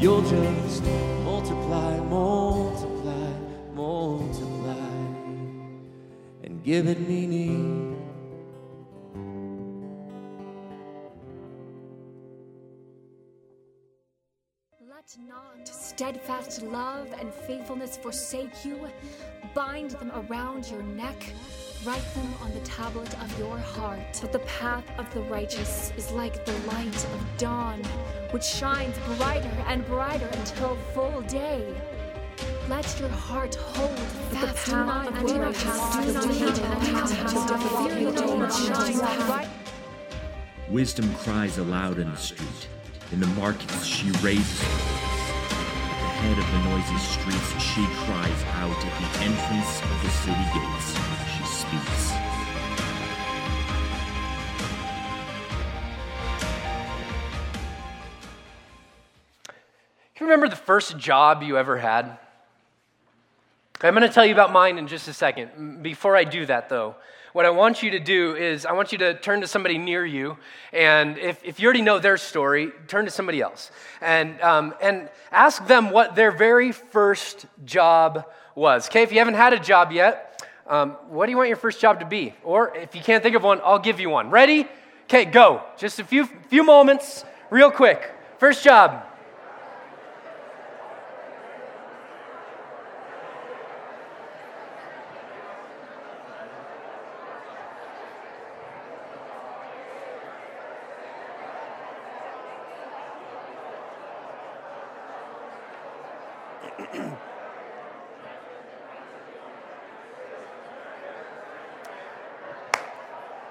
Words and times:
you'll 0.00 0.22
just 0.22 0.82
multiply, 1.24 2.00
multiply, 2.00 3.32
multiply, 3.74 4.74
and 6.42 6.64
give 6.64 6.88
it 6.88 7.06
meaning. 7.06 7.96
Let 14.88 15.16
not 15.28 15.68
steadfast 15.68 16.62
love 16.62 17.08
and 17.20 17.32
faithfulness 17.32 17.98
forsake 17.98 18.64
you. 18.64 18.88
Bind 19.54 19.90
them 19.90 20.10
around 20.12 20.70
your 20.70 20.82
neck. 20.82 21.22
Write 21.82 22.14
them 22.14 22.34
on 22.42 22.52
the 22.52 22.60
tablet 22.60 23.08
of 23.22 23.38
your 23.38 23.56
heart. 23.56 24.18
But 24.20 24.32
the 24.32 24.40
path 24.40 24.84
of 24.98 25.10
the 25.14 25.22
righteous 25.22 25.94
is 25.96 26.10
like 26.10 26.44
the 26.44 26.52
light 26.66 26.94
of 26.94 27.26
dawn, 27.38 27.82
which 28.32 28.44
shines 28.44 28.98
brighter 29.16 29.50
and 29.66 29.86
brighter 29.86 30.26
until 30.26 30.76
full 30.92 31.22
day. 31.22 31.74
Let 32.68 33.00
your 33.00 33.08
heart 33.08 33.54
hold 33.54 33.98
fast 33.98 34.66
the 34.66 34.72
path 34.72 35.08
of 35.08 35.26
the 35.26 35.40
righteous. 35.40 35.80
Wisdom 40.68 41.14
cries 41.14 41.56
aloud 41.56 41.98
in 41.98 42.10
the 42.10 42.16
street. 42.16 42.68
In 43.10 43.20
the 43.20 43.26
markets, 43.28 43.86
she 43.86 44.10
raises 44.22 44.62
her 44.62 44.68
voice. 44.68 45.30
At 45.50 45.98
the 45.98 46.10
head 46.20 46.38
of 46.38 46.46
the 46.52 46.58
noisy 46.68 46.98
streets, 46.98 47.50
she 47.58 47.86
cries 48.04 48.44
out. 48.60 48.76
At 48.84 48.94
the 49.00 49.08
entrance 49.24 49.82
of 49.82 50.02
the 50.02 50.10
city 50.10 50.44
gates, 50.52 51.29
Can 51.70 51.78
you 60.18 60.26
remember 60.26 60.48
the 60.48 60.56
first 60.56 60.98
job 60.98 61.44
you 61.44 61.56
ever 61.56 61.78
had? 61.78 62.18
Okay, 63.76 63.86
I'm 63.86 63.94
going 63.94 64.06
to 64.06 64.12
tell 64.12 64.26
you 64.26 64.32
about 64.32 64.52
mine 64.52 64.78
in 64.78 64.88
just 64.88 65.06
a 65.06 65.12
second. 65.12 65.82
Before 65.82 66.16
I 66.16 66.24
do 66.24 66.44
that, 66.46 66.68
though, 66.68 66.96
what 67.32 67.46
I 67.46 67.50
want 67.50 67.84
you 67.84 67.92
to 67.92 68.00
do 68.00 68.34
is 68.34 68.66
I 68.66 68.72
want 68.72 68.90
you 68.90 68.98
to 68.98 69.14
turn 69.14 69.40
to 69.42 69.46
somebody 69.46 69.78
near 69.78 70.04
you, 70.04 70.38
and 70.72 71.16
if, 71.18 71.40
if 71.44 71.60
you 71.60 71.66
already 71.66 71.82
know 71.82 72.00
their 72.00 72.16
story, 72.16 72.72
turn 72.88 73.04
to 73.04 73.12
somebody 73.12 73.40
else 73.40 73.70
and, 74.00 74.40
um, 74.40 74.74
and 74.82 75.08
ask 75.30 75.64
them 75.68 75.90
what 75.90 76.16
their 76.16 76.32
very 76.32 76.72
first 76.72 77.46
job 77.64 78.26
was. 78.56 78.88
Okay, 78.88 79.04
if 79.04 79.12
you 79.12 79.18
haven't 79.18 79.34
had 79.34 79.52
a 79.52 79.60
job 79.60 79.92
yet, 79.92 80.29
um, 80.70 80.90
what 81.08 81.26
do 81.26 81.32
you 81.32 81.36
want 81.36 81.48
your 81.48 81.56
first 81.56 81.80
job 81.80 81.98
to 81.98 82.06
be? 82.06 82.32
Or 82.44 82.74
if 82.76 82.94
you 82.94 83.02
can't 83.02 83.22
think 83.22 83.34
of 83.34 83.42
one, 83.42 83.60
I'll 83.64 83.80
give 83.80 83.98
you 83.98 84.08
one. 84.08 84.30
Ready? 84.30 84.68
Okay, 85.04 85.24
go. 85.24 85.64
Just 85.76 85.98
a 85.98 86.04
few, 86.04 86.26
few 86.48 86.62
moments, 86.62 87.24
real 87.50 87.72
quick. 87.72 88.14
First 88.38 88.62
job. 88.62 89.04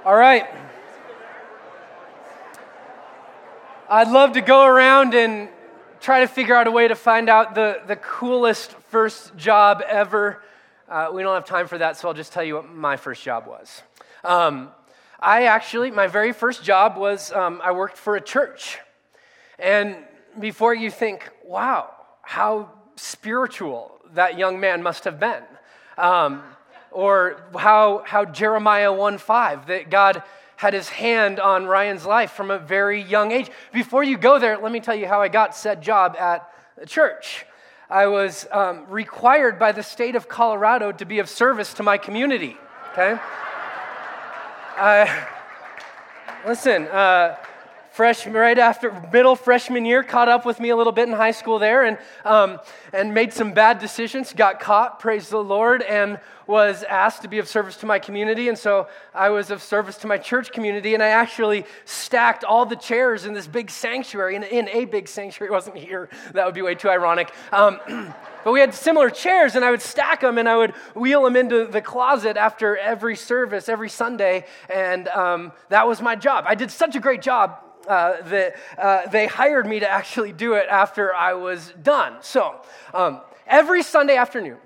All 0.05 0.16
right. 0.16 0.48
I'd 4.00 4.08
love 4.08 4.31
to 4.31 4.42
go 4.42 4.64
around 4.64 5.14
and 5.14 5.50
try 6.00 6.22
to 6.22 6.28
figure 6.28 6.55
out 6.55 6.67
a 6.67 6.72
way 6.72 6.88
to 6.88 6.95
find 6.95 7.28
out 7.28 7.53
the, 7.53 7.81
the 7.86 7.97
coolest 7.97 8.72
first 8.88 9.36
job 9.36 9.83
ever. 9.86 10.42
Uh, 10.88 11.09
we 11.11 11.22
don't 11.22 11.33
have 11.33 11.44
time 11.44 11.67
for 11.67 11.78
that, 11.78 11.97
so 11.97 12.08
I'll 12.08 12.14
just 12.14 12.31
tell 12.31 12.45
you 12.45 12.55
what 12.55 12.70
my 12.73 12.95
first 12.95 13.22
job 13.22 13.45
was. 13.45 13.83
Um, 14.23 14.70
I 15.20 15.48
actually, 15.48 15.92
my 15.92 16.08
very 16.08 16.32
first 16.32 16.64
job 16.64 16.95
was 16.95 17.33
um, 17.33 17.59
I 17.61 17.73
worked 17.73 17.98
for 17.98 18.15
a 18.15 18.21
church. 18.21 18.80
And 19.59 19.98
before 20.39 20.73
you 20.73 20.92
think, 20.92 21.30
wow, 21.43 21.92
how 22.21 22.70
spiritual 22.95 23.99
that 24.14 24.38
young 24.38 24.61
man 24.61 24.82
must 24.82 25.04
have 25.04 25.20
been. 25.20 25.43
Um, 25.98 26.42
or 26.92 27.42
how, 27.54 28.04
how 28.05 28.23
Jeremiah 28.23 28.93
1 28.93 29.17
5, 29.17 29.67
that 29.67 29.89
God 29.89 30.23
had 30.59 30.73
his 30.73 30.89
hand 30.89 31.39
on 31.39 31.67
Ryan's 31.67 32.05
life 32.05 32.31
from 32.31 32.52
a 32.52 32.59
very 32.59 33.02
young 33.02 33.31
age. 33.31 33.49
Before 33.71 34.03
you 34.03 34.17
go 34.17 34.39
there, 34.39 34.58
let 34.58 34.73
me 34.73 34.81
tell 34.81 34.93
you 34.93 35.08
how 35.08 35.21
I 35.21 35.30
got 35.30 35.55
said 35.55 35.81
job 35.81 36.17
at 36.20 36.52
the 36.77 36.86
church. 36.86 37.45
I 37.89 38.08
was 38.08 38.45
um, 38.52 38.86
required 38.89 39.58
by 39.58 39.71
the 39.71 39.83
state 39.83 40.17
of 40.17 40.27
Colorado 40.27 40.92
to 40.92 41.05
be 41.05 41.20
of 41.20 41.30
service 41.30 41.73
to 41.75 41.83
my 41.83 41.97
community, 41.97 42.58
okay? 42.92 43.17
listen, 46.45 46.87
uh, 46.87 47.37
freshman, 47.99 48.33
right 48.33 48.58
after 48.58 48.93
middle 49.11 49.36
freshman 49.36 49.83
year, 49.83 50.04
caught 50.04 50.30
up 50.30 50.45
with 50.45 50.58
me 50.61 50.70
a 50.70 50.76
little 50.77 50.93
bit 50.93 51.10
in 51.10 51.14
high 51.14 51.32
school 51.32 51.60
there 51.60 51.83
and, 51.83 51.98
um, 52.23 52.58
and 52.93 53.14
made 53.14 53.33
some 53.33 53.52
bad 53.52 53.77
decisions, 53.77 54.32
got 54.32 54.61
caught, 54.61 55.02
praise 55.02 55.27
the 55.27 55.43
Lord, 55.43 55.82
and 55.82 56.17
was 56.48 56.83
asked 56.83 57.23
to 57.23 57.27
be 57.27 57.39
of 57.39 57.48
service 57.49 57.76
to 57.76 57.86
my 57.86 57.99
community. 57.99 58.48
And 58.48 58.58
so 58.58 58.88
I 59.14 59.32
was 59.32 59.52
of 59.52 59.61
service 59.61 59.98
to 59.98 60.08
my 60.08 60.17
church 60.17 60.54
community, 60.54 60.93
and 60.93 61.04
I 61.04 61.09
actually 61.09 61.65
stacked 61.83 62.45
all 62.45 62.65
the 62.65 62.77
chairs 62.77 63.26
in 63.26 63.33
this 63.33 63.48
big 63.48 63.70
sanctuary, 63.70 64.38
in, 64.38 64.43
in 64.43 64.70
a 64.70 64.86
big 64.86 65.09
sanctuary. 65.09 65.49
It 65.49 65.54
wasn't 65.54 65.76
here, 65.76 66.09
that 66.32 66.45
would 66.45 66.55
be 66.55 66.61
way 66.61 66.76
too 66.76 66.89
ironic. 66.89 67.33
Um, 67.52 67.82
but 68.45 68.54
we 68.54 68.61
had 68.61 68.73
similar 68.73 69.09
chairs, 69.09 69.55
and 69.55 69.65
I 69.65 69.71
would 69.71 69.82
stack 69.82 70.21
them 70.21 70.38
and 70.38 70.48
I 70.48 70.55
would 70.55 70.71
wheel 70.95 71.23
them 71.23 71.36
into 71.36 71.65
the 71.65 71.82
closet 71.82 72.38
after 72.38 72.77
every 72.77 73.17
service, 73.17 73.67
every 73.67 73.89
Sunday, 73.89 74.45
and 74.70 75.09
um, 75.09 75.52
that 75.67 75.86
was 75.86 76.02
my 76.02 76.15
job. 76.15 76.45
I 76.48 76.55
did 76.55 76.71
such 76.71 76.95
a 76.95 77.02
great 77.02 77.21
job 77.21 77.59
uh, 77.88 78.22
that 78.23 78.56
uh, 78.78 79.08
they 79.08 79.28
hired 79.28 79.66
me 79.66 79.80
to 79.80 79.90
actually 79.90 80.32
do 80.32 80.54
it 80.54 80.67
after 80.70 81.14
I 81.14 81.34
was 81.34 81.73
done. 81.82 82.17
So 82.22 82.62
um, 82.94 83.22
every 83.48 83.84
Sunday 83.84 84.16
afternoon, 84.16 84.58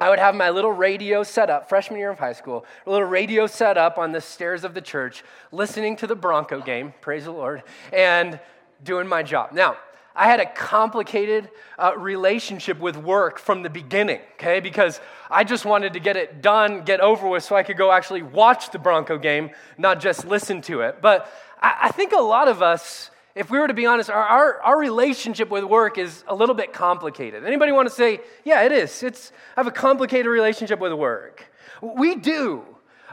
I 0.00 0.10
would 0.10 0.18
have 0.18 0.34
my 0.34 0.50
little 0.50 0.72
radio 0.72 1.22
set 1.22 1.50
up, 1.50 1.68
freshman 1.68 2.00
year 2.00 2.10
of 2.10 2.18
high 2.18 2.32
school, 2.32 2.66
a 2.84 2.90
little 2.90 3.06
radio 3.06 3.46
set 3.46 3.78
up 3.78 3.96
on 3.96 4.12
the 4.12 4.20
stairs 4.20 4.64
of 4.64 4.74
the 4.74 4.80
church, 4.80 5.22
listening 5.52 5.96
to 5.96 6.06
the 6.06 6.16
Bronco 6.16 6.60
game, 6.60 6.92
praise 7.00 7.24
the 7.24 7.30
Lord, 7.30 7.62
and 7.92 8.40
doing 8.82 9.06
my 9.06 9.22
job. 9.22 9.52
Now, 9.52 9.76
I 10.16 10.26
had 10.26 10.38
a 10.38 10.46
complicated 10.46 11.50
uh, 11.76 11.92
relationship 11.96 12.78
with 12.78 12.96
work 12.96 13.38
from 13.38 13.62
the 13.62 13.70
beginning, 13.70 14.20
okay? 14.34 14.60
Because 14.60 15.00
I 15.28 15.42
just 15.42 15.64
wanted 15.64 15.94
to 15.94 16.00
get 16.00 16.16
it 16.16 16.40
done, 16.40 16.82
get 16.82 17.00
over 17.00 17.28
with, 17.28 17.42
so 17.42 17.56
I 17.56 17.64
could 17.64 17.76
go 17.76 17.90
actually 17.90 18.22
watch 18.22 18.70
the 18.70 18.78
Bronco 18.78 19.18
game, 19.18 19.50
not 19.76 20.00
just 20.00 20.24
listen 20.24 20.62
to 20.62 20.82
it. 20.82 20.98
But 21.02 21.28
I, 21.60 21.76
I 21.82 21.88
think 21.90 22.12
a 22.12 22.20
lot 22.20 22.46
of 22.46 22.62
us, 22.62 23.10
if 23.34 23.50
we 23.50 23.58
were 23.58 23.66
to 23.66 23.74
be 23.74 23.86
honest, 23.86 24.08
our, 24.08 24.22
our, 24.22 24.62
our, 24.62 24.78
relationship 24.78 25.50
with 25.50 25.64
work 25.64 25.98
is 25.98 26.22
a 26.28 26.34
little 26.34 26.54
bit 26.54 26.72
complicated. 26.72 27.44
Anybody 27.44 27.72
want 27.72 27.88
to 27.88 27.94
say, 27.94 28.20
yeah, 28.44 28.62
it 28.62 28.70
is. 28.70 29.02
It's, 29.02 29.32
I 29.56 29.60
have 29.60 29.66
a 29.66 29.72
complicated 29.72 30.26
relationship 30.26 30.78
with 30.78 30.92
work. 30.92 31.50
We 31.82 32.14
do. 32.14 32.62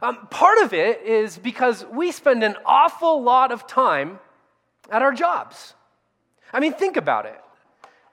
Um, 0.03 0.27
part 0.29 0.59
of 0.59 0.73
it 0.73 1.01
is 1.01 1.39
because 1.39 1.83
we 1.91 2.11
spend 2.11 2.43
an 2.43 2.57
awful 2.63 3.23
lot 3.23 3.51
of 3.51 3.65
time 3.65 4.19
at 4.91 5.01
our 5.01 5.13
jobs. 5.13 5.73
I 6.53 6.59
mean, 6.59 6.73
think 6.73 6.97
about 6.97 7.25
it. 7.25 7.39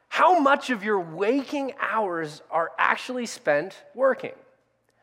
How 0.09 0.39
much 0.39 0.71
of 0.71 0.83
your 0.83 1.01
waking 1.01 1.75
hours 1.81 2.43
are 2.51 2.73
actually 2.79 3.27
spent 3.27 3.83
working? 3.95 4.33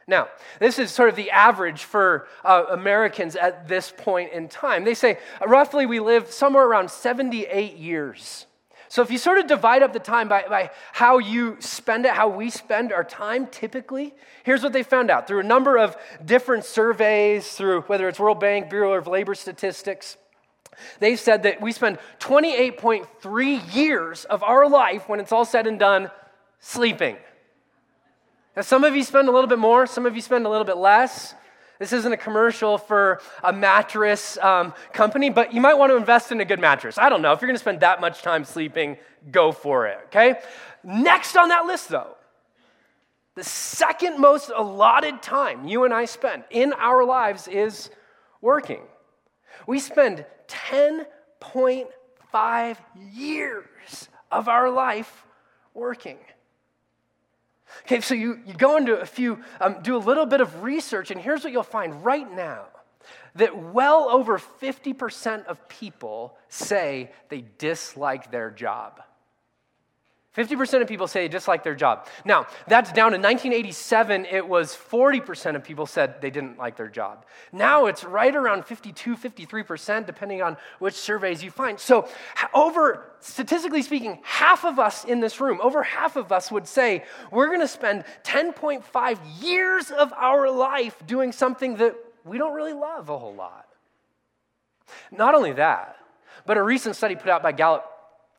Now, 0.07 0.27
this 0.59 0.77
is 0.77 0.91
sort 0.91 1.09
of 1.09 1.15
the 1.15 1.31
average 1.31 1.83
for 1.83 2.27
uh, 2.43 2.65
Americans 2.69 3.35
at 3.35 3.67
this 3.67 3.91
point 3.95 4.33
in 4.33 4.47
time. 4.47 4.83
They 4.83 4.93
say 4.93 5.17
roughly 5.45 5.85
we 5.85 5.99
live 5.99 6.31
somewhere 6.31 6.65
around 6.65 6.91
78 6.91 7.77
years. 7.77 8.45
So 8.87 9.01
if 9.01 9.09
you 9.09 9.17
sort 9.17 9.39
of 9.39 9.47
divide 9.47 9.81
up 9.81 9.93
the 9.93 9.99
time 9.99 10.27
by, 10.27 10.45
by 10.47 10.69
how 10.93 11.17
you 11.17 11.57
spend 11.59 12.05
it, 12.05 12.11
how 12.11 12.29
we 12.29 12.51
spend 12.51 12.93
our 12.93 13.03
time 13.03 13.47
typically, 13.47 14.13
here's 14.43 14.61
what 14.61 14.73
they 14.73 14.83
found 14.83 15.09
out 15.09 15.27
through 15.27 15.39
a 15.39 15.43
number 15.43 15.77
of 15.77 15.97
different 16.23 16.65
surveys, 16.65 17.51
through 17.53 17.81
whether 17.81 18.07
it's 18.07 18.19
World 18.19 18.39
Bank, 18.39 18.69
Bureau 18.69 18.93
of 18.93 19.07
Labor 19.07 19.33
Statistics. 19.33 20.17
They 20.99 21.15
said 21.15 21.43
that 21.43 21.61
we 21.61 21.71
spend 21.71 21.99
28.3 22.19 23.75
years 23.75 24.25
of 24.25 24.43
our 24.43 24.69
life, 24.69 25.07
when 25.09 25.19
it's 25.19 25.31
all 25.31 25.45
said 25.45 25.67
and 25.67 25.79
done, 25.79 26.11
sleeping. 26.59 27.17
Now, 28.55 28.61
some 28.61 28.83
of 28.83 28.95
you 28.95 29.03
spend 29.03 29.27
a 29.27 29.31
little 29.31 29.49
bit 29.49 29.59
more, 29.59 29.85
some 29.85 30.05
of 30.05 30.15
you 30.15 30.21
spend 30.21 30.45
a 30.45 30.49
little 30.49 30.65
bit 30.65 30.77
less. 30.77 31.35
This 31.77 31.91
isn't 31.91 32.11
a 32.11 32.17
commercial 32.17 32.77
for 32.77 33.21
a 33.43 33.51
mattress 33.51 34.37
um, 34.37 34.73
company, 34.93 35.29
but 35.29 35.53
you 35.53 35.59
might 35.59 35.73
want 35.73 35.91
to 35.91 35.97
invest 35.97 36.31
in 36.31 36.39
a 36.39 36.45
good 36.45 36.59
mattress. 36.59 36.97
I 36.97 37.09
don't 37.09 37.21
know. 37.21 37.33
If 37.33 37.41
you're 37.41 37.47
going 37.47 37.55
to 37.55 37.59
spend 37.59 37.81
that 37.81 37.99
much 37.99 38.21
time 38.21 38.45
sleeping, 38.45 38.97
go 39.29 39.51
for 39.51 39.87
it, 39.87 39.99
okay? 40.05 40.35
Next 40.83 41.35
on 41.35 41.49
that 41.49 41.65
list, 41.65 41.89
though, 41.89 42.15
the 43.35 43.43
second 43.43 44.19
most 44.19 44.51
allotted 44.55 45.21
time 45.21 45.67
you 45.67 45.83
and 45.83 45.93
I 45.93 46.05
spend 46.05 46.45
in 46.49 46.71
our 46.73 47.03
lives 47.03 47.49
is 47.49 47.89
working. 48.39 48.81
We 49.67 49.79
spend 49.79 50.25
10.5 50.47 52.77
years 53.13 54.09
of 54.31 54.47
our 54.47 54.69
life 54.69 55.25
working. 55.73 56.17
Okay, 57.81 58.01
so 58.01 58.13
you, 58.13 58.39
you 58.45 58.53
go 58.53 58.77
into 58.77 58.99
a 58.99 59.05
few, 59.05 59.39
um, 59.59 59.77
do 59.81 59.95
a 59.95 59.99
little 59.99 60.25
bit 60.25 60.41
of 60.41 60.63
research, 60.63 61.11
and 61.11 61.19
here's 61.19 61.43
what 61.43 61.51
you'll 61.51 61.63
find 61.63 62.05
right 62.05 62.31
now 62.33 62.65
that 63.35 63.73
well 63.73 64.09
over 64.09 64.39
50% 64.39 65.45
of 65.45 65.67
people 65.67 66.37
say 66.47 67.11
they 67.29 67.43
dislike 67.57 68.31
their 68.31 68.49
job. 68.49 69.01
50% 70.35 70.81
of 70.81 70.87
people 70.87 71.07
say 71.07 71.21
they 71.21 71.27
dislike 71.29 71.63
their 71.63 71.75
job. 71.75 72.07
Now, 72.25 72.47
that's 72.67 72.91
down 72.91 73.13
in 73.13 73.21
1987, 73.21 74.25
it 74.25 74.45
was 74.47 74.75
40% 74.75 75.55
of 75.55 75.63
people 75.63 75.85
said 75.85 76.21
they 76.21 76.29
didn't 76.29 76.57
like 76.57 76.75
their 76.75 76.89
job. 76.89 77.25
Now 77.53 77.85
it's 77.85 78.03
right 78.03 78.35
around 78.35 78.65
52, 78.65 79.15
53%, 79.15 80.05
depending 80.05 80.41
on 80.41 80.57
which 80.79 80.95
surveys 80.95 81.43
you 81.43 81.51
find. 81.51 81.79
So, 81.79 82.09
over, 82.53 83.05
statistically 83.21 83.81
speaking, 83.81 84.19
half 84.23 84.65
of 84.65 84.77
us 84.77 85.05
in 85.05 85.21
this 85.21 85.39
room, 85.39 85.59
over 85.61 85.83
half 85.83 86.17
of 86.17 86.31
us 86.31 86.51
would 86.51 86.67
say 86.67 87.05
we're 87.31 87.47
going 87.47 87.61
to 87.61 87.67
spend 87.67 88.03
10.5 88.23 89.19
years 89.41 89.89
of 89.89 90.11
our 90.13 90.51
life 90.51 91.01
doing 91.05 91.31
something 91.31 91.77
that 91.77 91.95
we 92.25 92.37
don't 92.37 92.53
really 92.53 92.73
love 92.73 93.09
a 93.09 93.17
whole 93.17 93.35
lot. 93.35 93.67
Not 95.11 95.33
only 95.33 95.53
that, 95.53 95.97
but 96.45 96.57
a 96.57 96.63
recent 96.63 96.95
study 96.95 97.15
put 97.15 97.29
out 97.29 97.41
by 97.41 97.53
Gallup 97.53 97.94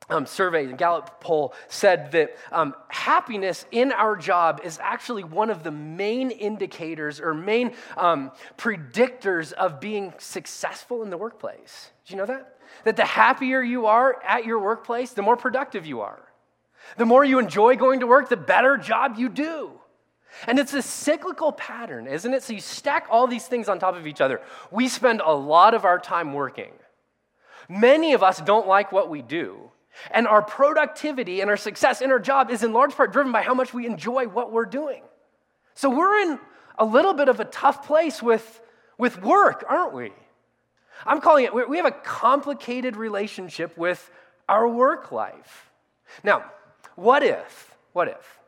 um, 0.09 0.27
survey, 0.27 0.67
the 0.67 0.73
Gallup 0.75 1.21
poll 1.21 1.53
said 1.69 2.13
that 2.13 2.37
um, 2.53 2.75
happiness 2.89 3.67
in 3.73 3.93
our 3.93 4.17
job 4.17 4.61
is 4.63 4.79
actually 4.81 5.25
one 5.25 5.51
of 5.51 5.63
the 5.63 5.71
main 5.71 6.31
indicators 6.31 7.21
or 7.21 7.35
main 7.35 7.73
um, 7.97 8.31
predictors 8.57 9.53
of 9.53 9.81
being 9.81 10.15
successful 10.19 11.03
in 11.03 11.11
the 11.11 11.19
workplace. 11.19 11.91
Do 12.07 12.15
you 12.15 12.19
know 12.19 12.27
that? 12.27 12.59
That 12.85 12.97
the 12.97 13.05
happier 13.05 13.63
you 13.63 13.87
are 13.87 14.23
at 14.23 14.45
your 14.45 14.61
workplace, 14.61 15.13
the 15.13 15.23
more 15.23 15.37
productive 15.37 15.87
you 15.87 16.03
are. 16.03 16.23
The 16.97 17.07
more 17.07 17.25
you 17.25 17.39
enjoy 17.41 17.77
going 17.77 18.01
to 18.01 18.07
work, 18.07 18.29
the 18.29 18.37
better 18.37 18.77
job 18.77 19.17
you 19.19 19.29
do. 19.29 19.73
And 20.47 20.59
it's 20.59 20.75
a 20.75 20.83
cyclical 20.83 21.51
pattern, 21.51 22.07
isn't 22.07 22.33
it? 22.33 22.43
So 22.43 22.53
you 22.53 22.61
stack 22.61 23.07
all 23.11 23.27
these 23.27 23.47
things 23.47 23.69
on 23.69 23.79
top 23.79 23.97
of 23.97 24.07
each 24.07 24.21
other. 24.21 24.41
We 24.71 24.87
spend 24.89 25.21
a 25.25 25.33
lot 25.33 25.75
of 25.75 25.85
our 25.85 25.99
time 25.99 26.33
working. 26.33 26.73
Many 27.69 28.13
of 28.13 28.23
us 28.23 28.41
don't 28.41 28.69
like 28.69 28.93
what 28.93 29.09
we 29.09 29.23
do. 29.23 29.71
And 30.11 30.27
our 30.27 30.43
productivity 30.43 31.41
and 31.41 31.51
our 31.51 31.57
success 31.57 32.01
in 32.01 32.11
our 32.11 32.19
job 32.19 32.51
is 32.51 32.63
in 32.63 32.73
large 32.73 32.95
part 32.95 33.13
driven 33.13 33.33
by 33.33 33.43
how 33.43 33.55
much 33.55 33.73
we 33.73 33.87
enjoy 33.87 34.27
what 34.27 34.53
we're 34.53 34.67
doing. 34.67 35.03
So 35.75 35.91
we're 35.91 36.21
in 36.21 36.39
a 36.79 36.85
little 36.85 37.15
bit 37.15 37.29
of 37.29 37.41
a 37.41 37.45
tough 37.45 37.87
place 37.87 38.23
with, 38.23 38.61
with 38.99 39.23
work, 39.23 39.65
aren't 39.69 39.95
we? 39.95 40.13
I'm 41.05 41.21
calling 41.21 41.45
it, 41.45 41.69
we 41.69 41.77
have 41.77 41.87
a 41.87 41.91
complicated 41.91 42.97
relationship 42.97 43.77
with 43.77 44.11
our 44.49 44.67
work 44.67 45.13
life. 45.13 45.71
Now, 46.25 46.45
what 46.95 47.23
if, 47.23 47.77
what 47.93 48.09
if 48.09 48.41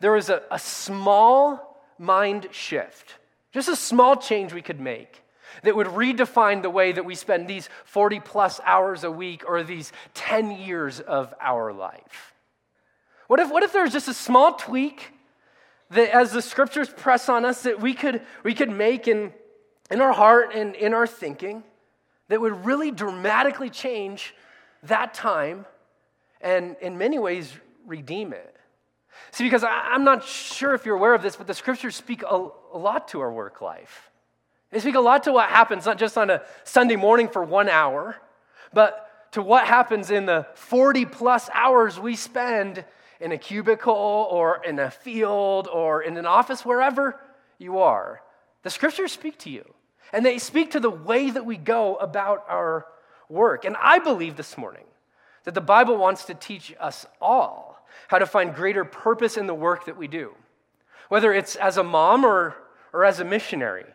there 0.00 0.12
was 0.12 0.28
a, 0.28 0.42
a 0.50 0.58
small 0.58 1.80
mind 1.98 2.48
shift, 2.50 3.14
just 3.52 3.68
a 3.68 3.76
small 3.76 4.16
change 4.16 4.52
we 4.52 4.62
could 4.62 4.80
make 4.80 5.22
that 5.62 5.76
would 5.76 5.86
redefine 5.88 6.62
the 6.62 6.70
way 6.70 6.92
that 6.92 7.04
we 7.04 7.14
spend 7.14 7.48
these 7.48 7.68
40 7.84 8.20
plus 8.20 8.60
hours 8.64 9.04
a 9.04 9.10
week 9.10 9.42
or 9.46 9.62
these 9.62 9.92
10 10.14 10.50
years 10.50 11.00
of 11.00 11.34
our 11.40 11.72
life? 11.72 12.34
What 13.26 13.40
if, 13.40 13.50
what 13.50 13.62
if 13.62 13.72
there's 13.72 13.92
just 13.92 14.08
a 14.08 14.14
small 14.14 14.54
tweak 14.54 15.12
that, 15.90 16.14
as 16.14 16.32
the 16.32 16.42
scriptures 16.42 16.88
press 16.88 17.28
on 17.28 17.44
us, 17.44 17.62
that 17.62 17.80
we 17.80 17.94
could, 17.94 18.22
we 18.42 18.54
could 18.54 18.70
make 18.70 19.08
in, 19.08 19.32
in 19.90 20.00
our 20.00 20.12
heart 20.12 20.54
and 20.54 20.74
in 20.74 20.92
our 20.94 21.06
thinking 21.06 21.62
that 22.28 22.40
would 22.40 22.64
really 22.64 22.90
dramatically 22.90 23.70
change 23.70 24.34
that 24.82 25.14
time 25.14 25.66
and, 26.40 26.76
in 26.80 26.98
many 26.98 27.18
ways, 27.18 27.52
redeem 27.86 28.32
it? 28.32 28.54
See, 29.30 29.44
because 29.44 29.64
I, 29.64 29.94
am 29.94 30.04
not 30.04 30.24
sure 30.24 30.74
if 30.74 30.84
you're 30.84 30.96
aware 30.96 31.14
of 31.14 31.22
this, 31.22 31.36
but 31.36 31.46
the 31.46 31.54
scriptures 31.54 31.96
speak 31.96 32.22
a, 32.22 32.48
a 32.72 32.78
lot 32.78 33.08
to 33.08 33.20
our 33.20 33.32
work 33.32 33.60
life. 33.60 34.10
They 34.74 34.80
speak 34.80 34.96
a 34.96 35.00
lot 35.00 35.22
to 35.22 35.32
what 35.32 35.50
happens, 35.50 35.86
not 35.86 35.98
just 35.98 36.18
on 36.18 36.30
a 36.30 36.42
Sunday 36.64 36.96
morning 36.96 37.28
for 37.28 37.44
one 37.44 37.68
hour, 37.68 38.16
but 38.72 39.30
to 39.30 39.40
what 39.40 39.68
happens 39.68 40.10
in 40.10 40.26
the 40.26 40.48
40 40.54 41.04
plus 41.06 41.48
hours 41.54 42.00
we 42.00 42.16
spend 42.16 42.84
in 43.20 43.30
a 43.30 43.38
cubicle 43.38 43.94
or 43.94 44.60
in 44.64 44.80
a 44.80 44.90
field 44.90 45.68
or 45.72 46.02
in 46.02 46.16
an 46.16 46.26
office, 46.26 46.64
wherever 46.64 47.20
you 47.56 47.78
are. 47.78 48.20
The 48.64 48.70
scriptures 48.70 49.12
speak 49.12 49.38
to 49.38 49.50
you, 49.50 49.64
and 50.12 50.26
they 50.26 50.38
speak 50.38 50.72
to 50.72 50.80
the 50.80 50.90
way 50.90 51.30
that 51.30 51.46
we 51.46 51.56
go 51.56 51.94
about 51.94 52.44
our 52.48 52.84
work. 53.28 53.64
And 53.64 53.76
I 53.80 54.00
believe 54.00 54.34
this 54.34 54.58
morning 54.58 54.86
that 55.44 55.54
the 55.54 55.60
Bible 55.60 55.96
wants 55.96 56.24
to 56.24 56.34
teach 56.34 56.74
us 56.80 57.06
all 57.20 57.86
how 58.08 58.18
to 58.18 58.26
find 58.26 58.52
greater 58.52 58.84
purpose 58.84 59.36
in 59.36 59.46
the 59.46 59.54
work 59.54 59.84
that 59.84 59.96
we 59.96 60.08
do, 60.08 60.34
whether 61.10 61.32
it's 61.32 61.54
as 61.54 61.76
a 61.76 61.84
mom 61.84 62.24
or, 62.24 62.56
or 62.92 63.04
as 63.04 63.20
a 63.20 63.24
missionary 63.24 63.86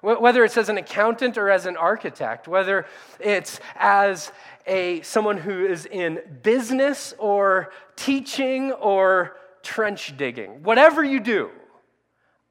whether 0.00 0.44
it's 0.44 0.56
as 0.56 0.68
an 0.68 0.78
accountant 0.78 1.36
or 1.36 1.50
as 1.50 1.66
an 1.66 1.76
architect, 1.76 2.46
whether 2.48 2.86
it's 3.18 3.60
as 3.76 4.32
a, 4.66 5.00
someone 5.02 5.38
who 5.38 5.66
is 5.66 5.86
in 5.86 6.20
business 6.42 7.14
or 7.18 7.72
teaching 7.96 8.72
or 8.72 9.36
trench 9.62 10.16
digging, 10.16 10.62
whatever 10.62 11.02
you 11.02 11.20
do, 11.20 11.50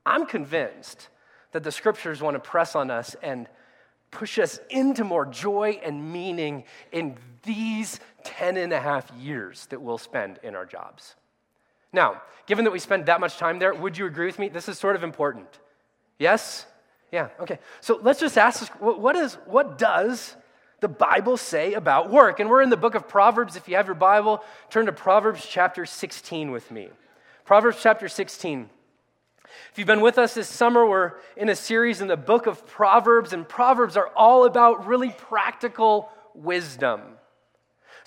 I'm 0.06 0.26
convinced 0.26 1.10
that 1.52 1.64
the 1.64 1.72
scriptures 1.72 2.22
want 2.22 2.36
to 2.36 2.40
press 2.40 2.76
on 2.76 2.92
us 2.92 3.16
and 3.22 3.48
push 4.12 4.40
us 4.40 4.60
into 4.70 5.04
more 5.04 5.26
joy 5.26 5.80
and 5.84 6.12
meaning 6.12 6.64
in 6.92 7.18
these 7.44 8.00
10 8.24 8.58
and 8.58 8.74
a 8.74 8.80
half 8.80 9.12
years 9.12 9.66
that 9.68 9.82
we'll 9.82 9.98
spend 9.98 10.40
in 10.44 10.56
our 10.56 10.66
jobs. 10.66 11.16
Now, 11.94 12.22
given 12.46 12.66
that 12.66 12.72
we 12.72 12.80
spend 12.80 13.06
that 13.06 13.20
much 13.20 13.38
time 13.38 13.60
there, 13.60 13.74
would 13.74 13.98
you 13.98 14.06
agree 14.06 14.26
with 14.26 14.40
me? 14.40 14.50
This 14.50 14.70
is 14.70 14.78
sort 14.78 14.96
of 14.96 15.04
important. 15.04 15.48
Yes? 16.20 16.66
Yeah, 17.12 17.30
okay. 17.40 17.60
So 17.82 18.00
let's 18.02 18.20
just 18.20 18.38
ask 18.38 18.68
what, 18.82 19.16
is, 19.16 19.36
what 19.46 19.78
does 19.78 20.36
the 20.82 20.88
Bible 20.88 21.38
say 21.38 21.74
about 21.74 22.10
work? 22.10 22.40
And 22.40 22.50
we're 22.50 22.62
in 22.62 22.70
the 22.70 22.78
book 22.78 22.96
of 22.96 23.08
Proverbs. 23.08 23.56
If 23.56 23.68
you 23.68 23.76
have 23.76 23.86
your 23.86 23.96
Bible, 23.96 24.44
turn 24.70 24.88
to 24.88 24.92
Proverbs 24.92 25.46
chapter 25.50 25.86
16 25.86 26.52
with 26.52 26.70
me. 26.70 26.90
Proverbs 27.46 27.80
chapter 27.82 28.10
16. 28.10 28.70
If 29.72 29.78
you've 29.78 29.88
been 29.88 30.02
with 30.02 30.18
us 30.18 30.34
this 30.34 30.50
summer, 30.50 30.86
we're 30.86 31.14
in 31.38 31.48
a 31.50 31.56
series 31.56 32.02
in 32.02 32.08
the 32.08 32.18
book 32.18 32.48
of 32.48 32.68
Proverbs, 32.68 33.32
and 33.32 33.48
Proverbs 33.48 33.96
are 33.96 34.10
all 34.16 34.46
about 34.46 34.86
really 34.86 35.12
practical 35.12 36.10
wisdom. 36.36 37.02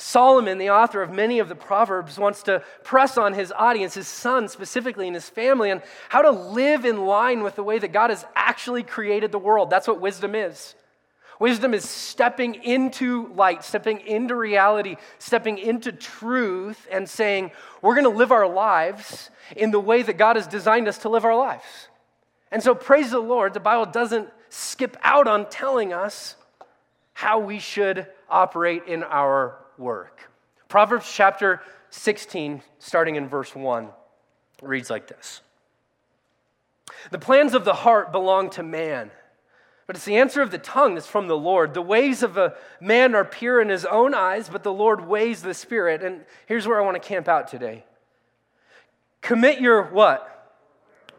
Solomon, 0.00 0.56
the 0.56 0.70
author 0.70 1.02
of 1.02 1.10
many 1.10 1.40
of 1.40 1.50
the 1.50 1.54
Proverbs, 1.54 2.18
wants 2.18 2.42
to 2.44 2.64
press 2.82 3.18
on 3.18 3.34
his 3.34 3.52
audience, 3.52 3.92
his 3.92 4.08
son 4.08 4.48
specifically, 4.48 5.06
and 5.06 5.14
his 5.14 5.28
family, 5.28 5.70
on 5.70 5.82
how 6.08 6.22
to 6.22 6.30
live 6.30 6.86
in 6.86 7.04
line 7.04 7.42
with 7.42 7.54
the 7.54 7.62
way 7.62 7.78
that 7.78 7.92
God 7.92 8.08
has 8.08 8.24
actually 8.34 8.82
created 8.82 9.30
the 9.30 9.38
world. 9.38 9.68
That's 9.68 9.86
what 9.86 10.00
wisdom 10.00 10.34
is. 10.34 10.74
Wisdom 11.38 11.74
is 11.74 11.88
stepping 11.88 12.54
into 12.54 13.30
light, 13.34 13.62
stepping 13.62 14.00
into 14.00 14.34
reality, 14.34 14.96
stepping 15.18 15.58
into 15.58 15.92
truth, 15.92 16.86
and 16.90 17.06
saying, 17.06 17.50
we're 17.82 17.94
going 17.94 18.10
to 18.10 18.18
live 18.18 18.32
our 18.32 18.48
lives 18.48 19.28
in 19.54 19.70
the 19.70 19.80
way 19.80 20.02
that 20.02 20.16
God 20.16 20.36
has 20.36 20.46
designed 20.46 20.88
us 20.88 20.98
to 20.98 21.10
live 21.10 21.26
our 21.26 21.36
lives. 21.36 21.88
And 22.50 22.62
so, 22.62 22.74
praise 22.74 23.10
the 23.10 23.20
Lord, 23.20 23.52
the 23.52 23.60
Bible 23.60 23.86
doesn't 23.86 24.30
skip 24.48 24.96
out 25.02 25.28
on 25.28 25.48
telling 25.50 25.92
us 25.92 26.36
how 27.12 27.38
we 27.38 27.58
should 27.58 28.06
operate 28.30 28.84
in 28.86 29.02
our 29.02 29.56
work. 29.80 30.30
Proverbs 30.68 31.10
chapter 31.12 31.60
16, 31.90 32.62
starting 32.78 33.16
in 33.16 33.28
verse 33.28 33.54
1, 33.54 33.88
reads 34.62 34.90
like 34.90 35.08
this 35.08 35.40
The 37.10 37.18
plans 37.18 37.54
of 37.54 37.64
the 37.64 37.74
heart 37.74 38.12
belong 38.12 38.50
to 38.50 38.62
man. 38.62 39.10
But 39.86 39.96
it's 39.96 40.04
the 40.04 40.18
answer 40.18 40.40
of 40.40 40.52
the 40.52 40.58
tongue 40.58 40.94
that's 40.94 41.08
from 41.08 41.26
the 41.26 41.36
Lord. 41.36 41.74
The 41.74 41.82
ways 41.82 42.22
of 42.22 42.36
a 42.36 42.54
man 42.80 43.16
are 43.16 43.24
pure 43.24 43.60
in 43.60 43.68
his 43.68 43.84
own 43.84 44.14
eyes, 44.14 44.48
but 44.48 44.62
the 44.62 44.72
Lord 44.72 45.04
weighs 45.08 45.42
the 45.42 45.52
spirit. 45.52 46.04
And 46.04 46.24
here's 46.46 46.64
where 46.64 46.80
I 46.80 46.84
want 46.84 46.94
to 46.94 47.08
camp 47.08 47.26
out 47.26 47.48
today. 47.48 47.82
Commit 49.20 49.60
your 49.60 49.82
what? 49.82 50.60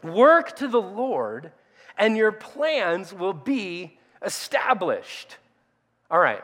Work 0.02 0.56
to 0.56 0.68
the 0.68 0.80
Lord, 0.80 1.52
and 1.98 2.16
your 2.16 2.32
plans 2.32 3.12
will 3.12 3.34
be 3.34 3.98
established. 4.24 5.36
All 6.10 6.18
right. 6.18 6.42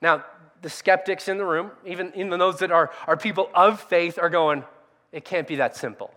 Now, 0.00 0.24
the 0.62 0.70
skeptics 0.70 1.28
in 1.28 1.38
the 1.38 1.44
room, 1.44 1.70
even, 1.84 2.12
even 2.14 2.38
those 2.38 2.60
that 2.60 2.70
are, 2.70 2.90
are 3.06 3.16
people 3.16 3.50
of 3.54 3.80
faith, 3.80 4.18
are 4.18 4.30
going, 4.30 4.64
it 5.10 5.24
can't 5.24 5.46
be 5.46 5.56
that 5.56 5.76
simple. 5.76 6.12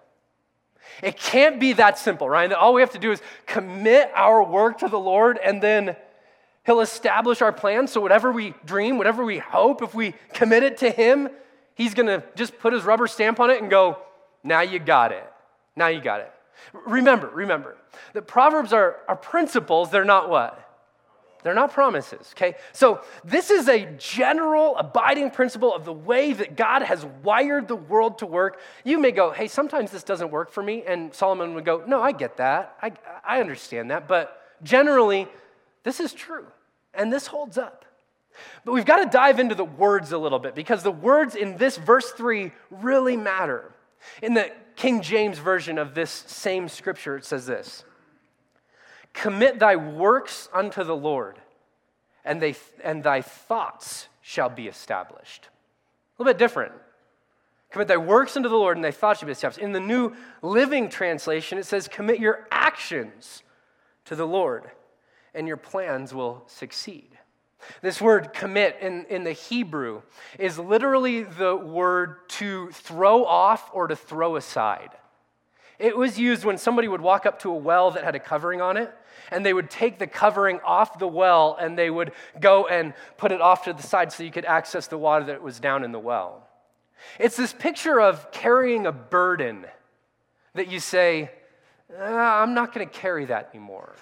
It 1.01 1.17
can't 1.17 1.59
be 1.59 1.73
that 1.73 1.97
simple, 1.97 2.29
right? 2.29 2.51
All 2.53 2.73
we 2.73 2.81
have 2.81 2.91
to 2.91 2.99
do 2.99 3.11
is 3.11 3.21
commit 3.47 4.11
our 4.15 4.43
work 4.43 4.79
to 4.79 4.87
the 4.87 4.99
Lord 4.99 5.39
and 5.43 5.61
then 5.61 5.95
He'll 6.65 6.81
establish 6.81 7.43
our 7.43 7.51
plan. 7.51 7.87
So, 7.87 8.01
whatever 8.01 8.31
we 8.31 8.55
dream, 8.65 8.97
whatever 8.97 9.23
we 9.23 9.37
hope, 9.37 9.83
if 9.83 9.93
we 9.93 10.15
commit 10.33 10.63
it 10.63 10.77
to 10.77 10.89
Him, 10.89 11.29
He's 11.75 11.93
going 11.93 12.07
to 12.07 12.23
just 12.35 12.57
put 12.57 12.73
His 12.73 12.83
rubber 12.83 13.05
stamp 13.05 13.39
on 13.39 13.51
it 13.51 13.61
and 13.61 13.69
go, 13.69 13.99
now 14.43 14.61
you 14.61 14.79
got 14.79 15.11
it. 15.11 15.31
Now 15.75 15.87
you 15.87 16.01
got 16.01 16.21
it. 16.21 16.31
Remember, 16.87 17.29
remember, 17.29 17.77
that 18.13 18.27
Proverbs 18.27 18.73
are, 18.73 18.97
are 19.07 19.15
principles, 19.15 19.91
they're 19.91 20.05
not 20.05 20.29
what? 20.29 20.64
They're 21.45 21.53
not 21.53 21.71
promises, 21.71 22.33
okay? 22.35 22.55
So, 22.73 23.01
this 23.23 23.51
is 23.51 23.69
a 23.69 23.85
general 23.99 24.75
abiding 24.77 25.29
principle 25.29 25.71
of 25.71 25.85
the 25.85 25.93
way 25.93 26.33
that 26.33 26.57
God 26.57 26.81
has 26.81 27.05
wired 27.21 27.67
the 27.67 27.75
world 27.75 28.17
to 28.17 28.25
work. 28.25 28.59
You 28.83 28.97
may 28.97 29.11
go, 29.11 29.29
hey, 29.29 29.47
sometimes 29.47 29.91
this 29.91 30.01
doesn't 30.01 30.31
work 30.31 30.49
for 30.49 30.63
me. 30.63 30.83
And 30.87 31.13
Solomon 31.13 31.53
would 31.53 31.63
go, 31.63 31.83
no, 31.85 32.01
I 32.01 32.13
get 32.13 32.37
that. 32.37 32.75
I, 32.81 32.93
I 33.23 33.41
understand 33.41 33.91
that. 33.91 34.07
But 34.07 34.41
generally, 34.63 35.27
this 35.83 35.99
is 35.99 36.13
true. 36.13 36.47
And 36.95 37.13
this 37.13 37.27
holds 37.27 37.59
up. 37.59 37.85
But 38.63 38.71
we've 38.71 38.83
got 38.83 39.03
to 39.03 39.05
dive 39.05 39.39
into 39.39 39.53
the 39.53 39.65
words 39.65 40.13
a 40.13 40.17
little 40.17 40.39
bit 40.39 40.55
because 40.55 40.81
the 40.81 40.89
words 40.89 41.35
in 41.35 41.57
this 41.57 41.77
verse 41.77 42.09
3 42.09 42.51
really 42.71 43.17
matter. 43.17 43.71
In 44.23 44.33
the 44.33 44.51
King 44.75 45.03
James 45.03 45.37
version 45.37 45.77
of 45.77 45.93
this 45.93 46.09
same 46.09 46.69
scripture, 46.69 47.17
it 47.17 47.23
says 47.23 47.45
this 47.45 47.84
Commit 49.15 49.59
thy 49.59 49.75
works 49.75 50.49
unto 50.53 50.83
the 50.83 50.95
Lord, 50.95 51.39
and, 52.23 52.41
they, 52.41 52.55
and 52.83 53.03
thy 53.03 53.21
thoughts 53.21 54.07
shall 54.21 54.49
be 54.49 54.67
established. 54.67 55.47
A 55.47 56.21
little 56.21 56.33
bit 56.33 56.37
different. 56.37 56.73
Commit 57.71 57.87
thy 57.87 57.97
works 57.97 58.35
unto 58.35 58.49
the 58.49 58.55
Lord, 58.55 58.77
and 58.77 58.83
thy 58.83 58.91
thoughts 58.91 59.19
shall 59.19 59.27
be 59.27 59.31
established. 59.31 59.59
In 59.59 59.71
the 59.71 59.79
New 59.79 60.13
Living 60.41 60.89
Translation, 60.89 61.57
it 61.57 61.65
says, 61.65 61.87
Commit 61.87 62.19
your 62.19 62.47
actions 62.51 63.43
to 64.05 64.15
the 64.15 64.27
Lord, 64.27 64.69
and 65.33 65.47
your 65.47 65.57
plans 65.57 66.13
will 66.13 66.43
succeed. 66.47 67.17
This 67.81 68.01
word 68.01 68.33
commit 68.33 68.77
in, 68.81 69.05
in 69.05 69.23
the 69.23 69.31
Hebrew 69.31 70.01
is 70.37 70.59
literally 70.59 71.23
the 71.23 71.55
word 71.55 72.29
to 72.29 72.69
throw 72.71 73.25
off 73.25 73.69
or 73.73 73.87
to 73.87 73.95
throw 73.95 74.35
aside. 74.35 74.91
It 75.79 75.97
was 75.97 76.19
used 76.19 76.45
when 76.45 76.57
somebody 76.57 76.87
would 76.87 77.01
walk 77.01 77.25
up 77.25 77.39
to 77.39 77.51
a 77.51 77.55
well 77.55 77.91
that 77.91 78.03
had 78.03 78.15
a 78.15 78.19
covering 78.19 78.61
on 78.61 78.77
it, 78.77 78.93
and 79.31 79.45
they 79.45 79.53
would 79.53 79.69
take 79.69 79.99
the 79.99 80.07
covering 80.07 80.59
off 80.61 80.99
the 80.99 81.07
well 81.07 81.57
and 81.59 81.77
they 81.77 81.89
would 81.89 82.11
go 82.39 82.67
and 82.67 82.93
put 83.17 83.31
it 83.31 83.41
off 83.41 83.65
to 83.65 83.73
the 83.73 83.83
side 83.83 84.11
so 84.11 84.23
you 84.23 84.31
could 84.31 84.45
access 84.45 84.87
the 84.87 84.97
water 84.97 85.25
that 85.25 85.41
was 85.41 85.59
down 85.59 85.83
in 85.83 85.91
the 85.91 85.99
well. 85.99 86.47
It's 87.19 87.37
this 87.37 87.53
picture 87.53 87.99
of 87.99 88.31
carrying 88.31 88.85
a 88.85 88.91
burden 88.91 89.65
that 90.53 90.69
you 90.69 90.79
say, 90.79 91.31
ah, 91.99 92.41
I'm 92.41 92.53
not 92.53 92.73
going 92.73 92.87
to 92.87 92.93
carry 92.93 93.25
that 93.25 93.51
anymore. 93.53 93.93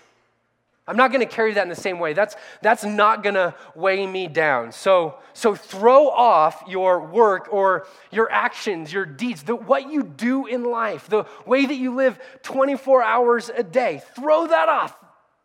I'm 0.85 0.97
not 0.97 1.13
going 1.13 1.25
to 1.25 1.33
carry 1.33 1.53
that 1.53 1.63
in 1.63 1.69
the 1.69 1.75
same 1.75 1.97
way. 1.97 2.11
That's, 2.11 2.35
that's 2.61 2.83
not 2.83 3.23
going 3.23 3.35
to 3.35 3.55
weigh 3.73 4.05
me 4.05 4.27
down. 4.27 4.73
So, 4.73 5.15
so 5.31 5.55
throw 5.55 6.09
off 6.09 6.61
your 6.67 7.05
work 7.05 7.47
or 7.51 7.87
your 8.11 8.29
actions, 8.29 8.91
your 8.91 9.05
deeds, 9.05 9.43
the, 9.43 9.55
what 9.55 9.89
you 9.89 10.03
do 10.03 10.45
in 10.45 10.65
life, 10.65 11.07
the 11.07 11.25
way 11.45 11.65
that 11.65 11.75
you 11.75 11.95
live 11.95 12.19
24 12.43 13.01
hours 13.01 13.49
a 13.49 13.63
day. 13.63 14.01
Throw 14.13 14.47
that 14.47 14.67
off 14.67 14.93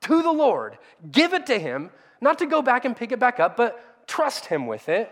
to 0.08 0.22
the 0.22 0.32
Lord. 0.32 0.76
Give 1.10 1.32
it 1.32 1.46
to 1.46 1.58
Him, 1.58 1.90
not 2.20 2.38
to 2.40 2.46
go 2.46 2.60
back 2.60 2.84
and 2.84 2.96
pick 2.96 3.12
it 3.12 3.18
back 3.18 3.38
up, 3.40 3.56
but 3.56 4.06
trust 4.06 4.46
Him 4.46 4.66
with 4.66 4.88
it. 4.88 5.10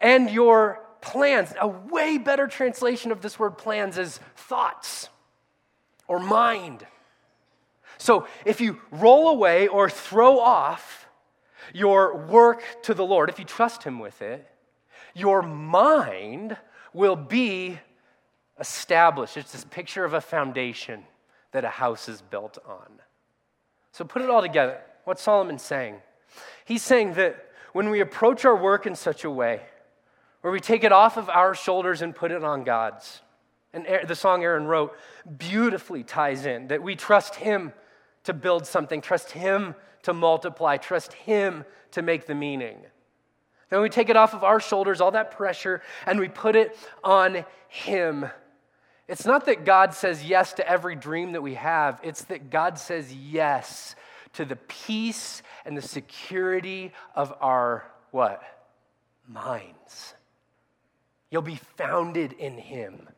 And 0.00 0.30
your 0.30 0.80
plans, 1.00 1.52
a 1.60 1.68
way 1.68 2.18
better 2.18 2.48
translation 2.48 3.12
of 3.12 3.20
this 3.20 3.38
word 3.38 3.58
plans 3.58 3.96
is 3.98 4.20
thoughts 4.34 5.08
or 6.08 6.18
mind 6.18 6.86
so 7.98 8.26
if 8.44 8.60
you 8.60 8.80
roll 8.90 9.28
away 9.28 9.68
or 9.68 9.88
throw 9.88 10.38
off 10.38 11.08
your 11.72 12.16
work 12.16 12.62
to 12.82 12.94
the 12.94 13.04
Lord, 13.04 13.28
if 13.28 13.38
you 13.38 13.44
trust 13.44 13.82
Him 13.82 13.98
with 13.98 14.22
it, 14.22 14.46
your 15.14 15.42
mind 15.42 16.56
will 16.92 17.16
be 17.16 17.78
established. 18.58 19.36
It's 19.36 19.52
this 19.52 19.64
picture 19.64 20.04
of 20.04 20.14
a 20.14 20.20
foundation 20.20 21.04
that 21.52 21.64
a 21.64 21.68
house 21.68 22.08
is 22.08 22.22
built 22.22 22.58
on. 22.66 23.00
So 23.96 24.04
put 24.04 24.20
it 24.20 24.28
all 24.28 24.42
together. 24.42 24.78
What's 25.04 25.22
Solomon 25.22 25.58
saying? 25.58 25.94
He's 26.66 26.82
saying 26.82 27.14
that 27.14 27.48
when 27.72 27.88
we 27.88 28.00
approach 28.00 28.44
our 28.44 28.54
work 28.54 28.84
in 28.84 28.94
such 28.94 29.24
a 29.24 29.30
way, 29.30 29.62
where 30.42 30.52
we 30.52 30.60
take 30.60 30.84
it 30.84 30.92
off 30.92 31.16
of 31.16 31.30
our 31.30 31.54
shoulders 31.54 32.02
and 32.02 32.14
put 32.14 32.30
it 32.30 32.44
on 32.44 32.62
God's, 32.62 33.22
and 33.72 33.86
the 34.06 34.14
song 34.14 34.44
Aaron 34.44 34.66
wrote 34.66 34.94
beautifully 35.38 36.02
ties 36.04 36.44
in 36.44 36.68
that 36.68 36.82
we 36.82 36.94
trust 36.94 37.36
Him 37.36 37.72
to 38.24 38.34
build 38.34 38.66
something, 38.66 39.00
trust 39.00 39.30
Him 39.30 39.74
to 40.02 40.12
multiply, 40.12 40.76
trust 40.76 41.14
Him 41.14 41.64
to 41.92 42.02
make 42.02 42.26
the 42.26 42.34
meaning. 42.34 42.76
Then 43.70 43.80
we 43.80 43.88
take 43.88 44.10
it 44.10 44.16
off 44.16 44.34
of 44.34 44.44
our 44.44 44.60
shoulders, 44.60 45.00
all 45.00 45.12
that 45.12 45.30
pressure, 45.30 45.80
and 46.04 46.20
we 46.20 46.28
put 46.28 46.54
it 46.54 46.76
on 47.02 47.46
Him. 47.68 48.26
It's 49.08 49.24
not 49.24 49.46
that 49.46 49.64
God 49.64 49.94
says 49.94 50.24
yes 50.24 50.52
to 50.54 50.68
every 50.68 50.96
dream 50.96 51.32
that 51.32 51.42
we 51.42 51.54
have, 51.54 52.00
it's 52.02 52.24
that 52.24 52.50
God 52.50 52.78
says 52.78 53.14
yes 53.14 53.94
to 54.34 54.44
the 54.44 54.56
peace 54.56 55.42
and 55.64 55.76
the 55.76 55.82
security 55.82 56.92
of 57.14 57.32
our 57.40 57.84
what? 58.10 58.42
Minds. 59.28 60.14
You'll 61.30 61.42
be 61.42 61.60
founded 61.76 62.32
in 62.32 62.58
Him. 62.58 63.08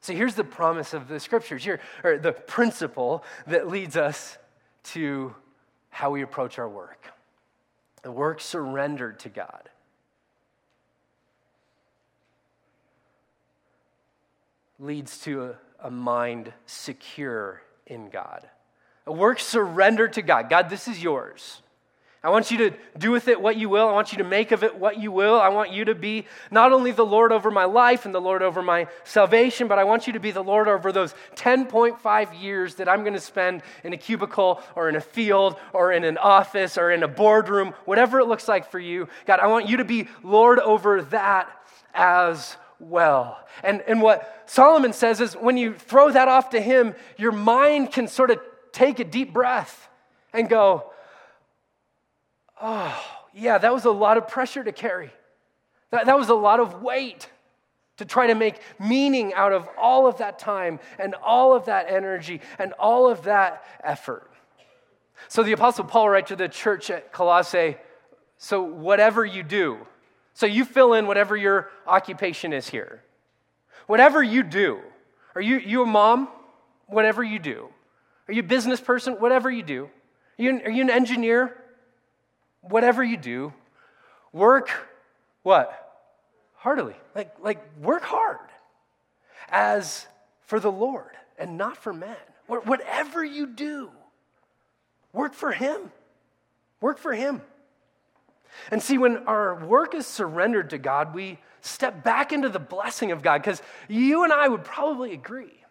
So 0.00 0.12
here's 0.12 0.34
the 0.34 0.44
promise 0.44 0.92
of 0.92 1.08
the 1.08 1.18
scriptures, 1.18 1.64
here, 1.64 1.80
or 2.02 2.18
the 2.18 2.32
principle 2.32 3.24
that 3.46 3.68
leads 3.68 3.96
us 3.96 4.36
to 4.84 5.34
how 5.88 6.10
we 6.10 6.22
approach 6.22 6.58
our 6.58 6.68
work. 6.68 7.06
The 8.02 8.12
work 8.12 8.40
surrendered 8.40 9.20
to 9.20 9.30
God. 9.30 9.70
Leads 14.78 15.18
to 15.20 15.44
a, 15.44 15.54
a 15.86 15.90
mind 15.90 16.52
secure 16.66 17.62
in 17.86 18.08
God. 18.08 18.48
A 19.06 19.12
work 19.12 19.38
surrendered 19.38 20.14
to 20.14 20.22
God. 20.22 20.48
God, 20.48 20.70
this 20.70 20.88
is 20.88 21.02
yours. 21.02 21.60
I 22.24 22.30
want 22.30 22.50
you 22.50 22.56
to 22.56 22.70
do 22.96 23.10
with 23.10 23.28
it 23.28 23.38
what 23.38 23.56
you 23.58 23.68
will. 23.68 23.86
I 23.86 23.92
want 23.92 24.12
you 24.12 24.18
to 24.18 24.24
make 24.24 24.50
of 24.50 24.64
it 24.64 24.76
what 24.76 24.98
you 24.98 25.12
will. 25.12 25.38
I 25.38 25.50
want 25.50 25.72
you 25.72 25.84
to 25.84 25.94
be 25.94 26.24
not 26.50 26.72
only 26.72 26.90
the 26.90 27.04
Lord 27.04 27.32
over 27.32 27.50
my 27.50 27.66
life 27.66 28.06
and 28.06 28.14
the 28.14 28.20
Lord 28.20 28.42
over 28.42 28.62
my 28.62 28.86
salvation, 29.04 29.68
but 29.68 29.78
I 29.78 29.84
want 29.84 30.06
you 30.06 30.14
to 30.14 30.20
be 30.20 30.30
the 30.30 30.42
Lord 30.42 30.66
over 30.66 30.90
those 30.90 31.14
10.5 31.36 32.42
years 32.42 32.76
that 32.76 32.88
I'm 32.88 33.02
going 33.02 33.12
to 33.12 33.20
spend 33.20 33.60
in 33.84 33.92
a 33.92 33.98
cubicle 33.98 34.62
or 34.74 34.88
in 34.88 34.96
a 34.96 35.02
field 35.02 35.56
or 35.74 35.92
in 35.92 36.02
an 36.02 36.16
office 36.16 36.78
or 36.78 36.90
in 36.92 37.02
a 37.02 37.08
boardroom, 37.08 37.74
whatever 37.84 38.20
it 38.20 38.26
looks 38.26 38.48
like 38.48 38.70
for 38.70 38.78
you. 38.78 39.06
God, 39.26 39.40
I 39.40 39.46
want 39.48 39.68
you 39.68 39.76
to 39.76 39.84
be 39.84 40.08
Lord 40.22 40.60
over 40.60 41.02
that 41.02 41.50
as 41.92 42.56
well. 42.78 43.38
And, 43.62 43.82
and 43.86 44.02
what 44.02 44.44
Solomon 44.46 44.92
says 44.92 45.20
is 45.20 45.34
when 45.34 45.56
you 45.56 45.74
throw 45.74 46.10
that 46.10 46.28
off 46.28 46.50
to 46.50 46.60
him, 46.60 46.94
your 47.16 47.32
mind 47.32 47.92
can 47.92 48.08
sort 48.08 48.30
of 48.30 48.40
take 48.72 49.00
a 49.00 49.04
deep 49.04 49.32
breath 49.32 49.88
and 50.32 50.48
go, 50.48 50.90
Oh, 52.60 53.04
yeah, 53.34 53.58
that 53.58 53.74
was 53.74 53.84
a 53.84 53.90
lot 53.90 54.16
of 54.16 54.28
pressure 54.28 54.62
to 54.62 54.72
carry. 54.72 55.10
That, 55.90 56.06
that 56.06 56.16
was 56.16 56.28
a 56.28 56.34
lot 56.34 56.60
of 56.60 56.82
weight 56.82 57.28
to 57.96 58.04
try 58.04 58.26
to 58.26 58.34
make 58.34 58.60
meaning 58.80 59.34
out 59.34 59.52
of 59.52 59.68
all 59.78 60.06
of 60.06 60.18
that 60.18 60.38
time 60.38 60.80
and 60.98 61.14
all 61.14 61.54
of 61.54 61.66
that 61.66 61.86
energy 61.88 62.40
and 62.58 62.72
all 62.74 63.10
of 63.10 63.24
that 63.24 63.64
effort. 63.82 64.30
So 65.28 65.42
the 65.42 65.52
Apostle 65.52 65.84
Paul 65.84 66.08
writes 66.08 66.28
to 66.28 66.36
the 66.36 66.48
church 66.48 66.90
at 66.90 67.12
Colossae 67.12 67.76
so 68.36 68.62
whatever 68.62 69.24
you 69.24 69.42
do, 69.42 69.86
so 70.34 70.46
you 70.46 70.64
fill 70.64 70.92
in 70.92 71.06
whatever 71.06 71.36
your 71.36 71.70
occupation 71.86 72.52
is 72.52 72.68
here. 72.68 73.02
Whatever 73.86 74.22
you 74.22 74.42
do, 74.42 74.80
are 75.34 75.40
you, 75.40 75.58
you 75.58 75.82
a 75.82 75.86
mom? 75.86 76.28
Whatever 76.86 77.22
you 77.22 77.38
do. 77.38 77.68
Are 78.28 78.34
you 78.34 78.40
a 78.40 78.46
business 78.46 78.80
person? 78.80 79.14
Whatever 79.14 79.50
you 79.50 79.62
do. 79.62 79.84
Are 80.38 80.42
you, 80.42 80.60
are 80.64 80.70
you 80.70 80.82
an 80.82 80.90
engineer? 80.90 81.56
whatever 82.68 83.02
you 83.02 83.16
do, 83.16 83.52
work 84.32 84.70
what? 85.42 85.80
Heartily. 86.54 86.94
Like, 87.14 87.34
like 87.40 87.62
work 87.78 88.02
hard 88.02 88.38
as 89.50 90.06
for 90.46 90.58
the 90.58 90.72
Lord 90.72 91.10
and 91.38 91.58
not 91.58 91.76
for 91.76 91.92
men. 91.92 92.16
Whatever 92.46 93.24
you 93.24 93.46
do, 93.46 93.90
work 95.12 95.34
for 95.34 95.52
Him. 95.52 95.92
Work 96.80 96.98
for 96.98 97.12
Him. 97.12 97.40
And 98.70 98.82
see, 98.82 98.98
when 98.98 99.18
our 99.26 99.64
work 99.64 99.94
is 99.94 100.06
surrendered 100.06 100.70
to 100.70 100.78
God, 100.78 101.14
we 101.14 101.38
step 101.60 102.04
back 102.04 102.32
into 102.32 102.48
the 102.48 102.58
blessing 102.58 103.10
of 103.12 103.22
God 103.22 103.42
because 103.42 103.62
you 103.88 104.24
and 104.24 104.32
I 104.32 104.48
would 104.48 104.64
probably 104.64 105.12
agree 105.12 105.64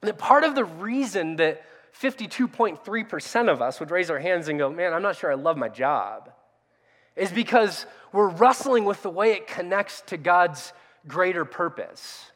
that 0.00 0.18
part 0.18 0.44
of 0.44 0.54
the 0.54 0.64
reason 0.64 1.36
that 1.36 1.62
52.3% 2.00 3.52
of 3.52 3.60
us 3.60 3.80
would 3.80 3.90
raise 3.90 4.10
our 4.10 4.18
hands 4.18 4.48
and 4.48 4.58
go, 4.58 4.70
Man, 4.70 4.92
I'm 4.92 5.02
not 5.02 5.16
sure 5.16 5.30
I 5.30 5.34
love 5.34 5.56
my 5.56 5.68
job, 5.68 6.30
is 7.16 7.30
because 7.30 7.86
we're 8.12 8.28
wrestling 8.28 8.84
with 8.84 9.02
the 9.02 9.10
way 9.10 9.32
it 9.32 9.46
connects 9.46 10.02
to 10.02 10.16
God's 10.16 10.72
greater 11.06 11.44
purpose, 11.44 12.30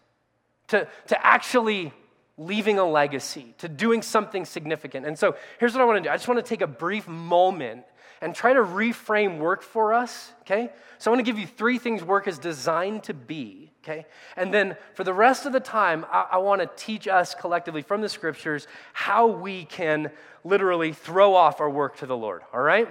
to, 0.68 0.88
to 1.08 1.26
actually 1.26 1.92
leaving 2.36 2.78
a 2.78 2.84
legacy, 2.84 3.54
to 3.58 3.68
doing 3.68 4.02
something 4.02 4.44
significant. 4.44 5.06
And 5.06 5.18
so 5.18 5.36
here's 5.60 5.74
what 5.74 5.82
I 5.82 5.84
want 5.84 5.98
to 5.98 6.08
do 6.08 6.12
I 6.12 6.16
just 6.16 6.28
want 6.28 6.44
to 6.44 6.48
take 6.48 6.62
a 6.62 6.66
brief 6.66 7.06
moment 7.06 7.84
and 8.22 8.34
try 8.34 8.54
to 8.54 8.60
reframe 8.60 9.38
work 9.38 9.62
for 9.62 9.92
us, 9.92 10.32
okay? 10.40 10.70
So 10.98 11.10
I 11.10 11.14
want 11.14 11.26
to 11.26 11.30
give 11.30 11.38
you 11.38 11.46
three 11.46 11.76
things 11.76 12.02
work 12.02 12.26
is 12.26 12.38
designed 12.38 13.02
to 13.04 13.14
be 13.14 13.72
okay? 13.82 14.06
And 14.36 14.52
then 14.52 14.76
for 14.94 15.04
the 15.04 15.12
rest 15.12 15.46
of 15.46 15.52
the 15.52 15.60
time, 15.60 16.06
I, 16.10 16.26
I 16.32 16.36
want 16.38 16.60
to 16.62 16.70
teach 16.76 17.08
us 17.08 17.34
collectively 17.34 17.82
from 17.82 18.00
the 18.00 18.08
scriptures 18.08 18.66
how 18.92 19.26
we 19.26 19.64
can 19.64 20.10
literally 20.44 20.92
throw 20.92 21.34
off 21.34 21.60
our 21.60 21.70
work 21.70 21.96
to 21.98 22.06
the 22.06 22.16
Lord, 22.16 22.42
all 22.52 22.60
right? 22.60 22.88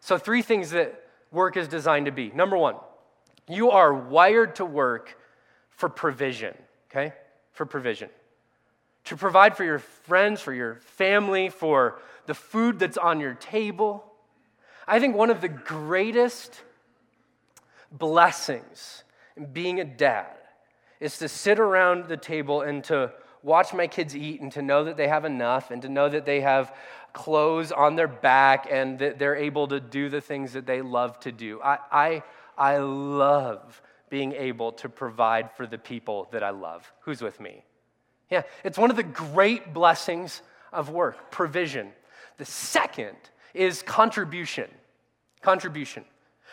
So, 0.00 0.18
three 0.18 0.42
things 0.42 0.70
that 0.70 1.02
work 1.30 1.56
is 1.56 1.68
designed 1.68 2.06
to 2.06 2.12
be. 2.12 2.30
Number 2.30 2.56
one, 2.56 2.76
you 3.48 3.70
are 3.70 3.92
wired 3.92 4.56
to 4.56 4.64
work 4.64 5.16
for 5.70 5.88
provision, 5.88 6.54
okay? 6.90 7.14
For 7.52 7.66
provision. 7.66 8.10
To 9.04 9.16
provide 9.16 9.56
for 9.56 9.64
your 9.64 9.78
friends, 9.78 10.40
for 10.40 10.52
your 10.52 10.76
family, 10.76 11.48
for 11.48 12.00
the 12.26 12.34
food 12.34 12.78
that's 12.78 12.96
on 12.96 13.20
your 13.20 13.34
table. 13.34 14.04
I 14.86 15.00
think 15.00 15.16
one 15.16 15.30
of 15.30 15.40
the 15.40 15.48
greatest 15.48 16.60
blessings 17.90 19.04
in 19.36 19.46
being 19.46 19.80
a 19.80 19.84
dad 19.84 20.36
is 21.00 21.18
to 21.18 21.28
sit 21.28 21.58
around 21.58 22.08
the 22.08 22.16
table 22.16 22.62
and 22.62 22.82
to 22.84 23.12
watch 23.42 23.74
my 23.74 23.86
kids 23.86 24.16
eat 24.16 24.40
and 24.40 24.50
to 24.52 24.62
know 24.62 24.84
that 24.84 24.96
they 24.96 25.08
have 25.08 25.24
enough 25.24 25.70
and 25.70 25.82
to 25.82 25.88
know 25.88 26.08
that 26.08 26.24
they 26.24 26.40
have 26.40 26.74
clothes 27.12 27.72
on 27.72 27.94
their 27.94 28.08
back 28.08 28.66
and 28.70 28.98
that 28.98 29.18
they're 29.18 29.36
able 29.36 29.68
to 29.68 29.80
do 29.80 30.08
the 30.08 30.20
things 30.20 30.54
that 30.54 30.66
they 30.66 30.82
love 30.82 31.18
to 31.20 31.30
do. 31.30 31.60
I, 31.62 31.78
I, 31.90 32.22
I 32.56 32.78
love 32.78 33.80
being 34.10 34.32
able 34.32 34.72
to 34.72 34.88
provide 34.88 35.52
for 35.52 35.66
the 35.66 35.78
people 35.78 36.28
that 36.32 36.42
I 36.42 36.50
love. 36.50 36.90
Who's 37.00 37.20
with 37.20 37.40
me? 37.40 37.64
Yeah, 38.30 38.42
it's 38.64 38.78
one 38.78 38.90
of 38.90 38.96
the 38.96 39.02
great 39.02 39.74
blessings 39.74 40.42
of 40.72 40.90
work, 40.90 41.30
provision. 41.30 41.92
The 42.38 42.44
second 42.44 43.16
is 43.54 43.82
contribution. 43.82 44.68
Contribution. 45.40 46.04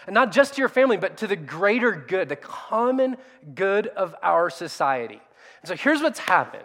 And 0.08 0.14
not 0.14 0.32
just 0.32 0.56
to 0.56 0.60
your 0.60 0.70
family, 0.70 0.98
but 0.98 1.18
to 1.18 1.28
the 1.28 1.36
greater 1.36 1.92
good, 1.92 2.30
the 2.30 2.36
common 2.36 3.18
good 3.54 3.88
of 3.88 4.16
our 4.24 4.50
society. 4.50 5.22
And 5.62 5.70
so 5.70 5.76
here's 5.76 6.02
what's 6.02 6.20
happened 6.20 6.64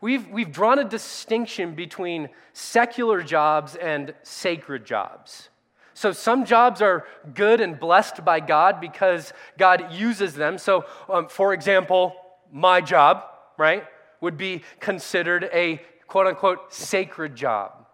we've, 0.00 0.28
we've 0.28 0.52
drawn 0.52 0.78
a 0.78 0.84
distinction 0.84 1.74
between 1.74 2.28
secular 2.52 3.22
jobs 3.22 3.76
and 3.76 4.14
sacred 4.22 4.84
jobs. 4.84 5.48
So 5.94 6.12
some 6.12 6.44
jobs 6.44 6.82
are 6.82 7.06
good 7.32 7.62
and 7.62 7.80
blessed 7.80 8.22
by 8.22 8.40
God 8.40 8.82
because 8.82 9.32
God 9.56 9.94
uses 9.94 10.34
them. 10.34 10.58
So, 10.58 10.84
um, 11.08 11.28
for 11.28 11.54
example, 11.54 12.14
my 12.52 12.82
job, 12.82 13.24
right, 13.56 13.84
would 14.20 14.36
be 14.36 14.62
considered 14.78 15.48
a 15.54 15.80
quote 16.06 16.26
unquote 16.26 16.74
sacred 16.74 17.34
job. 17.34 17.85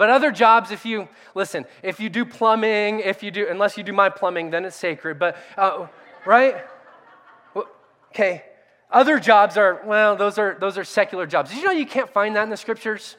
But 0.00 0.08
other 0.08 0.30
jobs, 0.30 0.70
if 0.70 0.86
you, 0.86 1.10
listen, 1.34 1.66
if 1.82 2.00
you 2.00 2.08
do 2.08 2.24
plumbing, 2.24 3.00
if 3.00 3.22
you 3.22 3.30
do, 3.30 3.46
unless 3.50 3.76
you 3.76 3.84
do 3.84 3.92
my 3.92 4.08
plumbing, 4.08 4.48
then 4.48 4.64
it's 4.64 4.74
sacred. 4.74 5.18
But, 5.18 5.36
uh, 5.58 5.88
right? 6.24 6.56
Okay. 8.08 8.42
Other 8.90 9.20
jobs 9.20 9.58
are, 9.58 9.82
well, 9.84 10.16
those 10.16 10.38
are, 10.38 10.56
those 10.58 10.78
are 10.78 10.84
secular 10.84 11.26
jobs. 11.26 11.50
Did 11.50 11.58
you 11.58 11.66
know 11.66 11.72
you 11.72 11.84
can't 11.84 12.08
find 12.08 12.34
that 12.36 12.44
in 12.44 12.48
the 12.48 12.56
scriptures? 12.56 13.14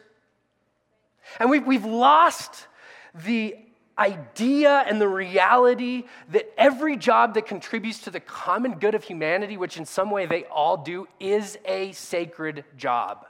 And 1.40 1.52
we've, 1.52 1.68
we've 1.68 1.86
lost 1.86 2.66
the 3.14 3.58
idea 3.96 4.84
and 4.88 5.00
the 5.00 5.08
reality 5.08 6.06
that 6.32 6.52
every 6.58 6.98
job 6.98 7.36
that 7.36 7.46
contributes 7.46 8.00
to 8.06 8.10
the 8.10 8.20
common 8.20 8.80
good 8.80 8.96
of 8.96 9.04
humanity, 9.04 9.56
which 9.56 9.78
in 9.78 9.86
some 9.86 10.10
way 10.10 10.26
they 10.26 10.46
all 10.46 10.78
do, 10.78 11.08
is 11.20 11.60
a 11.64 11.92
sacred 11.92 12.66
job. 12.76 13.28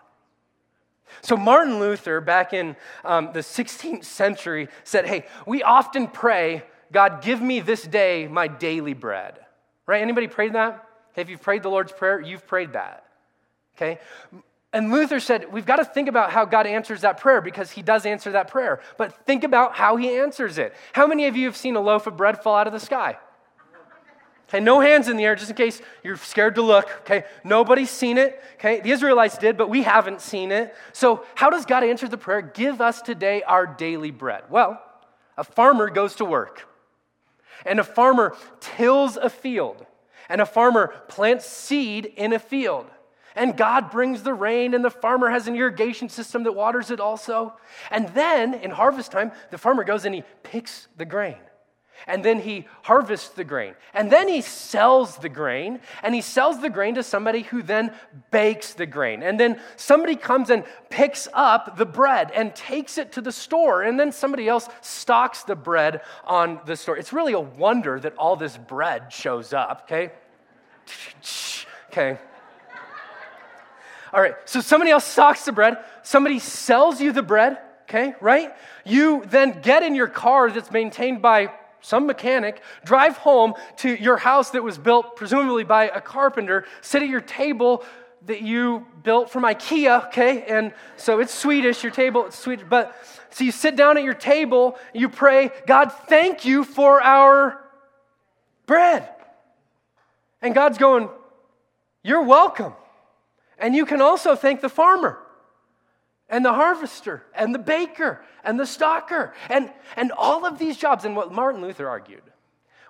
So, 1.22 1.36
Martin 1.36 1.80
Luther, 1.80 2.22
back 2.22 2.54
in 2.54 2.76
um, 3.04 3.32
the 3.34 3.40
16th 3.40 4.06
century, 4.06 4.70
said, 4.84 5.06
Hey, 5.06 5.26
we 5.46 5.64
often 5.64 6.08
pray, 6.08 6.64
God, 6.92 7.22
give 7.22 7.42
me 7.42 7.60
this 7.60 7.84
day 7.84 8.28
my 8.28 8.48
daily 8.48 8.94
bread. 8.94 9.40
Right? 9.86 10.02
Anybody 10.02 10.28
prayed 10.28 10.54
that? 10.54 10.88
If 11.16 11.30
you've 11.30 11.42
prayed 11.42 11.64
the 11.64 11.70
Lord's 11.70 11.92
Prayer, 11.92 12.20
you've 12.20 12.48
prayed 12.48 12.74
that. 12.74 13.06
Okay? 13.76 14.00
And 14.74 14.92
Luther 14.92 15.20
said, 15.20 15.52
we've 15.52 15.66
got 15.66 15.78
to 15.78 15.86
think 15.86 16.08
about 16.08 16.32
how 16.32 16.46
God 16.46 16.66
answers 16.66 17.02
that 17.02 17.20
prayer 17.20 17.42
because 17.42 17.72
he 17.72 17.82
does 17.82 18.06
answer 18.06 18.32
that 18.32 18.48
prayer. 18.48 18.80
But 18.98 19.26
think 19.26 19.44
about 19.44 19.76
how 19.76 19.98
he 19.98 20.16
answers 20.18 20.58
it. 20.58 20.74
How 20.94 21.08
many 21.08 21.28
of 21.28 21.36
you 21.36 21.46
have 21.48 21.58
seen 21.58 21.76
a 21.76 21.82
loaf 21.82 22.08
of 22.08 22.16
bread 22.16 22.42
fall 22.42 22.56
out 22.56 22.68
of 22.68 22.74
the 22.74 22.80
sky? 22.80 23.18
Okay, 24.52 24.60
no 24.60 24.82
hands 24.82 25.08
in 25.08 25.16
the 25.16 25.24
air 25.24 25.34
just 25.34 25.50
in 25.50 25.56
case 25.56 25.82
you're 26.04 26.18
scared 26.18 26.56
to 26.56 26.62
look. 26.62 26.90
Okay, 27.02 27.24
nobody's 27.46 27.90
seen 27.90 28.18
it. 28.18 28.44
Okay, 28.56 28.82
the 28.82 28.92
Israelites 28.92 29.38
did, 29.38 29.56
but 29.56 29.70
we 29.70 29.84
haven't 29.84 30.20
seen 30.20 30.52
it. 30.52 30.76
So, 30.92 31.24
how 31.36 31.50
does 31.50 31.66
God 31.66 31.86
answer 31.86 32.06
the 32.10 32.18
prayer? 32.18 32.42
Give 32.42 32.82
us 32.82 33.02
today 33.02 33.44
our 33.44 33.66
daily 33.66 34.12
bread. 34.12 34.44
Well, 34.50 34.84
a 35.38 35.46
farmer 35.46 35.90
goes 35.90 36.16
to 36.16 36.26
work, 36.26 36.68
and 37.66 37.80
a 37.80 37.84
farmer 37.86 38.36
tills 38.60 39.16
a 39.16 39.30
field, 39.30 39.86
and 40.28 40.42
a 40.42 40.46
farmer 40.46 40.88
plants 41.08 41.46
seed 41.46 42.06
in 42.18 42.34
a 42.34 42.40
field. 42.40 42.88
And 43.38 43.56
God 43.56 43.90
brings 43.90 44.24
the 44.24 44.34
rain, 44.34 44.74
and 44.74 44.84
the 44.84 44.90
farmer 44.90 45.30
has 45.30 45.48
an 45.48 45.56
irrigation 45.56 46.10
system 46.10 46.44
that 46.44 46.52
waters 46.52 46.92
it 46.92 47.00
also. 47.00 47.54
And 47.90 48.10
then 48.10 48.54
in 48.54 48.72
harvest 48.72 49.14
time, 49.14 49.32
the 49.50 49.58
farmer 49.58 49.86
goes 49.86 50.04
and 50.04 50.14
he 50.14 50.26
picks 50.44 50.90
the 50.98 51.06
grain. 51.06 51.38
And 52.08 52.24
then 52.24 52.40
he 52.40 52.68
harvests 52.84 53.30
the 53.30 53.44
grain. 53.44 53.76
And 53.94 54.12
then 54.12 54.28
he 54.28 54.42
sells 54.42 55.18
the 55.18 55.30
grain. 55.30 55.80
And 56.04 56.16
he 56.16 56.22
sells 56.22 56.62
the 56.62 56.70
grain 56.70 56.96
to 56.96 57.04
somebody 57.04 57.42
who 57.42 57.62
then 57.62 57.94
bakes 58.32 58.74
the 58.74 58.86
grain. 58.86 59.24
And 59.24 59.40
then 59.40 59.60
somebody 59.76 60.16
comes 60.16 60.50
and 60.50 60.64
picks 60.90 61.28
up 61.34 61.78
the 61.78 61.86
bread 61.86 62.32
and 62.32 62.56
takes 62.56 62.98
it 62.98 63.12
to 63.14 63.22
the 63.22 63.32
store. 63.32 63.84
And 63.84 64.00
then 64.00 64.12
somebody 64.12 64.48
else 64.48 64.68
stocks 64.82 65.44
the 65.44 65.56
bread 65.56 66.02
on 66.26 66.60
the 66.66 66.76
store. 66.76 66.98
It's 66.98 67.14
really 67.14 67.34
a 67.34 67.40
wonder 67.40 68.00
that 68.00 68.16
all 68.18 68.36
this 68.36 68.58
bread 68.58 69.12
shows 69.12 69.54
up, 69.54 69.84
okay? 69.86 70.12
Okay. 71.92 72.18
All 74.14 74.22
right, 74.22 74.36
so 74.46 74.60
somebody 74.60 74.92
else 74.92 75.06
stocks 75.06 75.46
the 75.46 75.52
bread, 75.52 75.78
somebody 76.04 76.40
sells 76.40 77.00
you 77.00 77.12
the 77.14 77.22
bread, 77.22 77.58
okay, 77.84 78.14
right? 78.20 78.54
You 78.84 79.24
then 79.26 79.62
get 79.62 79.84
in 79.84 79.96
your 79.96 80.08
car 80.08 80.52
that's 80.52 80.72
maintained 80.72 81.22
by 81.22 81.52
some 81.82 82.06
mechanic, 82.06 82.62
drive 82.86 83.18
home 83.18 83.54
to 83.78 83.94
your 83.94 84.18
house 84.18 84.52
that 84.52 84.64
was 84.64 84.78
built 84.78 85.16
presumably 85.16 85.64
by 85.64 85.86
a 85.86 86.02
carpenter, 86.02 86.66
sit 86.82 87.02
at 87.02 87.10
your 87.10 87.22
table 87.22 87.84
that 88.28 88.42
you 88.42 88.86
built 89.04 89.32
from 89.32 89.44
IKEA, 89.44 90.08
okay? 90.08 90.44
And 90.44 90.74
so 90.96 91.20
it's 91.20 91.34
Swedish, 91.34 91.84
your 91.84 91.92
table, 91.92 92.28
it's 92.28 92.38
Swedish. 92.38 92.66
But 92.70 92.96
so 93.32 93.44
you 93.44 93.52
sit 93.52 93.76
down 93.76 93.98
at 93.98 94.04
your 94.04 94.14
table, 94.14 94.78
you 94.94 95.10
pray, 95.10 95.50
God, 95.66 95.92
thank 96.08 96.46
you 96.46 96.64
for 96.64 97.02
our 97.02 97.60
bread. 98.68 99.10
And 100.42 100.54
God's 100.54 100.78
going, 100.78 101.10
You're 102.04 102.24
welcome. 102.24 102.74
And 103.58 103.76
you 103.76 103.86
can 103.86 104.02
also 104.02 104.36
thank 104.36 104.62
the 104.62 104.70
farmer 104.70 105.20
and 106.32 106.44
the 106.44 106.54
harvester 106.54 107.24
and 107.36 107.54
the 107.54 107.60
baker 107.60 108.24
and 108.44 108.60
the 108.60 108.64
stocker 108.64 109.34
and, 109.50 109.72
and 109.96 110.12
all 110.14 110.46
of 110.46 110.58
these 110.58 110.78
jobs. 110.78 111.06
And 111.06 111.16
what 111.16 111.32
Martin 111.32 111.62
Luther 111.62 111.88
argued 111.88 112.24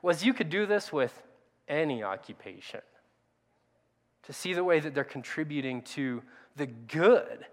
was 0.01 0.23
you 0.23 0.33
could 0.33 0.49
do 0.49 0.65
this 0.65 0.93
with 0.93 1.21
any 1.67 2.03
occupation 2.03 2.81
to 4.23 4.31
see 4.33 4.53
the 4.53 4.63
way 4.63 4.79
that 4.79 4.95
they're 4.95 5.03
contributing 5.03 5.81
to 5.81 6.21
the 6.55 6.67
good 6.67 7.45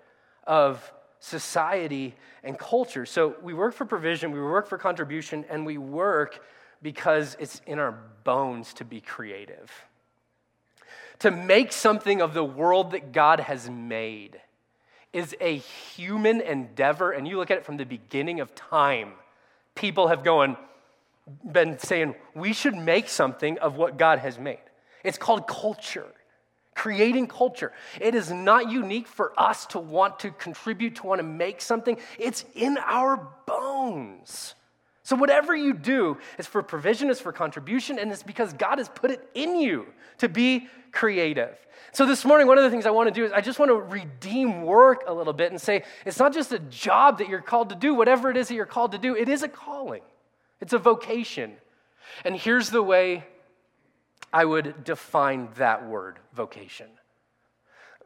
of 0.47 0.93
society 1.19 2.15
and 2.45 2.57
culture. 2.57 3.05
So 3.05 3.35
we 3.43 3.55
work 3.55 3.75
for 3.75 3.85
provision, 3.85 4.31
we 4.31 4.41
work 4.41 4.69
for 4.69 4.79
contribution, 4.79 5.45
and 5.49 5.67
we 5.67 5.79
work 5.79 6.45
because 6.83 7.37
it's 7.41 7.61
in 7.67 7.81
our 7.81 7.99
bones 8.23 8.75
to 8.75 8.85
be 8.85 9.01
creative 9.01 9.73
to 11.21 11.31
make 11.31 11.73
something 11.73 12.21
of 12.21 12.35
the 12.35 12.45
world 12.45 12.93
that 12.93 13.13
God 13.13 13.41
has 13.41 13.69
made 13.69 14.41
is 15.13 15.35
a 15.41 15.57
human 15.57 16.41
endeavor. 16.41 17.13
And 17.13 17.27
you 17.27 17.39
look 17.39 17.51
at 17.51 17.59
it 17.59 17.65
from 17.65 17.77
the 17.77 17.87
beginning 17.87 18.41
of 18.41 18.55
time, 18.55 19.13
people 19.75 20.09
have 20.09 20.25
gone, 20.25 20.57
been 21.51 21.79
saying, 21.79 22.15
we 22.35 22.53
should 22.53 22.75
make 22.75 23.09
something 23.09 23.59
of 23.59 23.77
what 23.77 23.97
God 23.97 24.19
has 24.19 24.39
made. 24.39 24.61
It's 25.05 25.19
called 25.19 25.47
culture, 25.47 26.07
creating 26.75 27.29
culture. 27.29 27.73
It 28.01 28.15
is 28.15 28.31
not 28.31 28.71
unique 28.71 29.09
for 29.09 29.33
us 29.41 29.67
to 29.67 29.79
want 29.79 30.21
to 30.21 30.31
contribute, 30.31 30.97
to 30.97 31.07
want 31.07 31.21
to 31.21 31.27
make 31.27 31.61
something, 31.61 31.99
it's 32.19 32.45
in 32.55 32.79
our 32.79 33.29
bones. 33.47 34.55
So, 35.09 35.17
whatever 35.17 35.57
you 35.57 35.73
do 35.73 36.19
is 36.37 36.47
for 36.47 36.63
provision, 36.63 37.09
is 37.09 37.19
for 37.19 37.33
contribution, 37.33 37.99
and 37.99 38.13
it's 38.13 38.23
because 38.23 38.53
God 38.53 38.77
has 38.77 38.91
put 38.91 39.11
it 39.11 39.27
in 39.33 39.59
you 39.59 39.87
to 40.19 40.29
be 40.29 40.69
creative. 40.93 41.57
So, 41.93 42.05
this 42.05 42.27
morning, 42.27 42.47
one 42.47 42.59
of 42.59 42.65
the 42.65 42.69
things 42.69 42.85
I 42.85 42.91
want 42.91 43.09
to 43.09 43.15
do 43.15 43.25
is 43.25 43.33
I 43.33 43.41
just 43.41 43.59
want 43.59 43.71
to 43.71 43.77
redeem 43.77 44.65
work 44.65 45.05
a 45.07 45.15
little 45.15 45.33
bit 45.33 45.51
and 45.51 45.59
say 45.59 45.85
it's 46.05 46.19
not 46.19 46.35
just 46.35 46.53
a 46.53 46.59
job 46.59 47.17
that 47.21 47.29
you're 47.31 47.41
called 47.41 47.71
to 47.71 47.75
do, 47.75 47.95
whatever 47.95 48.31
it 48.31 48.37
is 48.37 48.49
that 48.49 48.55
you're 48.55 48.67
called 48.67 48.93
to 48.93 48.99
do, 48.99 49.17
it 49.17 49.31
is 49.31 49.43
a 49.43 49.49
calling, 49.49 50.03
it's 50.61 50.75
a 50.75 50.79
vocation. 50.79 51.55
And 52.23 52.37
here's 52.37 52.69
the 52.69 52.83
way 52.83 53.25
I 54.31 54.45
would 54.45 54.85
define 54.85 55.49
that 55.57 55.89
word 55.89 56.19
vocation. 56.35 56.89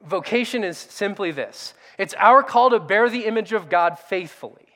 Vocation 0.04 0.62
is 0.62 0.78
simply 0.78 1.32
this 1.32 1.74
it's 1.98 2.14
our 2.16 2.44
call 2.44 2.70
to 2.70 2.78
bear 2.78 3.10
the 3.10 3.24
image 3.24 3.52
of 3.52 3.68
God 3.68 3.98
faithfully 3.98 4.71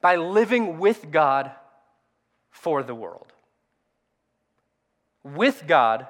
by 0.00 0.16
living 0.16 0.78
with 0.78 1.10
God 1.10 1.50
for 2.50 2.82
the 2.82 2.94
world. 2.94 3.32
With 5.22 5.64
God 5.66 6.06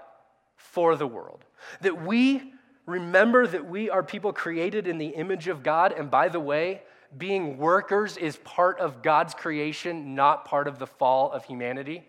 for 0.57 0.97
the 0.97 1.07
world. 1.07 1.45
That 1.81 2.05
we 2.05 2.53
remember 2.87 3.47
that 3.47 3.69
we 3.69 3.91
are 3.91 4.03
people 4.03 4.33
created 4.33 4.87
in 4.87 4.99
the 4.99 5.09
image 5.09 5.49
of 5.49 5.63
God, 5.63 5.93
and 5.93 6.11
by 6.11 6.29
the 6.29 6.41
way, 6.41 6.83
being 7.17 7.59
workers 7.59 8.17
is 8.17 8.37
part 8.39 8.79
of 8.79 9.03
God's 9.03 9.35
creation, 9.35 10.15
not 10.15 10.45
part 10.45 10.69
of 10.69 10.79
the 10.79 10.87
fall 10.87 11.33
of 11.33 11.45
humanity. 11.45 12.05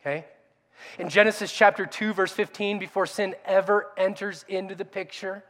Okay? 0.00 0.24
In 0.98 1.08
Genesis 1.08 1.52
chapter 1.52 1.86
2, 1.86 2.12
verse 2.12 2.32
15, 2.32 2.78
before 2.78 3.06
sin 3.06 3.34
ever 3.44 3.92
enters 3.96 4.44
into 4.48 4.74
the 4.74 4.84
picture, 4.84 5.44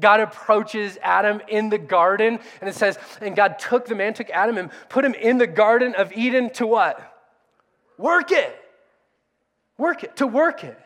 God 0.00 0.20
approaches 0.20 0.98
Adam 1.02 1.40
in 1.48 1.68
the 1.68 1.78
garden, 1.78 2.38
and 2.60 2.68
it 2.68 2.74
says, 2.74 2.98
and 3.20 3.36
God 3.36 3.58
took 3.58 3.86
the 3.86 3.94
man, 3.94 4.14
took 4.14 4.30
Adam, 4.30 4.58
and 4.58 4.70
put 4.88 5.04
him 5.04 5.14
in 5.14 5.38
the 5.38 5.46
garden 5.46 5.94
of 5.94 6.12
Eden 6.12 6.50
to 6.54 6.66
what? 6.66 7.00
Work 7.98 8.32
it. 8.32 8.56
Work 9.78 10.04
it, 10.04 10.16
to 10.16 10.26
work 10.26 10.64
it. 10.64 10.78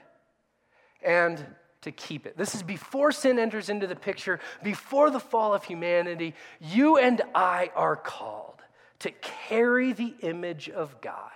And 1.02 1.44
to 1.82 1.92
keep 1.92 2.26
it. 2.26 2.36
This 2.36 2.54
is 2.54 2.62
before 2.62 3.12
sin 3.12 3.38
enters 3.38 3.68
into 3.68 3.86
the 3.86 3.96
picture, 3.96 4.40
before 4.62 5.10
the 5.10 5.20
fall 5.20 5.54
of 5.54 5.64
humanity. 5.64 6.34
You 6.60 6.96
and 6.96 7.20
I 7.34 7.70
are 7.76 7.96
called 7.96 8.62
to 9.00 9.10
carry 9.10 9.92
the 9.92 10.14
image 10.20 10.70
of 10.70 11.00
God 11.02 11.30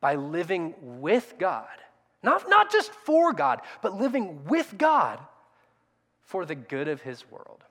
by 0.00 0.16
living 0.16 0.74
with 0.80 1.34
God. 1.38 1.68
Not, 2.22 2.48
not 2.48 2.72
just 2.72 2.92
for 2.92 3.32
God, 3.32 3.60
but 3.80 3.94
living 3.94 4.44
with 4.46 4.76
God 4.76 5.20
for 6.26 6.44
the 6.44 6.54
good 6.54 6.88
of 6.88 7.00
His 7.00 7.30
world. 7.30 7.64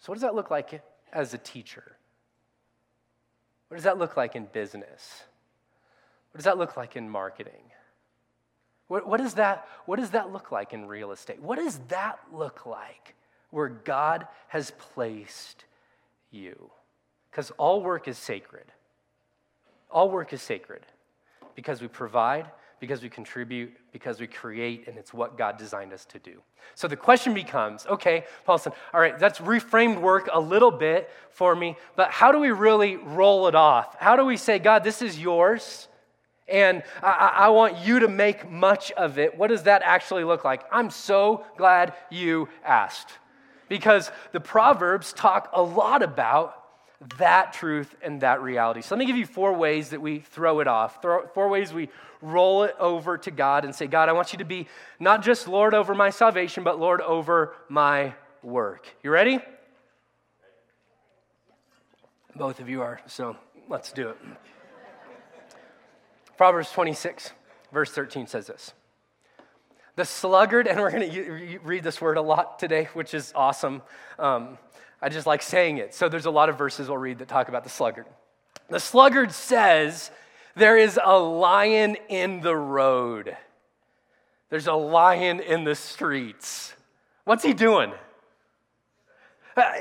So, 0.00 0.12
what 0.12 0.16
does 0.16 0.22
that 0.22 0.34
look 0.34 0.50
like 0.50 0.82
as 1.12 1.32
a 1.32 1.38
teacher? 1.38 1.96
What 3.68 3.76
does 3.76 3.84
that 3.84 3.98
look 3.98 4.16
like 4.16 4.36
in 4.36 4.46
business? 4.52 5.22
What 6.30 6.38
does 6.38 6.44
that 6.44 6.58
look 6.58 6.76
like 6.76 6.96
in 6.96 7.08
marketing? 7.08 7.72
What, 8.88 9.08
what, 9.08 9.18
does 9.18 9.34
that, 9.34 9.66
what 9.86 9.98
does 9.98 10.10
that 10.10 10.32
look 10.32 10.52
like 10.52 10.72
in 10.72 10.86
real 10.86 11.10
estate? 11.10 11.40
What 11.40 11.58
does 11.58 11.78
that 11.88 12.20
look 12.32 12.66
like 12.66 13.14
where 13.50 13.68
God 13.68 14.28
has 14.48 14.70
placed 14.92 15.64
you? 16.30 16.70
Because 17.30 17.50
all 17.52 17.82
work 17.82 18.06
is 18.06 18.18
sacred. 18.18 18.66
All 19.90 20.10
work 20.10 20.32
is 20.32 20.42
sacred 20.42 20.82
because 21.54 21.80
we 21.80 21.88
provide, 21.88 22.46
because 22.80 23.02
we 23.02 23.08
contribute, 23.08 23.72
because 23.92 24.20
we 24.20 24.26
create, 24.26 24.86
and 24.86 24.98
it's 24.98 25.14
what 25.14 25.38
God 25.38 25.56
designed 25.56 25.92
us 25.92 26.04
to 26.06 26.18
do. 26.18 26.42
So 26.74 26.88
the 26.88 26.96
question 26.96 27.32
becomes 27.32 27.86
okay, 27.86 28.24
Paulson, 28.44 28.72
all 28.92 29.00
right, 29.00 29.18
that's 29.18 29.38
reframed 29.38 30.00
work 30.00 30.28
a 30.32 30.40
little 30.40 30.70
bit 30.70 31.10
for 31.30 31.54
me, 31.54 31.76
but 31.94 32.10
how 32.10 32.32
do 32.32 32.38
we 32.38 32.50
really 32.50 32.96
roll 32.96 33.48
it 33.48 33.54
off? 33.54 33.96
How 33.98 34.16
do 34.16 34.24
we 34.24 34.36
say, 34.36 34.58
God, 34.58 34.84
this 34.84 35.02
is 35.02 35.18
yours? 35.18 35.88
And 36.48 36.84
I, 37.02 37.32
I, 37.34 37.48
want 37.48 37.78
you 37.78 38.00
to 38.00 38.08
make 38.08 38.48
much 38.48 38.92
of 38.92 39.18
it. 39.18 39.36
What 39.36 39.48
does 39.48 39.64
that 39.64 39.82
actually 39.84 40.22
look 40.22 40.44
like? 40.44 40.62
I'm 40.70 40.90
so 40.90 41.44
glad 41.56 41.94
you 42.08 42.48
asked. 42.64 43.10
Because 43.68 44.12
the 44.30 44.38
Proverbs 44.38 45.12
talk 45.12 45.50
a 45.52 45.60
lot 45.60 46.04
about 46.04 46.65
that 47.18 47.52
truth 47.52 47.94
and 48.02 48.20
that 48.22 48.42
reality. 48.42 48.80
So 48.80 48.94
let 48.94 48.98
me 48.98 49.06
give 49.06 49.16
you 49.16 49.26
four 49.26 49.52
ways 49.52 49.90
that 49.90 50.00
we 50.00 50.20
throw 50.20 50.60
it 50.60 50.66
off, 50.66 51.02
four 51.02 51.48
ways 51.48 51.72
we 51.72 51.90
roll 52.22 52.62
it 52.62 52.74
over 52.78 53.18
to 53.18 53.30
God 53.30 53.64
and 53.64 53.74
say, 53.74 53.86
God, 53.86 54.08
I 54.08 54.12
want 54.12 54.32
you 54.32 54.38
to 54.38 54.44
be 54.44 54.66
not 54.98 55.22
just 55.22 55.46
Lord 55.46 55.74
over 55.74 55.94
my 55.94 56.10
salvation, 56.10 56.64
but 56.64 56.80
Lord 56.80 57.00
over 57.00 57.54
my 57.68 58.14
work. 58.42 58.86
You 59.02 59.10
ready? 59.10 59.40
Both 62.34 62.60
of 62.60 62.68
you 62.68 62.82
are, 62.82 63.00
so 63.06 63.36
let's 63.68 63.92
do 63.92 64.10
it. 64.10 64.16
Proverbs 66.36 66.70
26, 66.70 67.32
verse 67.72 67.90
13 67.90 68.26
says 68.26 68.46
this 68.46 68.74
The 69.96 70.04
sluggard, 70.04 70.66
and 70.66 70.80
we're 70.80 70.90
going 70.90 71.10
to 71.10 71.58
read 71.64 71.82
this 71.82 72.00
word 72.00 72.18
a 72.18 72.22
lot 72.22 72.58
today, 72.58 72.88
which 72.92 73.14
is 73.14 73.32
awesome. 73.34 73.82
Um, 74.18 74.58
I 75.00 75.08
just 75.08 75.26
like 75.26 75.42
saying 75.42 75.78
it. 75.78 75.94
So 75.94 76.08
there's 76.08 76.26
a 76.26 76.30
lot 76.30 76.48
of 76.48 76.58
verses 76.58 76.88
we'll 76.88 76.98
read 76.98 77.18
that 77.18 77.28
talk 77.28 77.48
about 77.48 77.64
the 77.64 77.70
sluggard. 77.70 78.06
The 78.68 78.80
sluggard 78.80 79.32
says, 79.32 80.10
There 80.54 80.76
is 80.76 80.98
a 81.02 81.18
lion 81.18 81.96
in 82.08 82.40
the 82.40 82.56
road. 82.56 83.36
There's 84.48 84.66
a 84.66 84.74
lion 84.74 85.40
in 85.40 85.64
the 85.64 85.74
streets. 85.74 86.74
What's 87.24 87.44
he 87.44 87.52
doing? 87.52 87.92
Uh, 89.56 89.72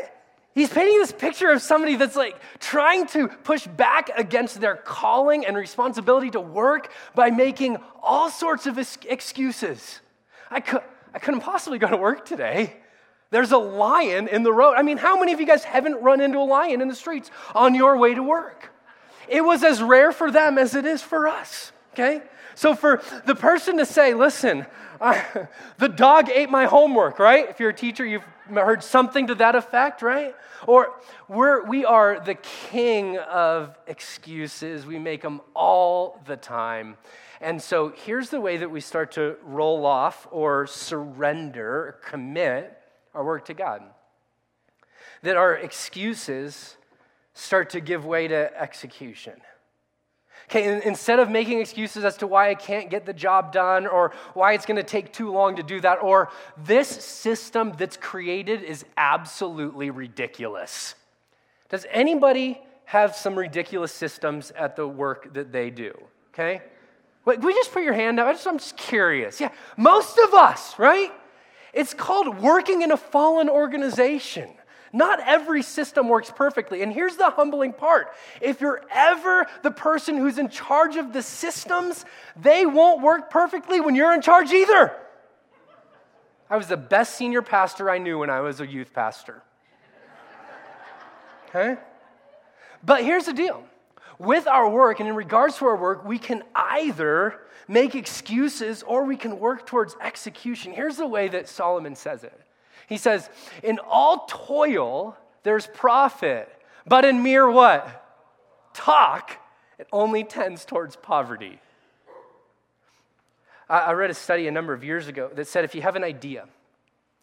He's 0.55 0.69
painting 0.69 0.99
this 0.99 1.11
picture 1.11 1.49
of 1.49 1.61
somebody 1.61 1.97
that's 1.97 2.15
like 2.15 2.39
trying 2.59 3.07
to 3.07 3.27
push 3.27 3.67
back 3.67 4.09
against 4.15 4.61
their 4.61 4.77
calling 4.77 5.45
and 5.45 5.57
responsibility 5.57 6.31
to 6.31 6.39
work 6.39 6.93
by 7.13 7.29
making 7.29 7.77
all 8.01 8.29
sorts 8.29 8.65
of 8.65 8.79
excuses. 9.05 9.99
I, 10.49 10.61
could, 10.61 10.81
I 11.13 11.19
couldn't 11.19 11.41
possibly 11.41 11.77
go 11.77 11.89
to 11.89 11.97
work 11.97 12.25
today. 12.25 12.77
There's 13.35 13.51
a 13.51 13.57
lion 13.57 14.29
in 14.29 14.43
the 14.43 14.53
road. 14.53 14.75
I 14.77 14.81
mean, 14.81 14.95
how 14.95 15.19
many 15.19 15.33
of 15.33 15.41
you 15.41 15.45
guys 15.45 15.65
haven't 15.65 15.95
run 15.95 16.21
into 16.21 16.37
a 16.37 16.47
lion 16.47 16.81
in 16.81 16.87
the 16.87 16.95
streets 16.95 17.29
on 17.53 17.75
your 17.75 17.97
way 17.97 18.13
to 18.13 18.23
work? 18.23 18.69
It 19.27 19.41
was 19.41 19.61
as 19.61 19.81
rare 19.81 20.13
for 20.13 20.31
them 20.31 20.57
as 20.57 20.73
it 20.73 20.85
is 20.85 21.01
for 21.01 21.27
us, 21.27 21.73
okay? 21.91 22.21
So 22.55 22.73
for 22.73 23.03
the 23.25 23.35
person 23.35 23.75
to 23.79 23.85
say, 23.85 24.13
listen, 24.13 24.65
I, 25.01 25.49
the 25.79 25.89
dog 25.89 26.29
ate 26.29 26.49
my 26.49 26.63
homework, 26.63 27.19
right? 27.19 27.49
If 27.49 27.59
you're 27.59 27.71
a 27.71 27.75
teacher, 27.75 28.05
you've 28.05 28.23
heard 28.47 28.81
something 28.81 29.27
to 29.27 29.35
that 29.35 29.53
effect, 29.53 30.01
right? 30.01 30.33
Or 30.65 30.93
we're, 31.27 31.65
we 31.65 31.83
are 31.83 32.21
the 32.21 32.35
king 32.35 33.17
of 33.17 33.77
excuses. 33.85 34.85
We 34.85 34.97
make 34.97 35.21
them 35.21 35.41
all 35.53 36.21
the 36.25 36.37
time. 36.37 36.95
And 37.41 37.61
so 37.61 37.91
here's 38.05 38.29
the 38.29 38.39
way 38.39 38.55
that 38.55 38.71
we 38.71 38.79
start 38.79 39.11
to 39.11 39.35
roll 39.43 39.85
off 39.85 40.25
or 40.31 40.67
surrender, 40.67 41.99
commit 42.01 42.81
our 43.15 43.23
work 43.23 43.45
to 43.45 43.53
God. 43.53 43.81
That 45.23 45.37
our 45.37 45.55
excuses 45.55 46.77
start 47.33 47.71
to 47.71 47.79
give 47.79 48.05
way 48.05 48.27
to 48.27 48.61
execution. 48.61 49.33
Okay, 50.49 50.81
instead 50.85 51.17
of 51.17 51.31
making 51.31 51.59
excuses 51.59 52.03
as 52.03 52.17
to 52.17 52.27
why 52.27 52.49
I 52.49 52.55
can't 52.55 52.91
get 52.91 53.05
the 53.05 53.13
job 53.13 53.51
done 53.51 53.87
or 53.87 54.11
why 54.35 54.53
it's 54.53 54.65
going 54.65 54.77
to 54.77 54.83
take 54.83 55.11
too 55.11 55.31
long 55.31 55.55
to 55.55 55.63
do 55.63 55.81
that, 55.81 56.03
or 56.03 56.29
this 56.55 56.87
system 56.87 57.73
that's 57.77 57.97
created 57.97 58.61
is 58.61 58.85
absolutely 58.95 59.89
ridiculous. 59.89 60.93
Does 61.69 61.87
anybody 61.89 62.61
have 62.85 63.15
some 63.15 63.35
ridiculous 63.35 63.91
systems 63.91 64.51
at 64.51 64.75
the 64.75 64.87
work 64.87 65.33
that 65.33 65.51
they 65.51 65.71
do? 65.71 65.97
Okay? 66.31 66.61
Wait, 67.25 67.41
we 67.41 67.51
just 67.53 67.71
put 67.71 67.83
your 67.83 67.95
hand 67.95 68.19
up? 68.19 68.27
I 68.27 68.49
I'm 68.49 68.59
just 68.59 68.77
curious. 68.77 69.41
Yeah, 69.41 69.49
most 69.77 70.19
of 70.19 70.35
us, 70.35 70.77
right? 70.77 71.11
It's 71.75 71.93
called 71.93 72.39
working 72.39 72.81
in 72.81 72.91
a 72.91 72.97
fallen 72.97 73.49
organization. 73.49 74.49
Not 74.93 75.19
every 75.19 75.61
system 75.61 76.07
works 76.07 76.31
perfectly. 76.33 76.81
And 76.81 76.93
here's 76.93 77.17
the 77.17 77.29
humbling 77.29 77.73
part 77.73 78.07
if 78.39 78.61
you're 78.61 78.81
ever 78.89 79.45
the 79.61 79.71
person 79.71 80.15
who's 80.15 80.37
in 80.37 80.47
charge 80.47 80.95
of 80.95 81.11
the 81.11 81.21
systems, 81.21 82.05
they 82.37 82.65
won't 82.65 83.01
work 83.01 83.29
perfectly 83.29 83.81
when 83.81 83.93
you're 83.93 84.13
in 84.13 84.21
charge 84.21 84.51
either. 84.53 84.95
I 86.49 86.55
was 86.55 86.67
the 86.67 86.77
best 86.77 87.15
senior 87.15 87.41
pastor 87.41 87.89
I 87.89 87.97
knew 87.97 88.19
when 88.19 88.29
I 88.29 88.39
was 88.39 88.61
a 88.61 88.65
youth 88.65 88.93
pastor. 88.93 89.43
Okay? 91.49 91.79
But 92.83 93.03
here's 93.03 93.25
the 93.25 93.33
deal 93.33 93.63
with 94.19 94.47
our 94.47 94.69
work 94.69 94.99
and 94.99 95.09
in 95.09 95.15
regards 95.15 95.57
to 95.57 95.65
our 95.65 95.75
work, 95.75 96.05
we 96.05 96.17
can 96.17 96.43
either 96.55 97.39
make 97.67 97.95
excuses 97.95 98.83
or 98.83 99.03
we 99.03 99.17
can 99.17 99.39
work 99.39 99.65
towards 99.65 99.95
execution. 100.01 100.71
Here's 100.71 100.97
the 100.97 101.07
way 101.07 101.27
that 101.29 101.47
Solomon 101.47 101.95
says 101.95 102.23
it 102.23 102.41
he 102.87 102.97
says, 102.97 103.29
In 103.63 103.79
all 103.79 104.25
toil, 104.29 105.17
there's 105.43 105.67
profit, 105.67 106.49
but 106.85 107.05
in 107.05 107.23
mere 107.23 107.49
what? 107.49 108.03
Talk, 108.73 109.37
it 109.79 109.87
only 109.91 110.23
tends 110.23 110.65
towards 110.65 110.95
poverty. 110.95 111.59
I 113.67 113.93
read 113.93 114.11
a 114.11 114.13
study 114.13 114.47
a 114.47 114.51
number 114.51 114.73
of 114.73 114.83
years 114.83 115.07
ago 115.07 115.31
that 115.33 115.47
said 115.47 115.65
if 115.65 115.73
you 115.73 115.81
have 115.81 115.95
an 115.95 116.03
idea, 116.03 116.45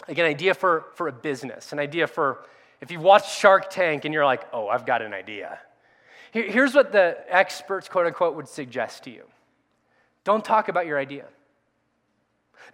like 0.08 0.18
an 0.18 0.24
idea 0.24 0.54
for, 0.54 0.86
for 0.94 1.06
a 1.06 1.12
business, 1.12 1.72
an 1.72 1.78
idea 1.78 2.08
for, 2.08 2.44
if 2.80 2.90
you 2.90 2.98
watch 2.98 3.36
Shark 3.38 3.70
Tank 3.70 4.04
and 4.04 4.12
you're 4.12 4.24
like, 4.24 4.42
oh, 4.52 4.66
I've 4.66 4.84
got 4.84 5.02
an 5.02 5.14
idea. 5.14 5.60
Here's 6.32 6.74
what 6.74 6.92
the 6.92 7.18
experts, 7.28 7.90
quote 7.90 8.06
unquote, 8.06 8.36
would 8.36 8.48
suggest 8.48 9.04
to 9.04 9.10
you 9.10 9.24
don't 10.24 10.44
talk 10.44 10.68
about 10.68 10.86
your 10.86 10.98
idea. 10.98 11.26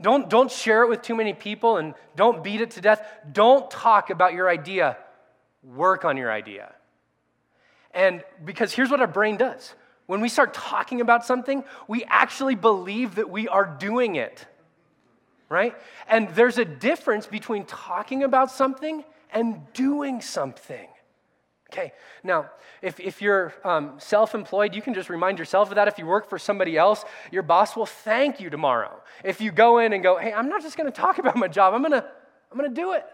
Don't, 0.00 0.30
don't 0.30 0.50
share 0.50 0.82
it 0.82 0.88
with 0.88 1.02
too 1.02 1.16
many 1.16 1.32
people 1.32 1.78
and 1.78 1.94
don't 2.14 2.44
beat 2.44 2.60
it 2.60 2.72
to 2.72 2.80
death. 2.80 3.04
Don't 3.32 3.68
talk 3.70 4.10
about 4.10 4.32
your 4.32 4.48
idea. 4.48 4.96
Work 5.64 6.04
on 6.04 6.16
your 6.16 6.30
idea. 6.30 6.72
And 7.92 8.22
because 8.44 8.72
here's 8.72 8.90
what 8.90 9.00
our 9.00 9.06
brain 9.06 9.36
does 9.36 9.74
when 10.06 10.20
we 10.20 10.28
start 10.28 10.54
talking 10.54 11.00
about 11.00 11.26
something, 11.26 11.64
we 11.86 12.04
actually 12.04 12.54
believe 12.54 13.16
that 13.16 13.28
we 13.28 13.48
are 13.48 13.66
doing 13.66 14.16
it. 14.16 14.46
Right? 15.48 15.74
And 16.06 16.28
there's 16.30 16.58
a 16.58 16.64
difference 16.64 17.26
between 17.26 17.64
talking 17.64 18.22
about 18.22 18.50
something 18.50 19.04
and 19.32 19.70
doing 19.72 20.20
something. 20.20 20.88
Okay, 21.70 21.92
now, 22.24 22.48
if, 22.80 22.98
if 22.98 23.20
you're 23.20 23.52
um, 23.62 23.94
self 23.98 24.34
employed, 24.34 24.74
you 24.74 24.80
can 24.80 24.94
just 24.94 25.10
remind 25.10 25.38
yourself 25.38 25.68
of 25.68 25.74
that. 25.74 25.86
If 25.86 25.98
you 25.98 26.06
work 26.06 26.28
for 26.30 26.38
somebody 26.38 26.78
else, 26.78 27.04
your 27.30 27.42
boss 27.42 27.76
will 27.76 27.86
thank 27.86 28.40
you 28.40 28.48
tomorrow. 28.48 29.02
If 29.22 29.40
you 29.40 29.52
go 29.52 29.78
in 29.78 29.92
and 29.92 30.02
go, 30.02 30.16
hey, 30.16 30.32
I'm 30.32 30.48
not 30.48 30.62
just 30.62 30.78
to 30.78 30.90
talk 30.90 31.18
about 31.18 31.36
my 31.36 31.48
job, 31.48 31.74
I'm 31.74 31.82
to 31.90 32.04
I'm 32.50 32.58
to 32.58 32.68
do 32.68 32.92
it. 32.92 33.04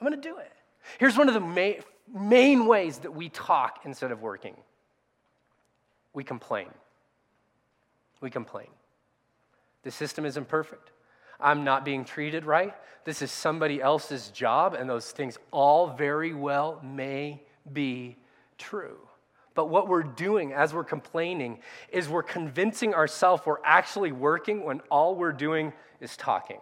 I'm 0.00 0.10
to 0.10 0.16
do 0.16 0.38
it. 0.38 0.52
Here's 0.98 1.16
one 1.16 1.28
of 1.28 1.34
the 1.34 1.40
main, 1.40 1.82
main 2.12 2.66
ways 2.66 2.98
that 2.98 3.12
we 3.12 3.28
talk 3.28 3.80
instead 3.84 4.12
of 4.12 4.22
working 4.22 4.56
we 6.12 6.22
complain. 6.22 6.68
We 8.20 8.30
complain. 8.30 8.68
The 9.82 9.90
system 9.90 10.24
isn't 10.24 10.48
perfect. 10.48 10.92
I'm 11.40 11.64
not 11.64 11.84
being 11.84 12.04
treated 12.04 12.44
right. 12.44 12.72
This 13.04 13.20
is 13.20 13.30
somebody 13.30 13.82
else's 13.82 14.28
job, 14.28 14.74
and 14.74 14.88
those 14.88 15.10
things 15.10 15.36
all 15.50 15.88
very 15.88 16.32
well 16.32 16.80
may 16.82 17.42
be 17.72 18.16
true. 18.58 18.98
But 19.54 19.66
what 19.66 19.88
we're 19.88 20.02
doing 20.02 20.52
as 20.52 20.74
we're 20.74 20.84
complaining 20.84 21.60
is 21.90 22.08
we're 22.08 22.22
convincing 22.22 22.92
ourselves 22.92 23.42
we're 23.46 23.62
actually 23.64 24.12
working 24.12 24.64
when 24.64 24.80
all 24.90 25.14
we're 25.14 25.32
doing 25.32 25.72
is 26.00 26.16
talking. 26.16 26.60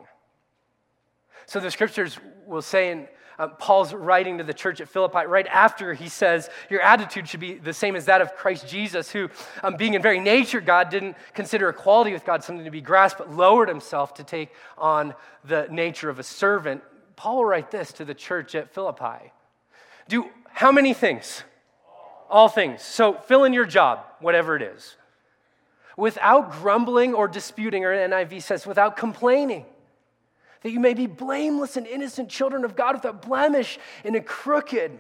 So 1.46 1.58
the 1.58 1.70
scriptures 1.70 2.18
will 2.46 2.62
say 2.62 2.90
in 2.92 3.08
uh, 3.38 3.48
Paul's 3.48 3.94
writing 3.94 4.38
to 4.38 4.44
the 4.44 4.54
church 4.54 4.80
at 4.80 4.88
Philippi 4.88 5.26
right 5.26 5.46
after 5.46 5.94
he 5.94 6.08
says, 6.08 6.50
Your 6.70 6.80
attitude 6.82 7.28
should 7.28 7.40
be 7.40 7.54
the 7.54 7.72
same 7.72 7.96
as 7.96 8.04
that 8.04 8.20
of 8.20 8.34
Christ 8.34 8.68
Jesus, 8.68 9.10
who, 9.10 9.30
um, 9.62 9.76
being 9.76 9.94
in 9.94 10.02
very 10.02 10.20
nature 10.20 10.60
God, 10.60 10.90
didn't 10.90 11.16
consider 11.34 11.68
equality 11.70 12.12
with 12.12 12.24
God 12.24 12.44
something 12.44 12.64
to 12.64 12.70
be 12.70 12.80
grasped, 12.80 13.18
but 13.18 13.30
lowered 13.30 13.68
himself 13.68 14.14
to 14.14 14.24
take 14.24 14.50
on 14.76 15.14
the 15.44 15.66
nature 15.70 16.10
of 16.10 16.18
a 16.18 16.22
servant. 16.22 16.82
Paul 17.16 17.38
will 17.38 17.44
write 17.46 17.70
this 17.70 17.92
to 17.94 18.04
the 18.04 18.14
church 18.14 18.54
at 18.54 18.72
Philippi 18.72 19.32
Do 20.08 20.30
how 20.52 20.72
many 20.72 20.94
things? 20.94 21.42
All 22.30 22.48
things. 22.48 22.82
So 22.82 23.14
fill 23.14 23.44
in 23.44 23.52
your 23.52 23.66
job, 23.66 24.04
whatever 24.20 24.56
it 24.56 24.62
is. 24.62 24.96
Without 25.96 26.52
grumbling 26.52 27.14
or 27.14 27.28
disputing, 27.28 27.84
or 27.84 27.94
NIV 27.94 28.42
says, 28.42 28.66
without 28.66 28.96
complaining 28.96 29.66
that 30.62 30.70
you 30.70 30.80
may 30.80 30.94
be 30.94 31.06
blameless 31.06 31.76
and 31.76 31.86
innocent 31.86 32.28
children 32.28 32.64
of 32.64 32.76
God 32.76 32.94
without 32.94 33.22
blemish 33.22 33.78
in 34.04 34.14
a 34.14 34.20
crooked 34.20 34.98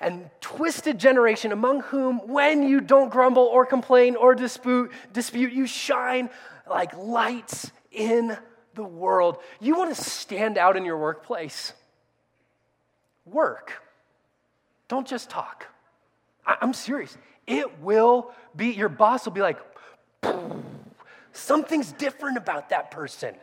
and 0.00 0.28
twisted 0.40 0.98
generation 0.98 1.52
among 1.52 1.80
whom 1.80 2.18
when 2.26 2.62
you 2.62 2.80
don't 2.80 3.10
grumble 3.10 3.44
or 3.44 3.66
complain 3.66 4.16
or 4.16 4.34
dispute 4.34 4.90
dispute 5.12 5.52
you 5.52 5.66
shine 5.66 6.28
like 6.68 6.96
lights 6.96 7.70
in 7.90 8.36
the 8.74 8.82
world 8.82 9.38
you 9.60 9.76
want 9.76 9.94
to 9.94 10.02
stand 10.02 10.58
out 10.58 10.76
in 10.76 10.84
your 10.84 10.98
workplace 10.98 11.72
work 13.24 13.81
don't 14.92 15.06
just 15.06 15.28
talk 15.30 15.66
I- 16.46 16.58
i'm 16.60 16.74
serious 16.74 17.16
it 17.46 17.80
will 17.80 18.30
be 18.54 18.68
your 18.68 18.88
boss 18.88 19.24
will 19.24 19.32
be 19.32 19.40
like 19.40 19.58
something's 21.32 21.92
different 21.92 22.36
about 22.36 22.68
that 22.68 22.90
person 22.90 23.34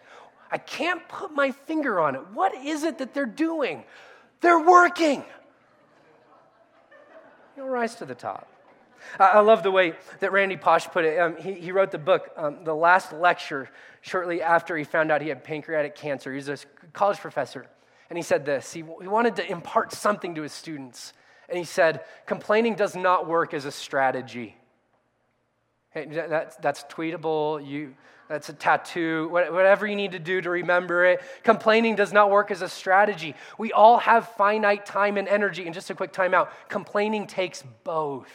I 0.51 0.57
can't 0.57 1.07
put 1.07 1.31
my 1.31 1.51
finger 1.51 1.99
on 1.99 2.15
it. 2.15 2.21
What 2.33 2.55
is 2.55 2.83
it 2.83 2.97
that 2.99 3.13
they're 3.13 3.25
doing? 3.25 3.83
They're 4.41 4.59
working. 4.59 5.23
You'll 7.55 7.67
rise 7.67 7.95
to 7.95 8.05
the 8.05 8.15
top. 8.15 8.47
I 9.17 9.39
love 9.39 9.63
the 9.63 9.71
way 9.71 9.93
that 10.19 10.31
Randy 10.31 10.57
Pausch 10.57 10.87
put 10.87 11.05
it. 11.05 11.19
Um, 11.19 11.37
he, 11.37 11.53
he, 11.53 11.71
wrote 11.71 11.91
the 11.91 11.97
book, 11.97 12.31
um, 12.35 12.63
the 12.63 12.75
last 12.75 13.13
lecture, 13.13 13.69
shortly 14.01 14.41
after 14.41 14.75
he 14.75 14.83
found 14.83 15.09
out 15.09 15.21
he 15.21 15.29
had 15.29 15.43
pancreatic 15.43 15.95
cancer. 15.95 16.31
He 16.31 16.37
was 16.37 16.49
a 16.49 16.57
college 16.91 17.17
professor. 17.17 17.67
And 18.09 18.17
he 18.17 18.23
said 18.23 18.45
this 18.45 18.73
he, 18.73 18.79
he 18.79 19.07
wanted 19.07 19.35
to 19.37 19.49
impart 19.49 19.93
something 19.93 20.35
to 20.35 20.41
his 20.41 20.51
students. 20.51 21.13
And 21.49 21.57
he 21.57 21.65
said, 21.65 22.01
Complaining 22.25 22.75
does 22.75 22.95
not 22.95 23.27
work 23.27 23.53
as 23.53 23.65
a 23.65 23.71
strategy. 23.71 24.55
Hey, 25.91 26.05
that's, 26.05 26.55
that's 26.57 26.83
tweetable. 26.83 27.65
You, 27.67 27.95
that's 28.27 28.47
a 28.49 28.53
tattoo, 28.53 29.27
whatever 29.31 29.87
you 29.87 29.95
need 29.95 30.11
to 30.11 30.19
do 30.19 30.39
to 30.39 30.49
remember 30.51 31.03
it. 31.03 31.21
Complaining 31.43 31.95
does 31.95 32.13
not 32.13 32.29
work 32.29 32.51
as 32.51 32.61
a 32.61 32.69
strategy. 32.69 33.33
We 33.57 33.71
all 33.71 33.97
have 33.97 34.29
finite 34.35 34.85
time 34.85 35.17
and 35.17 35.27
energy. 35.27 35.65
And 35.65 35.73
just 35.73 35.89
a 35.89 35.95
quick 35.95 36.13
timeout 36.13 36.49
complaining 36.69 37.25
takes 37.25 37.63
both. 37.83 38.29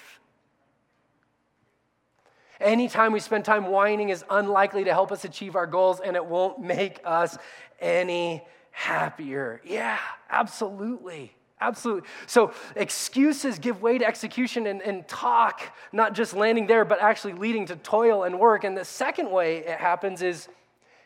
Anytime 2.61 3.13
we 3.13 3.21
spend 3.21 3.45
time 3.45 3.67
whining 3.67 4.09
is 4.09 4.25
unlikely 4.31 4.85
to 4.85 4.93
help 4.93 5.13
us 5.13 5.25
achieve 5.25 5.55
our 5.55 5.67
goals, 5.67 6.01
and 6.01 6.17
it 6.17 6.25
won't 6.25 6.61
make 6.61 7.01
us 7.05 7.37
any 7.81 8.43
happier. 8.71 9.61
Yeah, 9.65 9.99
absolutely. 10.31 11.35
Absolutely. 11.67 12.09
So 12.27 12.53
excuses 12.77 13.59
give 13.59 13.81
way 13.81 13.97
to 13.99 14.07
execution 14.07 14.67
and, 14.67 14.83
and, 14.83 15.09
talk, 15.09 15.63
not 15.93 16.15
just 16.15 16.35
landing 16.35 16.67
there, 16.67 16.85
but 16.85 17.01
actually 17.01 17.33
leading 17.33 17.67
to 17.67 17.77
toil 17.77 18.25
and 18.25 18.39
work. 18.39 18.65
And 18.65 18.77
the 18.77 18.85
second 18.85 19.31
way 19.31 19.59
it 19.59 19.79
happens 19.79 20.21
is 20.21 20.49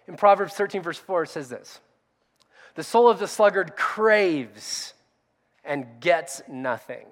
in 0.09 0.17
Proverbs 0.17 0.55
13, 0.55 0.83
verse 0.83 0.99
4, 0.99 1.25
it 1.25 1.29
says 1.29 1.49
this 1.49 1.81
The 2.75 2.83
soul 2.83 3.09
of 3.09 3.21
the 3.21 3.29
sluggard 3.29 3.77
craves 3.77 4.95
and 5.65 5.87
gets 6.01 6.43
nothing, 6.49 7.07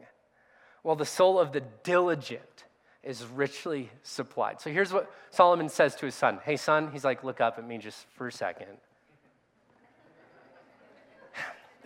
while 0.82 0.96
the 0.96 1.06
soul 1.06 1.38
of 1.38 1.52
the 1.52 1.62
diligent 1.84 2.64
is 3.04 3.24
richly 3.24 3.90
supplied. 4.02 4.60
So 4.60 4.70
here's 4.70 4.92
what 4.92 5.08
Solomon 5.30 5.68
says 5.68 5.94
to 5.96 6.06
his 6.06 6.16
son 6.16 6.40
Hey, 6.44 6.56
son, 6.56 6.90
he's 6.92 7.04
like, 7.04 7.22
look 7.22 7.40
up 7.40 7.58
at 7.58 7.66
me 7.66 7.78
just 7.78 8.06
for 8.16 8.26
a 8.26 8.32
second. 8.32 8.78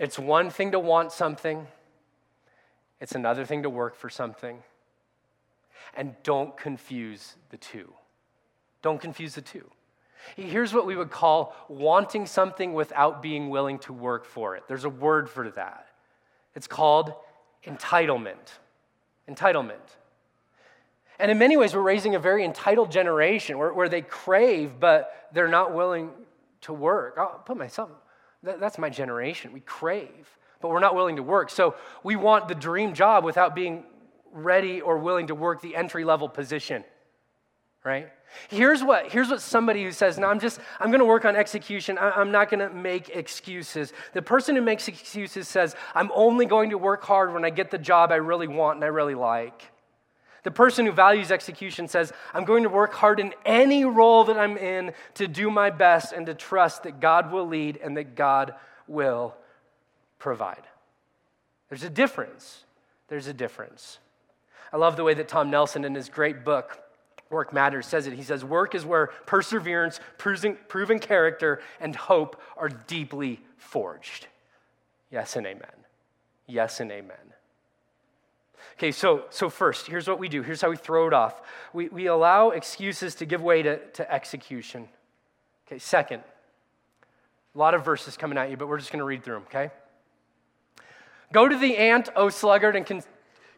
It's 0.01 0.19
one 0.19 0.49
thing 0.49 0.73
to 0.73 0.79
want 0.79 1.13
something, 1.13 1.67
it's 3.01 3.15
another 3.15 3.45
thing 3.45 3.65
to 3.65 3.71
work 3.71 3.95
for 3.95 4.09
something. 4.09 4.63
And 5.95 6.15
don't 6.23 6.57
confuse 6.57 7.35
the 7.51 7.59
two. 7.59 7.93
Don't 8.81 9.01
confuse 9.01 9.35
the 9.35 9.43
two. 9.43 9.69
Here's 10.37 10.73
what 10.73 10.87
we 10.87 10.97
would 10.97 11.11
call 11.11 11.55
wanting 11.69 12.25
something 12.27 12.73
without 12.73 13.21
being 13.21 13.51
willing 13.51 13.79
to 13.81 13.93
work 13.93 14.25
for 14.25 14.57
it. 14.57 14.63
There's 14.69 14.85
a 14.85 14.91
word 14.91 15.29
for 15.29 15.51
that. 15.51 15.89
It's 16.55 16.67
called 16.67 17.13
entitlement. 17.67 18.55
Entitlement. 19.29 19.97
And 21.19 21.31
in 21.31 21.39
many 21.39 21.59
ways, 21.59 21.75
we're 21.75 21.83
raising 21.83 22.15
a 22.15 22.19
very 22.19 22.45
entitled 22.45 22.91
generation 22.91 23.59
where, 23.59 23.73
where 23.75 23.89
they 23.89 24.01
crave, 24.01 24.81
but 24.81 25.29
they're 25.35 25.49
not 25.49 25.75
willing 25.75 26.11
to 26.63 26.73
work. 26.73 27.17
I'll 27.19 27.43
put 27.45 27.59
myself 27.59 27.91
that's 28.43 28.79
my 28.79 28.89
generation. 28.89 29.53
We 29.53 29.61
crave, 29.61 30.29
but 30.61 30.71
we're 30.71 30.81
not 30.81 30.95
willing 30.95 31.17
to 31.17 31.23
work. 31.23 31.51
So 31.51 31.75
we 32.03 32.17
want 32.17 32.49
the 32.49 32.55
dream 32.55 32.95
job 32.95 33.25
without 33.25 33.55
being 33.55 33.85
ready 34.33 34.81
or 34.81 34.99
willing 34.99 35.27
to 35.27 35.35
work 35.35 35.61
the 35.61 35.77
entry 35.77 36.05
level 36.05 36.29
position, 36.29 36.85
right? 37.85 38.09
Here's 38.49 38.83
what, 38.83 39.11
here's 39.11 39.29
what 39.29 39.41
somebody 39.41 39.83
who 39.83 39.91
says, 39.91 40.19
No, 40.19 40.29
I'm 40.29 40.39
just, 40.39 40.61
I'm 40.79 40.91
going 40.91 41.01
to 41.01 41.05
work 41.05 41.25
on 41.25 41.35
execution. 41.37 41.99
I'm 41.99 42.31
not 42.31 42.49
going 42.49 42.61
to 42.61 42.75
make 42.75 43.09
excuses. 43.11 43.93
The 44.13 44.23
person 44.23 44.55
who 44.55 44.63
makes 44.63 44.87
excuses 44.89 45.49
says, 45.49 45.75
I'm 45.95 46.11
only 46.15 46.47
going 46.47 46.71
to 46.71 46.79
work 46.79 47.03
hard 47.03 47.35
when 47.35 47.45
I 47.45 47.51
get 47.51 47.71
the 47.71 47.79
job 47.79 48.13
I 48.13 48.17
really 48.17 48.49
want 48.49 48.77
and 48.77 48.85
I 48.85 48.89
really 48.89 49.17
like. 49.17 49.71
The 50.43 50.51
person 50.51 50.87
who 50.87 50.93
values 50.93 51.31
execution 51.31 51.87
says, 51.89 52.13
I'm 52.33 52.45
going 52.45 52.63
to 52.63 52.69
work 52.69 52.95
hard 52.95 53.21
in 53.21 53.35
any 53.45 53.85
role 53.85 54.25
that 54.25 54.39
I'm 54.39 54.57
in 54.57 54.93
to 55.15 55.29
do 55.29 55.51
my 55.51 55.71
best 55.71 56.13
and 56.13 56.27
to 56.27 56.35
trust 56.35 56.85
that 56.85 57.01
God 57.01 57.31
will 57.31 57.47
lead 57.47 57.79
and 57.83 57.97
that 57.97 58.15
God 58.15 58.55
will 58.87 59.35
provide. 60.19 60.63
There's 61.69 61.85
a 61.85 61.91
difference. 61.91 62.65
There's 63.09 63.27
a 63.27 63.35
difference. 63.35 63.99
I 64.73 64.77
love 64.77 64.97
the 64.97 65.05
way 65.05 65.15
that 65.15 65.29
Tom 65.29 65.51
Nelson, 65.51 65.85
in 65.85 65.95
his 65.95 66.09
great 66.09 66.45
book, 66.45 66.83
Work 67.29 67.53
Matters, 67.53 67.87
says 67.87 68.07
it. 68.07 68.15
He 68.15 68.23
says, 68.23 68.45
Work 68.45 68.75
is 68.75 68.85
where 68.85 69.09
perseverance, 69.27 70.01
proven 70.19 70.99
character, 70.99 71.61
and 71.81 71.95
hope 71.95 72.41
are 72.57 72.69
deeply 72.69 73.41
forged. 73.57 74.27
Yes 75.11 75.37
and 75.37 75.47
amen. 75.47 75.67
Yes 76.47 76.81
and 76.81 76.91
amen. 76.91 77.30
Okay, 78.81 78.93
so, 78.93 79.25
so 79.29 79.51
first, 79.51 79.89
here's 79.89 80.09
what 80.09 80.19
we 80.19 80.31
do. 80.31 80.41
Here's 80.41 80.63
how 80.63 80.71
we 80.71 80.77
throw 80.79 81.07
it 81.07 81.13
off. 81.13 81.43
We, 81.75 81.91
we 81.91 82.07
allow 82.07 82.49
excuses 82.49 83.15
to 83.17 83.27
give 83.27 83.43
way 83.43 83.61
to, 83.61 83.77
to 83.77 84.11
execution. 84.11 84.89
Okay, 85.67 85.79
second, 85.79 86.23
a 87.55 87.59
lot 87.59 87.75
of 87.75 87.85
verses 87.85 88.17
coming 88.17 88.39
at 88.39 88.49
you, 88.49 88.57
but 88.57 88.69
we're 88.69 88.79
just 88.79 88.91
going 88.91 89.01
to 89.01 89.05
read 89.05 89.23
through 89.23 89.35
them, 89.35 89.43
okay? 89.49 89.71
Go 91.31 91.47
to 91.47 91.59
the 91.59 91.77
ant, 91.77 92.09
O 92.17 92.31
sluggard, 92.31 92.75
and 92.75 92.87
con- 92.87 93.03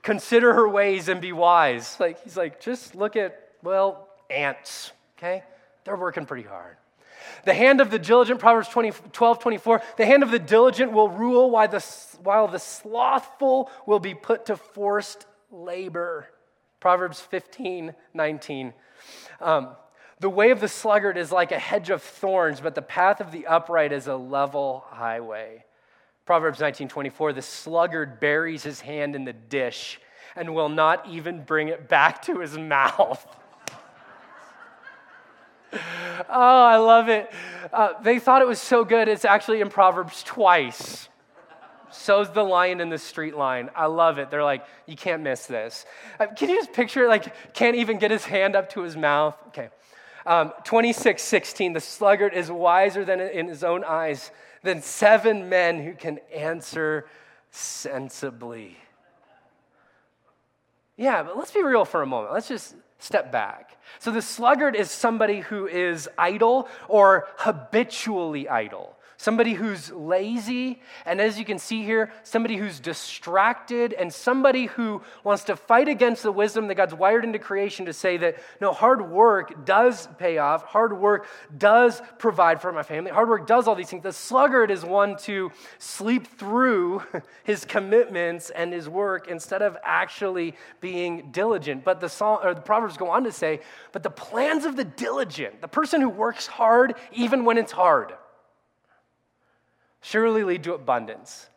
consider 0.02 0.54
her 0.54 0.68
ways 0.68 1.06
and 1.06 1.20
be 1.20 1.32
wise. 1.32 2.00
Like, 2.00 2.20
he's 2.24 2.36
like, 2.36 2.60
just 2.60 2.96
look 2.96 3.14
at, 3.14 3.50
well, 3.62 4.08
ants, 4.28 4.90
okay? 5.16 5.44
They're 5.84 5.94
working 5.94 6.26
pretty 6.26 6.48
hard. 6.48 6.78
The 7.44 7.54
hand 7.54 7.80
of 7.80 7.90
the 7.90 7.98
diligent, 7.98 8.40
Proverbs 8.40 8.68
20, 8.68 8.92
12, 9.12 9.38
24, 9.38 9.82
the 9.96 10.06
hand 10.06 10.22
of 10.22 10.30
the 10.30 10.38
diligent 10.38 10.92
will 10.92 11.08
rule 11.08 11.50
while 11.50 11.68
the, 11.68 11.84
while 12.22 12.48
the 12.48 12.58
slothful 12.58 13.70
will 13.86 14.00
be 14.00 14.14
put 14.14 14.46
to 14.46 14.56
forced 14.56 15.26
labor. 15.50 16.28
Proverbs 16.80 17.20
15, 17.20 17.94
19. 18.14 18.74
Um, 19.40 19.76
the 20.20 20.30
way 20.30 20.50
of 20.50 20.60
the 20.60 20.68
sluggard 20.68 21.16
is 21.16 21.32
like 21.32 21.52
a 21.52 21.58
hedge 21.58 21.90
of 21.90 22.02
thorns, 22.02 22.60
but 22.60 22.74
the 22.74 22.82
path 22.82 23.20
of 23.20 23.32
the 23.32 23.46
upright 23.46 23.92
is 23.92 24.06
a 24.06 24.16
level 24.16 24.84
highway. 24.88 25.64
Proverbs 26.24 26.60
19, 26.60 26.88
24, 26.88 27.32
the 27.32 27.42
sluggard 27.42 28.20
buries 28.20 28.62
his 28.62 28.80
hand 28.80 29.16
in 29.16 29.24
the 29.24 29.32
dish 29.32 30.00
and 30.36 30.54
will 30.54 30.68
not 30.68 31.06
even 31.08 31.42
bring 31.42 31.68
it 31.68 31.88
back 31.88 32.22
to 32.22 32.38
his 32.38 32.56
mouth. 32.58 33.26
Oh, 36.28 36.64
I 36.64 36.76
love 36.76 37.08
it. 37.08 37.32
Uh, 37.72 38.00
they 38.02 38.18
thought 38.18 38.42
it 38.42 38.48
was 38.48 38.60
so 38.60 38.84
good, 38.84 39.08
it's 39.08 39.24
actually 39.24 39.60
in 39.60 39.68
Proverbs 39.68 40.22
twice. 40.22 41.08
So's 41.90 42.30
the 42.30 42.42
lion 42.42 42.80
in 42.80 42.88
the 42.88 42.98
street 42.98 43.36
line. 43.36 43.70
I 43.76 43.86
love 43.86 44.18
it. 44.18 44.30
They're 44.30 44.42
like, 44.42 44.64
you 44.86 44.96
can't 44.96 45.22
miss 45.22 45.46
this. 45.46 45.84
Uh, 46.18 46.26
can 46.26 46.48
you 46.48 46.56
just 46.56 46.72
picture 46.72 47.04
it? 47.04 47.08
Like, 47.08 47.54
can't 47.54 47.76
even 47.76 47.98
get 47.98 48.10
his 48.10 48.24
hand 48.24 48.56
up 48.56 48.70
to 48.70 48.80
his 48.80 48.96
mouth. 48.96 49.36
Okay. 49.48 49.68
Um, 50.24 50.52
26, 50.64 51.22
16. 51.22 51.74
The 51.74 51.80
sluggard 51.80 52.32
is 52.32 52.50
wiser 52.50 53.04
than 53.04 53.20
in 53.20 53.48
his 53.48 53.62
own 53.62 53.84
eyes 53.84 54.30
than 54.62 54.80
seven 54.80 55.48
men 55.48 55.82
who 55.82 55.94
can 55.94 56.18
answer 56.34 57.06
sensibly. 57.50 58.76
Yeah, 60.96 61.22
but 61.22 61.36
let's 61.36 61.52
be 61.52 61.62
real 61.62 61.84
for 61.84 62.02
a 62.02 62.06
moment. 62.06 62.32
Let's 62.32 62.48
just 62.48 62.74
step 63.02 63.32
back. 63.32 63.76
So 63.98 64.10
the 64.10 64.22
sluggard 64.22 64.76
is 64.76 64.90
somebody 64.90 65.40
who 65.40 65.66
is 65.66 66.08
idle 66.16 66.68
or 66.88 67.28
habitually 67.36 68.48
idle 68.48 68.96
somebody 69.22 69.54
who's 69.54 69.92
lazy, 69.92 70.80
and 71.06 71.20
as 71.20 71.38
you 71.38 71.44
can 71.44 71.56
see 71.56 71.84
here, 71.84 72.12
somebody 72.24 72.56
who's 72.56 72.80
distracted, 72.80 73.92
and 73.92 74.12
somebody 74.12 74.66
who 74.66 75.00
wants 75.22 75.44
to 75.44 75.54
fight 75.54 75.86
against 75.86 76.24
the 76.24 76.32
wisdom 76.32 76.66
that 76.66 76.74
God's 76.74 76.92
wired 76.92 77.24
into 77.24 77.38
creation 77.38 77.86
to 77.86 77.92
say 77.92 78.16
that 78.16 78.42
no, 78.60 78.72
hard 78.72 79.08
work 79.08 79.64
does 79.64 80.08
pay 80.18 80.38
off, 80.38 80.64
hard 80.64 80.98
work 80.98 81.28
does 81.56 82.02
provide 82.18 82.60
for 82.60 82.72
my 82.72 82.82
family, 82.82 83.12
hard 83.12 83.28
work 83.28 83.46
does 83.46 83.68
all 83.68 83.76
these 83.76 83.88
things. 83.88 84.02
The 84.02 84.12
sluggard 84.12 84.72
is 84.72 84.84
one 84.84 85.16
to 85.18 85.52
sleep 85.78 86.26
through 86.26 87.04
his 87.44 87.64
commitments 87.64 88.50
and 88.50 88.72
his 88.72 88.88
work 88.88 89.28
instead 89.28 89.62
of 89.62 89.76
actually 89.84 90.56
being 90.80 91.30
diligent. 91.30 91.84
But 91.84 92.00
the, 92.00 92.08
song, 92.08 92.40
or 92.42 92.54
the 92.54 92.60
Proverbs 92.60 92.96
go 92.96 93.08
on 93.08 93.22
to 93.22 93.30
say, 93.30 93.60
but 93.92 94.02
the 94.02 94.10
plans 94.10 94.64
of 94.64 94.74
the 94.74 94.84
diligent, 94.84 95.60
the 95.60 95.68
person 95.68 96.00
who 96.00 96.08
works 96.08 96.48
hard 96.48 96.96
even 97.12 97.44
when 97.44 97.56
it's 97.56 97.70
hard, 97.70 98.14
surely 100.02 100.44
lead 100.44 100.64
to 100.64 100.74
abundance. 100.74 101.48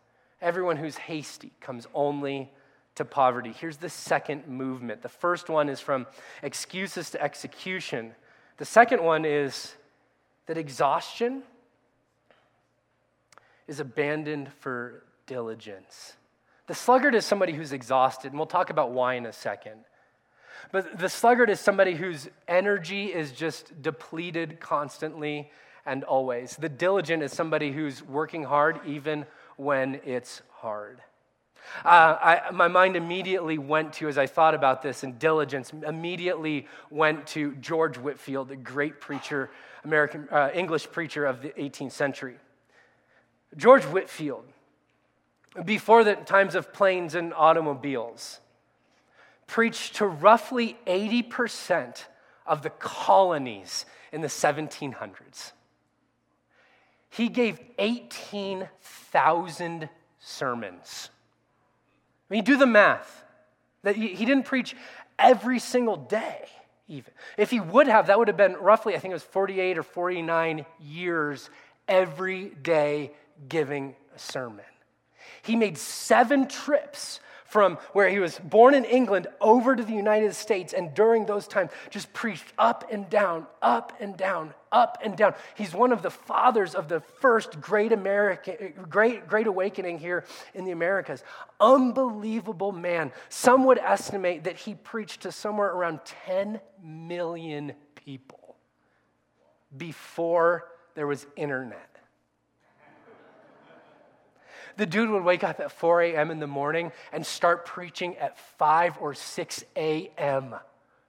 Everyone 0.42 0.78
who's 0.78 0.96
hasty 0.96 1.52
comes 1.60 1.88
only 1.94 2.52
to 2.96 3.04
poverty. 3.04 3.52
Here's 3.52 3.78
the 3.78 3.90
second 3.90 4.48
movement. 4.48 5.02
The 5.02 5.10
first 5.10 5.50
one 5.50 5.68
is 5.68 5.82
from 5.82 6.08
excuses 6.42 7.10
to 7.12 7.22
execution. 7.22 8.14
The 8.58 8.66
second 8.66 9.04
one 9.04 9.26
is 9.26 9.76
that 10.46 10.58
exhaustion 10.58 11.44
is 13.68 13.80
abandoned 13.80 14.52
for 14.60 15.04
diligence. 15.26 16.14
The 16.68 16.76
sluggard 16.76 17.16
is 17.16 17.26
somebody 17.26 17.54
who's 17.54 17.74
exhausted, 17.74 18.32
and 18.32 18.40
we'll 18.40 18.46
talk 18.46 18.70
about 18.70 18.92
why 18.92 19.16
in 19.16 19.26
a 19.26 19.34
second. 19.34 19.82
But 20.72 20.98
the 20.98 21.10
sluggard 21.10 21.50
is 21.50 21.60
somebody 21.60 21.96
whose 21.96 22.30
energy 22.48 23.14
is 23.14 23.32
just 23.32 23.82
depleted 23.82 24.60
constantly 24.60 25.52
and 25.86 26.04
always. 26.04 26.56
The 26.56 26.70
diligent 26.70 27.24
is 27.24 27.32
somebody 27.32 27.72
who's 27.72 28.04
working 28.04 28.44
hard 28.44 28.80
even 28.86 29.26
when 29.58 30.02
it's 30.06 30.42
hard. 30.54 31.02
Uh, 31.84 32.18
I, 32.22 32.52
my 32.52 32.68
mind 32.68 32.96
immediately 32.96 33.58
went 33.58 33.94
to, 33.94 34.08
as 34.08 34.18
I 34.18 34.28
thought 34.28 34.54
about 34.54 34.82
this, 34.82 35.04
and 35.04 35.18
diligence 35.18 35.72
immediately 35.86 36.68
went 36.90 37.28
to 37.28 37.56
George 37.56 37.98
Whitefield, 37.98 38.50
the 38.50 38.56
great 38.56 39.02
preacher, 39.02 39.50
American 39.84 40.28
uh, 40.32 40.52
English 40.54 40.92
preacher 40.92 41.26
of 41.26 41.42
the 41.42 41.50
18th 41.50 41.92
century. 41.92 42.36
George 43.58 43.84
Whitefield, 43.86 44.46
before 45.64 46.04
the 46.04 46.16
times 46.16 46.56
of 46.56 46.74
planes 46.74 47.16
and 47.16 47.34
automobiles, 47.34 48.40
preached 49.48 49.96
to 49.96 50.06
roughly 50.06 50.78
80% 50.86 52.06
of 52.46 52.62
the 52.62 52.70
colonies 52.70 53.86
in 54.12 54.22
the 54.22 54.28
1700s. 54.28 55.52
He 57.16 57.30
gave 57.30 57.60
18,000 57.80 59.90
sermons. 60.20 61.10
I 62.30 62.34
mean, 62.34 62.44
do 62.44 62.58
the 62.58 62.66
math. 62.66 63.24
That 63.84 63.96
he 63.96 64.26
didn't 64.26 64.44
preach 64.44 64.76
every 65.18 65.60
single 65.60 65.96
day, 65.96 66.50
even. 66.88 67.14
If 67.38 67.52
he 67.52 67.62
would 67.62 67.88
have, 67.88 68.08
that 68.08 68.20
would 68.20 68.28
have 68.28 68.36
been 68.36 68.56
roughly, 68.56 68.96
I 68.96 69.00
think 69.00 69.12
it 69.12 69.16
was 69.16 69.24
48 69.24 69.78
or 69.78 69.84
49 69.84 70.66
years 70.82 71.50
every 71.88 72.50
day 72.50 73.14
giving 73.48 73.96
a 74.14 74.20
sermon. 74.20 74.66
He 75.44 75.56
made 75.56 75.78
seven 75.78 76.48
trips 76.48 77.22
from 77.56 77.78
where 77.94 78.10
he 78.10 78.20
was 78.20 78.38
born 78.38 78.74
in 78.74 78.84
England 78.84 79.28
over 79.40 79.78
to 79.78 79.82
the 79.82 79.94
United 79.94 80.36
States, 80.36 80.74
and 80.74 80.94
during 80.94 81.26
those 81.26 81.48
times, 81.48 81.72
just 81.90 82.12
preached 82.12 82.52
up 82.58 82.84
and 82.92 83.10
down, 83.10 83.48
up 83.62 83.94
and 84.02 84.18
down, 84.18 84.54
up 84.74 84.98
and 85.02 85.16
down. 85.16 85.34
He's 85.56 85.74
one 85.74 85.94
of 85.94 86.02
the 86.02 86.12
fathers 86.12 86.76
of 86.76 86.90
the 86.90 87.00
first 87.00 87.62
great 87.62 87.94
American, 87.94 88.74
great, 88.90 89.30
great 89.30 89.48
awakening 89.48 90.00
here 90.00 90.26
in 90.54 90.66
the 90.66 90.72
Americas. 90.72 91.24
Unbelievable 91.62 92.74
man. 92.74 93.14
Some 93.30 93.64
would 93.64 93.78
estimate 93.78 94.44
that 94.44 94.58
he 94.58 94.76
preached 94.76 95.22
to 95.22 95.32
somewhere 95.32 95.70
around 95.70 96.02
10 96.26 96.60
million 96.84 97.72
people 97.96 98.58
before 99.78 100.68
there 100.96 101.08
was 101.08 101.26
internet. 101.38 101.95
The 104.78 104.86
dude 104.86 105.10
would 105.10 105.24
wake 105.24 105.44
up 105.44 105.60
at 105.60 105.72
4 105.72 106.02
a.m. 106.02 106.32
in 106.32 106.40
the 106.40 106.48
morning 106.48 106.92
and 107.12 107.26
start 107.26 107.66
preaching 107.66 108.18
at 108.18 108.38
5 108.58 108.98
or 109.00 109.14
6 109.14 109.64
a.m., 109.76 110.56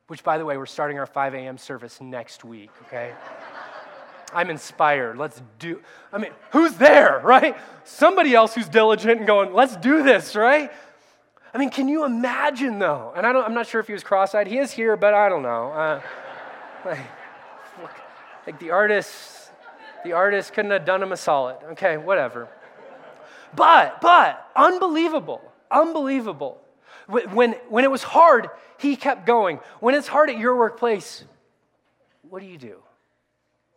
which, 0.07 0.22
by 0.22 0.38
the 0.38 0.44
way, 0.44 0.57
we're 0.57 0.66
starting 0.66 0.98
our 0.98 1.07
5 1.07 1.35
a.m. 1.35 1.59
service 1.59 2.00
next 2.00 2.44
week, 2.44 2.70
okay? 2.87 3.12
I'm 4.33 4.50
inspired. 4.50 5.18
Let's 5.18 5.40
do, 5.59 5.81
I 6.12 6.18
mean, 6.18 6.33
who's 6.50 6.74
there, 6.74 7.20
right? 7.24 7.57
Somebody 7.85 8.35
else 8.35 8.55
who's 8.55 8.68
diligent 8.68 9.18
and 9.18 9.26
going, 9.26 9.52
let's 9.52 9.76
do 9.76 10.02
this, 10.02 10.35
right? 10.35 10.70
I 11.55 11.59
mean, 11.59 11.70
can 11.70 11.88
you 11.88 12.05
imagine 12.05 12.79
though? 12.79 13.12
And 13.16 13.26
I 13.26 13.33
don't, 13.33 13.44
I'm 13.44 13.55
not 13.55 13.66
sure 13.66 13.81
if 13.81 13.87
he 13.87 13.92
was 13.92 14.05
cross 14.05 14.35
eyed. 14.35 14.46
He 14.46 14.59
is 14.59 14.72
here, 14.72 14.96
but 14.96 15.14
I 15.14 15.29
don't 15.29 15.42
know. 15.42 15.70
Uh, 15.70 16.02
like, 16.85 17.07
like 18.46 18.59
the 18.59 18.70
artist, 18.70 19.50
the 20.05 20.12
artist 20.12 20.52
couldn't 20.52 20.70
have 20.70 20.85
done 20.85 21.02
him 21.02 21.12
a 21.12 21.16
solid. 21.16 21.57
Okay, 21.72 21.96
whatever. 21.96 22.48
But, 23.54 24.00
but, 24.00 24.50
unbelievable, 24.56 25.40
unbelievable. 25.70 26.61
When, 27.06 27.52
when 27.68 27.85
it 27.85 27.90
was 27.90 28.02
hard, 28.02 28.48
he 28.78 28.96
kept 28.96 29.26
going. 29.26 29.61
When 29.80 29.94
it's 29.94 30.09
hard 30.09 30.28
at 30.30 30.38
your 30.38 30.56
workplace, 30.56 31.24
what 32.28 32.40
do 32.40 32.46
you 32.46 32.59
do? 32.59 32.78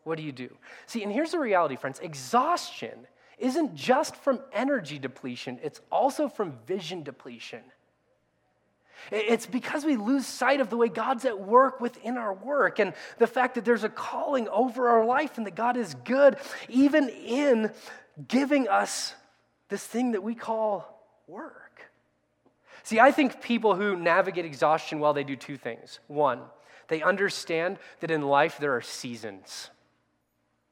What 0.03 0.17
do 0.17 0.23
you 0.23 0.31
do? 0.31 0.49
See, 0.87 1.03
and 1.03 1.11
here's 1.11 1.31
the 1.31 1.39
reality, 1.39 1.75
friends 1.75 1.99
exhaustion 1.99 3.07
isn't 3.37 3.75
just 3.75 4.15
from 4.17 4.39
energy 4.51 4.99
depletion, 4.99 5.59
it's 5.63 5.81
also 5.91 6.27
from 6.27 6.53
vision 6.65 7.03
depletion. 7.03 7.61
It's 9.11 9.45
because 9.45 9.85
we 9.85 9.95
lose 9.95 10.25
sight 10.25 10.59
of 10.59 10.69
the 10.69 10.75
way 10.75 10.89
God's 10.89 11.23
at 11.23 11.39
work 11.39 11.79
within 11.79 12.17
our 12.17 12.33
work 12.33 12.79
and 12.79 12.93
the 13.17 13.27
fact 13.27 13.55
that 13.55 13.63
there's 13.63 13.85
a 13.85 13.89
calling 13.89 14.49
over 14.49 14.89
our 14.89 15.05
life 15.05 15.37
and 15.37 15.47
that 15.47 15.55
God 15.55 15.77
is 15.77 15.95
good, 16.03 16.35
even 16.67 17.07
in 17.07 17.71
giving 18.27 18.67
us 18.67 19.15
this 19.69 19.85
thing 19.85 20.11
that 20.11 20.23
we 20.23 20.35
call 20.35 21.05
work. 21.27 21.91
See, 22.83 22.99
I 22.99 23.11
think 23.11 23.41
people 23.41 23.75
who 23.75 23.95
navigate 23.95 24.45
exhaustion 24.45 24.99
well, 24.99 25.13
they 25.13 25.23
do 25.23 25.35
two 25.35 25.57
things. 25.57 25.99
One, 26.07 26.41
they 26.87 27.01
understand 27.01 27.77
that 27.99 28.11
in 28.11 28.21
life 28.21 28.57
there 28.57 28.75
are 28.75 28.81
seasons. 28.81 29.69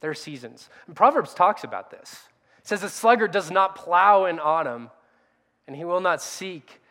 There 0.01 0.11
are 0.11 0.15
seasons. 0.15 0.69
And 0.87 0.95
Proverbs 0.95 1.33
talks 1.33 1.63
about 1.63 1.91
this. 1.91 2.23
It 2.59 2.67
says, 2.67 2.81
The 2.81 2.89
sluggard 2.89 3.31
does 3.31 3.51
not 3.51 3.75
plow 3.75 4.25
in 4.25 4.39
autumn, 4.39 4.89
and 5.67 5.75
he 5.75 5.85
will 5.85 6.01
not 6.01 6.21
seek 6.21 6.81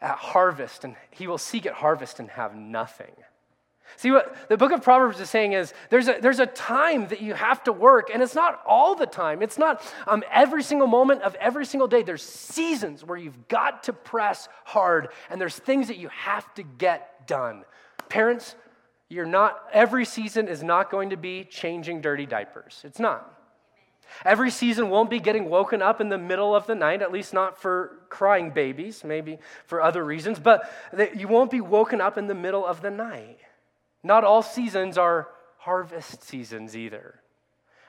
at 0.00 0.16
harvest, 0.16 0.84
and 0.84 0.96
he 1.10 1.26
will 1.26 1.38
seek 1.38 1.66
at 1.66 1.74
harvest 1.74 2.20
and 2.20 2.30
have 2.30 2.54
nothing. 2.54 3.12
See, 3.96 4.10
what 4.10 4.48
the 4.48 4.56
book 4.56 4.70
of 4.72 4.82
Proverbs 4.82 5.18
is 5.18 5.28
saying 5.28 5.52
is 5.54 5.74
there's 5.90 6.08
a, 6.08 6.18
there's 6.20 6.38
a 6.38 6.46
time 6.46 7.08
that 7.08 7.20
you 7.20 7.34
have 7.34 7.64
to 7.64 7.72
work, 7.72 8.10
and 8.12 8.22
it's 8.22 8.34
not 8.34 8.62
all 8.66 8.94
the 8.94 9.06
time. 9.06 9.42
It's 9.42 9.58
not 9.58 9.82
um, 10.06 10.22
every 10.30 10.62
single 10.62 10.86
moment 10.86 11.22
of 11.22 11.34
every 11.36 11.66
single 11.66 11.88
day. 11.88 12.02
There's 12.02 12.22
seasons 12.22 13.04
where 13.04 13.18
you've 13.18 13.48
got 13.48 13.84
to 13.84 13.92
press 13.92 14.48
hard, 14.64 15.08
and 15.30 15.40
there's 15.40 15.56
things 15.56 15.88
that 15.88 15.98
you 15.98 16.08
have 16.08 16.52
to 16.54 16.62
get 16.62 17.26
done. 17.26 17.64
Parents, 18.08 18.54
you're 19.08 19.26
not, 19.26 19.58
every 19.72 20.04
season 20.04 20.48
is 20.48 20.62
not 20.62 20.90
going 20.90 21.10
to 21.10 21.16
be 21.16 21.44
changing 21.44 22.00
dirty 22.00 22.26
diapers. 22.26 22.82
It's 22.84 23.00
not. 23.00 23.34
Every 24.24 24.50
season 24.50 24.90
won't 24.90 25.10
be 25.10 25.20
getting 25.20 25.50
woken 25.50 25.82
up 25.82 26.00
in 26.00 26.08
the 26.08 26.18
middle 26.18 26.54
of 26.54 26.66
the 26.66 26.74
night, 26.74 27.02
at 27.02 27.12
least 27.12 27.34
not 27.34 27.60
for 27.60 27.98
crying 28.08 28.50
babies, 28.50 29.04
maybe 29.04 29.38
for 29.66 29.82
other 29.82 30.04
reasons, 30.04 30.38
but 30.38 30.70
you 31.14 31.28
won't 31.28 31.50
be 31.50 31.60
woken 31.60 32.00
up 32.00 32.16
in 32.16 32.26
the 32.26 32.34
middle 32.34 32.64
of 32.64 32.80
the 32.80 32.90
night. 32.90 33.38
Not 34.02 34.24
all 34.24 34.42
seasons 34.42 34.96
are 34.96 35.28
harvest 35.58 36.22
seasons 36.22 36.76
either. 36.76 37.20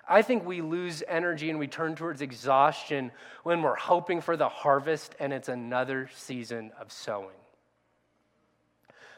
I 0.08 0.24
think 0.24 0.44
we 0.44 0.62
lose 0.62 1.04
energy 1.08 1.52
and 1.52 1.60
we 1.60 1.68
turn 1.68 1.96
towards 1.96 2.22
exhaustion 2.22 3.12
when 3.44 3.62
we're 3.62 3.76
hoping 3.76 4.22
for 4.22 4.36
the 4.36 4.50
harvest 4.50 5.16
and 5.20 5.32
it's 5.32 5.50
another 5.50 6.10
season 6.16 6.72
of 6.80 6.92
sowing. 6.92 7.36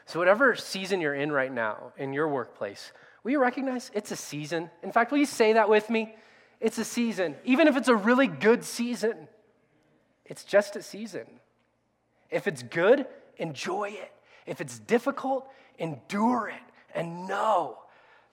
So, 0.04 0.18
whatever 0.18 0.54
season 0.54 1.00
you're 1.00 1.14
in 1.14 1.32
right 1.32 1.52
now 1.52 1.92
in 1.96 2.12
your 2.12 2.28
workplace, 2.28 2.92
will 3.22 3.30
you 3.30 3.40
recognize 3.40 3.90
it's 3.94 4.10
a 4.10 4.16
season? 4.16 4.70
In 4.82 4.92
fact, 4.92 5.10
will 5.10 5.18
you 5.18 5.26
say 5.26 5.54
that 5.54 5.70
with 5.70 5.88
me? 5.88 6.14
It's 6.60 6.76
a 6.76 6.84
season, 6.84 7.36
even 7.44 7.68
if 7.68 7.76
it's 7.76 7.88
a 7.88 7.96
really 7.96 8.26
good 8.26 8.62
season. 8.62 9.28
it's 10.26 10.44
just 10.44 10.76
a 10.76 10.82
season. 10.82 11.26
If 12.30 12.46
it's 12.46 12.62
good, 12.62 13.06
enjoy 13.38 13.90
it. 13.90 14.12
If 14.46 14.60
it's 14.60 14.78
difficult, 14.78 15.48
endure 15.78 16.48
it 16.48 16.71
and 16.94 17.26
know 17.26 17.78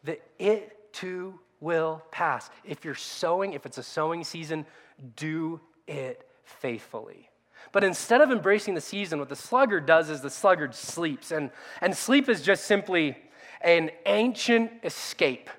that 0.03 0.22
it 0.38 0.93
too 0.93 1.39
will 1.60 2.03
pass. 2.12 2.49
If 2.64 2.86
you're 2.86 2.95
sowing, 2.95 3.53
if 3.53 3.66
it's 3.66 3.78
a 3.78 3.84
sowing 3.84 4.24
season, 4.24 4.66
do 5.16 5.60
it 5.88 6.28
faithfully. 6.43 7.30
But 7.72 7.84
instead 7.84 8.22
of 8.22 8.32
embracing 8.32 8.74
the 8.74 8.82
season, 8.82 9.20
what 9.20 9.30
the 9.30 9.36
sluggard 9.36 9.86
does 9.86 10.10
is 10.10 10.22
the 10.22 10.30
sluggard 10.30 10.74
sleeps. 10.74 11.32
And, 11.32 11.51
and 11.82 11.95
sleep 11.95 12.30
is 12.30 12.41
just 12.41 12.66
simply 12.66 13.18
an 13.62 13.91
ancient 14.05 14.72
escape. 14.84 15.49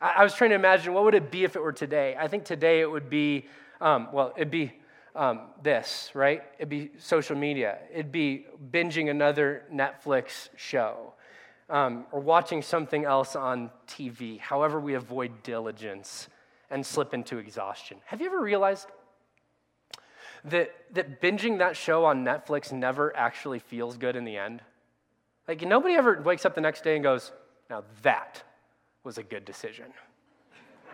I, 0.00 0.14
I 0.18 0.22
was 0.22 0.34
trying 0.34 0.50
to 0.50 0.56
imagine 0.56 0.92
what 0.92 1.04
would 1.04 1.14
it 1.14 1.30
be 1.30 1.44
if 1.44 1.56
it 1.56 1.62
were 1.62 1.72
today. 1.72 2.16
I 2.18 2.28
think 2.28 2.44
today 2.44 2.80
it 2.80 2.90
would 2.90 3.08
be, 3.08 3.46
um, 3.80 4.08
well, 4.12 4.34
it'd 4.36 4.50
be 4.50 4.72
um, 5.16 5.40
this, 5.62 6.10
right? 6.14 6.42
It'd 6.58 6.68
be 6.68 6.90
social 6.98 7.36
media. 7.36 7.78
It'd 7.90 8.12
be 8.12 8.46
binging 8.70 9.10
another 9.10 9.64
Netflix 9.72 10.48
show 10.56 11.14
um, 11.70 12.06
or 12.12 12.20
watching 12.20 12.62
something 12.62 13.04
else 13.04 13.36
on 13.36 13.70
TV. 13.88 14.38
However, 14.38 14.78
we 14.80 14.94
avoid 14.94 15.42
diligence 15.42 16.28
and 16.70 16.84
slip 16.84 17.14
into 17.14 17.38
exhaustion. 17.38 17.98
Have 18.06 18.20
you 18.20 18.26
ever 18.26 18.40
realized 18.40 18.88
that, 20.44 20.74
that 20.92 21.20
binging 21.20 21.58
that 21.58 21.76
show 21.76 22.04
on 22.04 22.24
Netflix 22.24 22.72
never 22.72 23.16
actually 23.16 23.58
feels 23.58 23.96
good 23.96 24.16
in 24.16 24.24
the 24.24 24.36
end? 24.36 24.60
Like, 25.48 25.62
nobody 25.62 25.94
ever 25.94 26.20
wakes 26.22 26.44
up 26.44 26.54
the 26.54 26.60
next 26.60 26.84
day 26.84 26.94
and 26.94 27.02
goes, 27.02 27.32
now 27.68 27.84
that 28.02 28.42
was 29.02 29.18
a 29.18 29.22
good 29.22 29.44
decision. 29.44 29.86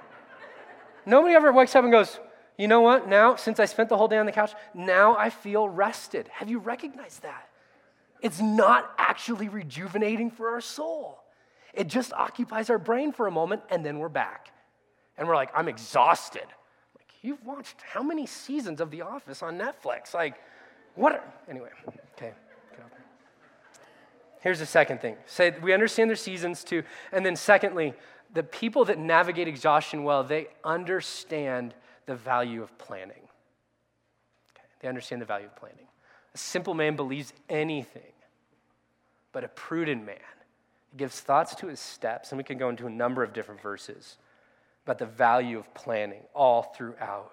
nobody 1.07 1.35
ever 1.35 1.53
wakes 1.53 1.75
up 1.77 1.85
and 1.85 1.93
goes, 1.93 2.19
you 2.59 2.69
know 2.69 2.81
what? 2.81 3.09
Now, 3.09 3.37
since 3.37 3.59
I 3.59 3.65
spent 3.65 3.89
the 3.89 3.97
whole 3.97 4.09
day 4.09 4.19
on 4.19 4.27
the 4.27 4.33
couch, 4.33 4.53
now 4.75 5.17
I 5.17 5.31
feel 5.31 5.69
rested. 5.69 6.29
Have 6.29 6.51
you 6.51 6.59
recognized 6.59 7.23
that? 7.23 7.50
It's 8.23 8.41
not 8.41 8.93
actually 8.99 9.49
rejuvenating 9.49 10.31
for 10.31 10.51
our 10.51 10.61
soul. 10.61 11.19
It 11.73 11.87
just 11.89 12.13
occupies 12.13 12.71
our 12.71 12.79
brain 12.79 13.13
for 13.13 13.27
a 13.27 13.31
moment 13.31 13.63
and 13.71 13.85
then 13.85 13.99
we're 13.99 14.09
back. 14.09 14.53
And 15.17 15.29
we're 15.29 15.37
like, 15.37 15.51
I'm 15.55 15.69
exhausted. 15.69 16.47
Like, 16.97 17.09
you've 17.23 17.45
watched 17.45 17.77
how 17.83 18.03
many 18.03 18.27
seasons 18.27 18.81
of 18.81 18.91
The 18.91 19.03
Office 19.03 19.43
on 19.43 19.59
Netflix? 19.59 20.15
Like, 20.15 20.35
what? 20.95 21.13
Are... 21.13 21.25
Anyway, 21.49 21.69
okay. 22.17 22.33
Here's 24.41 24.59
the 24.59 24.67
second 24.67 25.01
thing. 25.01 25.17
Say 25.27 25.55
we 25.63 25.73
understand 25.73 26.09
their 26.09 26.17
seasons 26.17 26.65
too. 26.65 26.83
And 27.13 27.25
then 27.25 27.37
secondly, 27.37 27.95
the 28.33 28.43
people 28.43 28.87
that 28.87 28.99
navigate 28.99 29.49
exhaustion 29.49 30.03
well, 30.03 30.25
they 30.25 30.49
understand 30.65 31.75
the 32.07 32.15
value 32.17 32.63
of 32.63 32.77
planning. 32.79 33.29
Okay. 34.53 34.67
They 34.81 34.89
understand 34.89 35.21
the 35.21 35.27
value 35.27 35.47
of 35.47 35.57
planning. 35.57 35.87
A 36.35 36.39
simple 36.39 36.75
man 36.75 36.97
believes 36.97 37.33
anything, 37.49 38.13
but 39.33 39.45
a 39.45 39.49
prudent 39.49 40.05
man 40.05 40.17
gives 40.97 41.21
thoughts 41.21 41.55
to 41.57 41.67
his 41.67 41.81
steps. 41.81 42.31
And 42.31 42.39
we 42.39 42.45
can 42.45 42.59
go 42.59 42.69
into 42.69 42.87
a 42.87 42.91
number 42.91 43.23
of 43.23 43.33
different 43.33 43.61
verses 43.61 44.17
about 44.85 44.99
the 44.99 45.07
value 45.07 45.59
of 45.59 45.73
planning 45.75 46.23
all 46.35 46.63
throughout 46.63 47.33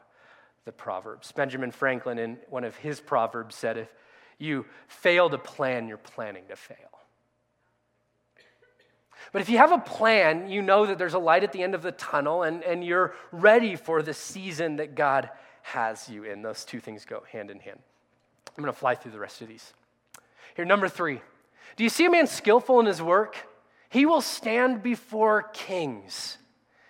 the 0.66 0.72
Proverbs. 0.72 1.32
Benjamin 1.32 1.72
Franklin, 1.72 2.20
in 2.20 2.38
one 2.50 2.64
of 2.64 2.76
his 2.76 3.00
Proverbs, 3.00 3.56
said, 3.56 3.78
If 3.78 3.88
you 4.38 4.66
fail 4.88 5.30
to 5.30 5.38
plan, 5.38 5.88
you're 5.88 5.98
planning 5.98 6.44
to 6.50 6.56
fail. 6.56 6.78
But 9.32 9.42
if 9.42 9.50
you 9.50 9.58
have 9.58 9.72
a 9.72 9.80
plan, 9.80 10.50
you 10.50 10.62
know 10.62 10.86
that 10.86 10.98
there's 10.98 11.14
a 11.14 11.20
light 11.20 11.44
at 11.44 11.52
the 11.52 11.64
end 11.64 11.76
of 11.76 11.82
the 11.82 11.92
tunnel 11.92 12.44
and, 12.44 12.64
and 12.64 12.84
you're 12.84 13.14
ready 13.32 13.76
for 13.76 14.02
the 14.02 14.14
season 14.14 14.78
that 14.78 14.96
God 14.96 15.30
has 15.64 16.08
you 16.08 16.24
in. 16.24 16.42
Those 16.42 16.64
two 16.64 16.80
things 16.80 17.06
go 17.06 17.24
hand 17.32 17.52
in 17.52 17.60
hand. 17.60 17.80
I'm 18.58 18.64
going 18.64 18.74
to 18.74 18.80
fly 18.80 18.96
through 18.96 19.12
the 19.12 19.20
rest 19.20 19.42
of 19.42 19.48
these. 19.48 19.74
Here, 20.56 20.66
number 20.66 20.90
three. 20.90 21.22
Do 21.76 21.84
you 21.84 21.90
see 21.90 22.06
a 22.06 22.10
man 22.10 22.26
skillful 22.26 22.80
in 22.80 22.88
his 22.88 23.02
work? 23.02 23.36
He 23.90 24.06
will 24.06 24.22
stand 24.22 24.82
before 24.82 25.44
kings. 25.54 26.38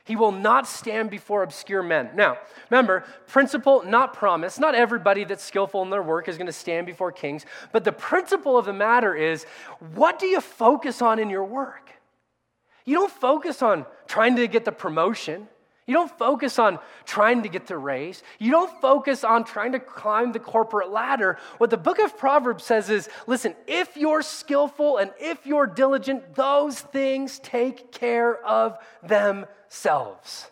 He 0.05 0.15
will 0.15 0.31
not 0.31 0.65
stand 0.65 1.09
before 1.09 1.43
obscure 1.43 1.83
men. 1.83 2.11
Now, 2.15 2.37
remember, 2.69 3.03
principle, 3.27 3.83
not 3.83 4.13
promise. 4.13 4.57
Not 4.57 4.73
everybody 4.73 5.25
that's 5.25 5.43
skillful 5.43 5.81
in 5.81 5.89
their 5.89 6.01
work 6.01 6.29
is 6.29 6.37
going 6.37 6.47
to 6.47 6.53
stand 6.53 6.85
before 6.85 7.11
kings. 7.11 7.45
But 7.73 7.83
the 7.83 7.91
principle 7.91 8.57
of 8.57 8.65
the 8.65 8.71
matter 8.71 9.13
is 9.13 9.45
what 9.95 10.17
do 10.17 10.25
you 10.25 10.39
focus 10.39 11.01
on 11.01 11.19
in 11.19 11.29
your 11.29 11.43
work? 11.43 11.91
You 12.85 12.95
don't 12.95 13.11
focus 13.11 13.61
on 13.61 13.85
trying 14.07 14.37
to 14.37 14.47
get 14.47 14.63
the 14.63 14.71
promotion. 14.71 15.49
You 15.87 15.93
don't 15.93 16.15
focus 16.19 16.59
on 16.59 16.79
trying 17.05 17.43
to 17.43 17.49
get 17.49 17.65
the 17.65 17.77
raise. 17.77 18.21
You 18.39 18.51
don't 18.51 18.81
focus 18.81 19.23
on 19.23 19.45
trying 19.45 19.71
to 19.71 19.79
climb 19.79 20.33
the 20.33 20.39
corporate 20.39 20.91
ladder. 20.91 21.37
What 21.57 21.69
the 21.69 21.77
book 21.77 21.99
of 21.99 22.17
Proverbs 22.17 22.65
says 22.65 22.89
is 22.89 23.09
listen, 23.25 23.55
if 23.65 23.95
you're 23.95 24.21
skillful 24.21 24.97
and 24.97 25.11
if 25.17 25.45
you're 25.47 25.65
diligent, 25.65 26.35
those 26.35 26.79
things 26.79 27.39
take 27.39 27.93
care 27.93 28.37
of 28.45 28.77
themselves. 29.01 30.51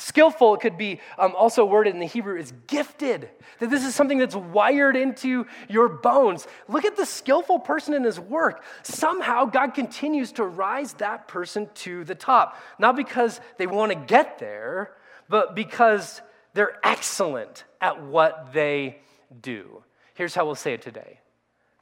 Skillful 0.00 0.56
could 0.56 0.78
be 0.78 0.98
um, 1.18 1.34
also 1.36 1.64
worded 1.64 1.92
in 1.92 2.00
the 2.00 2.06
Hebrew 2.06 2.38
as 2.38 2.52
gifted, 2.66 3.28
that 3.58 3.68
this 3.68 3.84
is 3.84 3.94
something 3.94 4.18
that's 4.18 4.34
wired 4.34 4.96
into 4.96 5.46
your 5.68 5.88
bones. 5.88 6.46
Look 6.68 6.86
at 6.86 6.96
the 6.96 7.04
skillful 7.04 7.58
person 7.58 7.92
in 7.92 8.02
his 8.04 8.18
work. 8.18 8.64
Somehow 8.82 9.44
God 9.44 9.74
continues 9.74 10.32
to 10.32 10.44
rise 10.44 10.94
that 10.94 11.28
person 11.28 11.68
to 11.74 12.04
the 12.04 12.14
top, 12.14 12.56
not 12.78 12.96
because 12.96 13.40
they 13.58 13.66
want 13.66 13.92
to 13.92 13.98
get 13.98 14.38
there, 14.38 14.92
but 15.28 15.54
because 15.54 16.22
they're 16.54 16.78
excellent 16.82 17.64
at 17.80 18.02
what 18.02 18.52
they 18.54 19.00
do. 19.42 19.84
Here's 20.14 20.34
how 20.34 20.46
we'll 20.46 20.54
say 20.54 20.72
it 20.72 20.82
today 20.82 21.20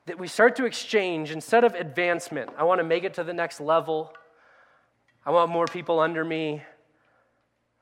that 0.07 0.19
we 0.19 0.27
start 0.27 0.57
to 0.57 0.65
exchange 0.65 1.31
instead 1.31 1.65
of 1.65 1.75
advancement. 1.75 2.51
I 2.57 2.65
want 2.65 2.79
to 2.79 2.85
make 2.85 3.05
it 3.05 3.15
to 3.15 3.25
the 3.25 3.35
next 3.35 3.61
level. 3.61 4.15
I 5.27 5.31
want 5.31 5.51
more 5.51 5.67
people 5.67 6.01
under 6.01 6.25
me. 6.25 6.63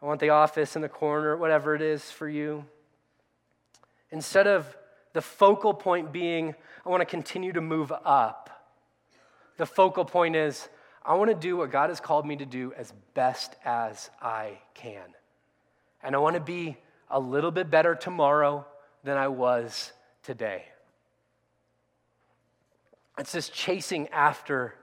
I 0.03 0.07
want 0.07 0.21
the 0.21 0.31
office 0.31 0.77
in 0.77 0.83
the 0.83 0.89
corner, 0.89 1.37
whatever 1.37 1.75
it 1.75 1.83
is 1.83 2.11
for 2.11 2.29
you. 2.29 2.65
Instead 4.11 4.47
of 4.47 4.77
the 5.15 5.23
focal 5.23 5.73
point 5.73 6.13
being, 6.13 6.55
I 6.85 6.89
want 6.89 7.01
to 7.01 7.07
continue 7.07 7.53
to 7.53 7.61
move 7.61 7.93
up, 8.05 8.51
the 9.57 9.67
focal 9.67 10.05
point 10.05 10.37
is, 10.37 10.69
I 11.05 11.15
want 11.15 11.31
to 11.31 11.37
do 11.37 11.57
what 11.57 11.71
God 11.71 11.89
has 11.89 12.01
called 12.01 12.27
me 12.27 12.37
to 12.37 12.47
do 12.47 12.73
as 12.77 12.93
best 13.15 13.55
as 13.65 14.11
I 14.21 14.59
can. 14.75 15.05
And 16.03 16.15
I 16.15 16.19
want 16.19 16.35
to 16.35 16.41
be 16.41 16.77
a 17.11 17.19
little 17.19 17.51
bit 17.51 17.71
better 17.71 17.95
tomorrow 17.95 18.67
than 19.05 19.17
I 19.17 19.29
was 19.29 19.93
today. 20.23 20.65
It's 23.19 23.33
this 23.33 23.49
chasing 23.49 24.09
after 24.09 24.75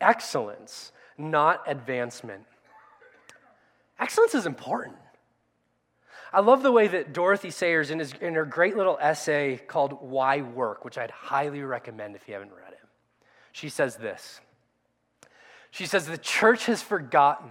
excellence, 0.00 0.92
not 1.18 1.62
advancement. 1.66 2.44
Excellence 4.00 4.34
is 4.34 4.46
important. 4.46 4.96
I 6.32 6.40
love 6.40 6.62
the 6.62 6.72
way 6.72 6.88
that 6.88 7.12
Dorothy 7.12 7.50
Sayers, 7.50 7.90
in, 7.90 7.98
his, 7.98 8.14
in 8.20 8.34
her 8.34 8.44
great 8.44 8.76
little 8.76 8.98
essay 9.00 9.58
called 9.58 9.98
Why 10.00 10.40
Work, 10.40 10.84
which 10.84 10.96
I'd 10.96 11.10
highly 11.10 11.60
recommend 11.62 12.16
if 12.16 12.26
you 12.26 12.34
haven't 12.34 12.52
read 12.52 12.72
it, 12.72 12.78
she 13.52 13.68
says 13.68 13.96
this. 13.96 14.40
She 15.70 15.86
says, 15.86 16.06
The 16.06 16.18
church 16.18 16.66
has 16.66 16.82
forgotten 16.82 17.50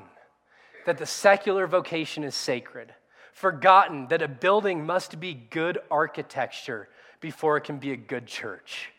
that 0.86 0.98
the 0.98 1.06
secular 1.06 1.68
vocation 1.68 2.24
is 2.24 2.36
sacred, 2.36 2.94
forgotten 3.34 4.08
that 4.08 4.22
a 4.22 4.28
building 4.28 4.86
must 4.86 5.20
be 5.20 5.34
good 5.34 5.78
architecture 5.92 6.90
before 7.20 7.58
it 7.58 7.66
can 7.66 7.78
be 7.78 7.92
a 7.92 7.98
good 7.98 8.26
church, 8.26 8.92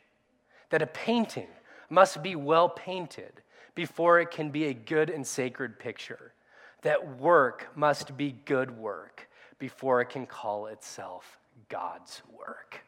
that 0.68 0.82
a 0.82 0.86
painting 0.86 1.48
must 1.88 2.22
be 2.22 2.36
well 2.36 2.68
painted 2.68 3.32
before 3.74 4.20
it 4.20 4.30
can 4.30 4.50
be 4.50 4.66
a 4.66 4.74
good 4.74 5.08
and 5.08 5.26
sacred 5.26 5.78
picture 5.78 6.32
that 6.82 7.18
work 7.18 7.68
must 7.76 8.16
be 8.16 8.34
good 8.44 8.76
work 8.76 9.28
before 9.58 10.00
it 10.00 10.06
can 10.10 10.26
call 10.26 10.66
itself 10.66 11.38
God's 11.68 12.22
work. 12.36 12.82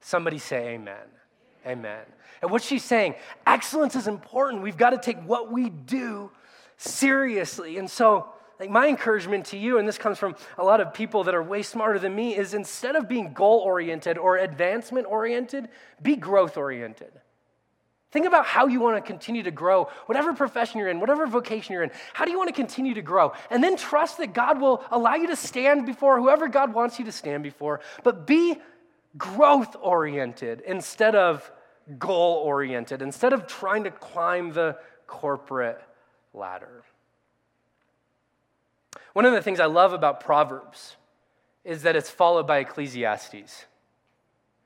Somebody 0.00 0.38
say 0.38 0.74
amen. 0.74 0.96
Amen. 1.66 2.04
And 2.40 2.50
what 2.50 2.62
she's 2.62 2.84
saying, 2.84 3.14
excellence 3.46 3.94
is 3.94 4.08
important. 4.08 4.62
We've 4.62 4.76
got 4.76 4.90
to 4.90 4.98
take 4.98 5.18
what 5.24 5.52
we 5.52 5.70
do 5.70 6.30
seriously. 6.76 7.78
And 7.78 7.88
so, 7.88 8.26
like 8.58 8.68
my 8.68 8.88
encouragement 8.88 9.46
to 9.46 9.56
you, 9.56 9.78
and 9.78 9.86
this 9.86 9.98
comes 9.98 10.18
from 10.18 10.34
a 10.58 10.64
lot 10.64 10.80
of 10.80 10.92
people 10.92 11.24
that 11.24 11.34
are 11.34 11.42
way 11.42 11.62
smarter 11.62 11.98
than 11.98 12.14
me, 12.14 12.36
is 12.36 12.54
instead 12.54 12.96
of 12.96 13.08
being 13.08 13.32
goal 13.32 13.60
oriented 13.60 14.18
or 14.18 14.38
advancement 14.38 15.06
oriented, 15.08 15.68
be 16.02 16.16
growth 16.16 16.56
oriented. 16.56 17.12
Think 18.12 18.26
about 18.26 18.44
how 18.44 18.66
you 18.66 18.78
want 18.78 18.98
to 18.98 19.00
continue 19.00 19.42
to 19.42 19.50
grow, 19.50 19.88
whatever 20.04 20.34
profession 20.34 20.78
you're 20.78 20.90
in, 20.90 21.00
whatever 21.00 21.26
vocation 21.26 21.72
you're 21.72 21.82
in. 21.82 21.90
How 22.12 22.26
do 22.26 22.30
you 22.30 22.36
want 22.36 22.48
to 22.48 22.54
continue 22.54 22.92
to 22.92 23.02
grow? 23.02 23.32
And 23.50 23.64
then 23.64 23.74
trust 23.74 24.18
that 24.18 24.34
God 24.34 24.60
will 24.60 24.84
allow 24.90 25.14
you 25.14 25.28
to 25.28 25.36
stand 25.36 25.86
before 25.86 26.20
whoever 26.20 26.46
God 26.46 26.74
wants 26.74 26.98
you 26.98 27.06
to 27.06 27.12
stand 27.12 27.42
before, 27.42 27.80
but 28.04 28.26
be 28.26 28.58
growth 29.16 29.76
oriented 29.80 30.60
instead 30.60 31.14
of 31.14 31.50
goal 31.98 32.42
oriented, 32.44 33.00
instead 33.00 33.32
of 33.32 33.46
trying 33.46 33.84
to 33.84 33.90
climb 33.90 34.52
the 34.52 34.76
corporate 35.06 35.80
ladder. 36.34 36.82
One 39.14 39.24
of 39.24 39.32
the 39.32 39.42
things 39.42 39.58
I 39.58 39.66
love 39.66 39.94
about 39.94 40.20
Proverbs 40.20 40.96
is 41.64 41.82
that 41.82 41.96
it's 41.96 42.10
followed 42.10 42.46
by 42.46 42.58
Ecclesiastes. 42.58 43.66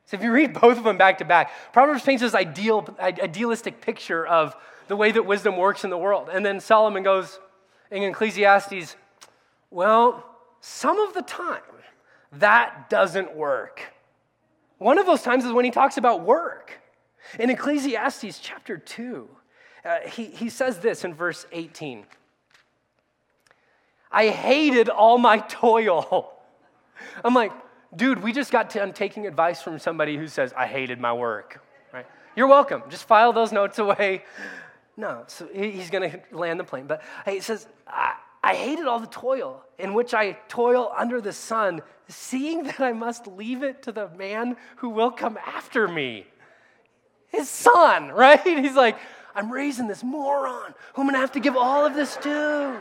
So 0.07 0.16
if 0.16 0.22
you 0.22 0.30
read 0.32 0.54
both 0.54 0.78
of 0.78 0.84
them 0.84 0.96
back 0.96 1.18
to 1.18 1.24
back, 1.24 1.50
Proverbs 1.72 2.02
paints 2.02 2.22
this 2.22 2.34
ideal, 2.34 2.88
idealistic 3.00 3.80
picture 3.80 4.24
of 4.24 4.54
the 4.86 4.96
way 4.96 5.11
that 5.11 5.26
wisdom 5.26 5.57
works 5.57 5.82
in 5.82 5.90
the 5.90 5.98
world. 5.98 6.28
And 6.32 6.46
then 6.46 6.61
Solomon 6.61 7.02
goes 7.02 7.40
in 7.90 8.02
Ecclesiastes, 8.04 8.96
well, 9.70 10.24
some 10.61 11.00
of 11.00 11.12
the 11.14 11.22
time 11.22 11.61
that 12.32 12.88
doesn't 12.88 13.34
work. 13.34 13.82
One 14.78 14.98
of 14.98 15.07
those 15.07 15.22
times 15.22 15.44
is 15.44 15.52
when 15.52 15.64
he 15.64 15.70
talks 15.70 15.96
about 15.96 16.22
work. 16.22 16.72
In 17.40 17.50
Ecclesiastes 17.50 18.38
chapter 18.38 18.76
2, 18.76 19.28
uh, 19.84 19.98
he, 20.09 20.26
he 20.26 20.48
says 20.48 20.78
this 20.78 21.04
in 21.04 21.14
verse 21.14 21.46
18 21.52 22.04
I 24.11 24.28
hated 24.28 24.88
all 24.88 25.18
my 25.18 25.38
toil. 25.48 26.32
I'm 27.24 27.34
like, 27.34 27.52
dude, 27.95 28.22
we 28.22 28.32
just 28.32 28.51
got 28.51 28.70
done 28.70 28.93
taking 28.93 29.26
advice 29.26 29.62
from 29.62 29.78
somebody 29.78 30.16
who 30.16 30.28
says, 30.28 30.53
I 30.57 30.66
hated 30.66 31.01
my 31.01 31.12
work. 31.12 31.62
Right? 31.93 32.07
You're 32.34 32.47
welcome. 32.47 32.82
Just 32.89 33.05
file 33.05 33.32
those 33.32 33.53
notes 33.53 33.78
away. 33.78 34.24
No, 34.97 35.24
so 35.26 35.49
he's 35.53 35.91
going 35.91 36.11
to 36.11 36.20
land 36.32 36.59
the 36.59 36.64
plane. 36.64 36.87
But 36.87 37.03
he 37.26 37.41
says, 37.41 37.66
I, 37.87 38.14
I 38.43 38.55
hated 38.55 38.87
all 38.87 38.99
the 38.99 39.07
toil 39.07 39.62
in 39.78 39.93
which 39.93 40.14
I 40.14 40.32
toil 40.49 40.93
under 40.97 41.20
the 41.20 41.32
sun, 41.32 41.82
seeing 42.09 42.62
that 42.64 42.80
I 42.80 42.93
must 42.93 43.26
leave 43.26 43.62
it 43.62 43.82
to 43.82 43.93
the 43.93 44.09
man 44.11 44.57
who 44.76 44.89
will 44.89 45.11
come 45.11 45.37
after 45.45 45.87
me. 45.87 46.26
His 47.28 47.49
son, 47.51 48.09
right? 48.12 48.43
He's 48.43 48.74
like, 48.74 48.99
I'm 49.34 49.53
raising 49.53 49.87
this 49.87 50.03
moron 50.03 50.74
who 50.95 51.03
I'm 51.03 51.07
going 51.07 51.14
to 51.14 51.20
have 51.20 51.32
to 51.32 51.41
give 51.41 51.57
all 51.57 51.84
of 51.84 51.95
this 51.95 52.16
to. 52.16 52.80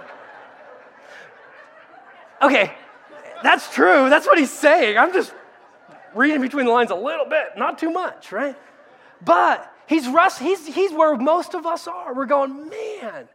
Okay, 2.42 2.72
that's 3.46 3.72
true. 3.74 4.10
That's 4.10 4.26
what 4.26 4.38
he's 4.38 4.52
saying. 4.52 4.98
I'm 4.98 5.14
just 5.14 5.34
reading 6.14 6.42
between 6.42 6.66
the 6.66 6.72
lines 6.72 6.92
a 6.92 6.96
little 6.96 7.26
bit, 7.26 7.50
not 7.58 7.78
too 7.78 7.92
much, 7.92 8.32
right? 8.32 8.56
But 9.24 9.72
he's, 9.88 10.08
he's, 10.40 10.66
he's 10.68 10.92
where 10.92 11.16
most 11.16 11.54
of 11.54 11.66
us 11.66 11.88
are. 11.88 12.14
We're 12.14 12.26
going, 12.26 12.70
man, 12.70 13.28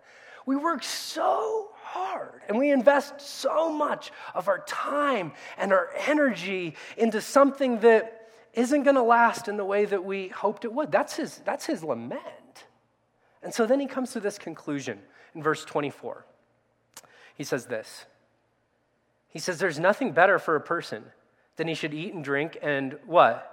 we 0.47 0.57
work 0.57 0.83
so 0.83 1.71
hard 1.83 2.43
and 2.49 2.59
we 2.59 2.71
invest 2.71 3.21
so 3.21 3.73
much 3.73 4.11
of 4.35 4.49
our 4.49 4.61
time 4.61 5.33
and 5.59 5.73
our 5.73 5.91
energy 6.07 6.75
into 6.97 7.21
something 7.21 7.81
that 7.81 8.29
isn't 8.55 8.83
going 8.83 8.97
to 8.97 9.03
last 9.03 9.49
in 9.49 9.57
the 9.57 9.65
way 9.65 9.85
that 9.85 10.05
we 10.05 10.29
hoped 10.29 10.65
it 10.65 10.73
would. 10.73 10.91
That's 10.91 11.17
his, 11.17 11.39
that's 11.39 11.67
his 11.67 11.85
lament. 11.85 12.21
And 13.43 13.55
so 13.55 13.67
then 13.67 13.81
he 13.81 13.87
comes 13.87 14.13
to 14.13 14.21
this 14.21 14.39
conclusion 14.39 15.01
in 15.35 15.43
verse 15.43 15.65
24. 15.65 16.27
He 17.37 17.45
says 17.45 17.67
this 17.67 18.07
He 19.31 19.39
says, 19.39 19.59
There's 19.59 19.79
nothing 19.79 20.13
better 20.13 20.39
for 20.39 20.57
a 20.57 20.61
person 20.61 21.05
than 21.57 21.69
he 21.69 21.75
should 21.75 21.95
eat 21.95 22.15
and 22.15 22.23
drink 22.25 22.59
and 22.63 22.97
what? 23.07 23.47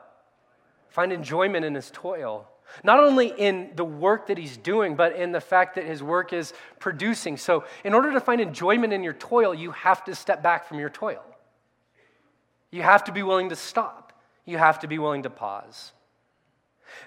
Find 0.90 1.12
enjoyment 1.12 1.66
in 1.66 1.76
his 1.76 1.92
toil. 1.92 2.48
Not 2.84 3.00
only 3.00 3.28
in 3.28 3.72
the 3.76 3.86
work 3.86 4.28
that 4.28 4.38
he's 4.38 4.58
doing, 4.58 4.96
but 4.96 5.16
in 5.16 5.32
the 5.32 5.42
fact 5.42 5.76
that 5.76 5.86
his 5.86 6.04
work 6.04 6.34
is 6.34 6.54
producing. 6.80 7.38
So, 7.38 7.64
in 7.84 7.94
order 7.94 8.12
to 8.12 8.20
find 8.20 8.42
enjoyment 8.42 8.92
in 8.92 9.04
your 9.04 9.14
toil, 9.14 9.54
you 9.54 9.72
have 9.72 10.04
to 10.06 10.16
step 10.16 10.44
back 10.44 10.68
from 10.68 10.80
your 10.80 10.90
toil. 10.90 11.24
You 12.72 12.82
have 12.82 13.06
to 13.06 13.12
be 13.12 13.24
willing 13.24 13.50
to 13.50 13.56
stop. 13.56 14.14
You 14.46 14.58
have 14.58 14.80
to 14.80 14.88
be 14.88 15.00
willing 15.00 15.24
to 15.24 15.30
pause. 15.30 15.94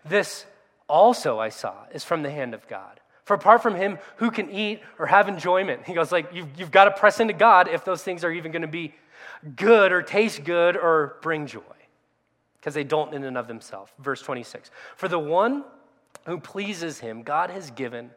This 0.04 0.46
also 0.88 1.38
I 1.38 1.50
saw 1.50 1.74
is 1.92 2.04
from 2.04 2.22
the 2.22 2.30
hand 2.30 2.54
of 2.54 2.66
God. 2.68 3.00
For 3.30 3.34
apart 3.34 3.62
from 3.62 3.76
him, 3.76 4.00
who 4.16 4.32
can 4.32 4.50
eat 4.50 4.80
or 4.98 5.06
have 5.06 5.28
enjoyment? 5.28 5.86
He 5.86 5.94
goes, 5.94 6.10
like, 6.10 6.34
you've, 6.34 6.48
you've 6.58 6.72
got 6.72 6.86
to 6.86 6.90
press 6.90 7.20
into 7.20 7.32
God 7.32 7.68
if 7.68 7.84
those 7.84 8.02
things 8.02 8.24
are 8.24 8.32
even 8.32 8.50
going 8.50 8.62
to 8.62 8.66
be 8.66 8.92
good 9.54 9.92
or 9.92 10.02
taste 10.02 10.42
good 10.42 10.76
or 10.76 11.16
bring 11.22 11.46
joy. 11.46 11.60
Because 12.58 12.74
they 12.74 12.82
don't 12.82 13.14
in 13.14 13.22
and 13.22 13.38
of 13.38 13.46
themselves. 13.46 13.92
Verse 14.00 14.20
26. 14.20 14.72
For 14.96 15.06
the 15.06 15.20
one 15.20 15.62
who 16.26 16.40
pleases 16.40 16.98
him, 16.98 17.22
God 17.22 17.50
has 17.50 17.70
given 17.70 18.10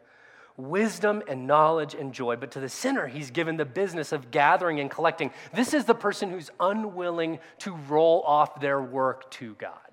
wisdom 0.56 1.22
and 1.28 1.46
knowledge 1.46 1.94
and 1.94 2.12
joy. 2.12 2.34
But 2.34 2.50
to 2.50 2.58
the 2.58 2.68
sinner, 2.68 3.06
he's 3.06 3.30
given 3.30 3.56
the 3.56 3.64
business 3.64 4.10
of 4.10 4.32
gathering 4.32 4.80
and 4.80 4.90
collecting. 4.90 5.30
This 5.54 5.74
is 5.74 5.84
the 5.84 5.94
person 5.94 6.28
who's 6.28 6.50
unwilling 6.58 7.38
to 7.58 7.76
roll 7.88 8.22
off 8.22 8.58
their 8.58 8.82
work 8.82 9.30
to 9.30 9.54
God. 9.60 9.83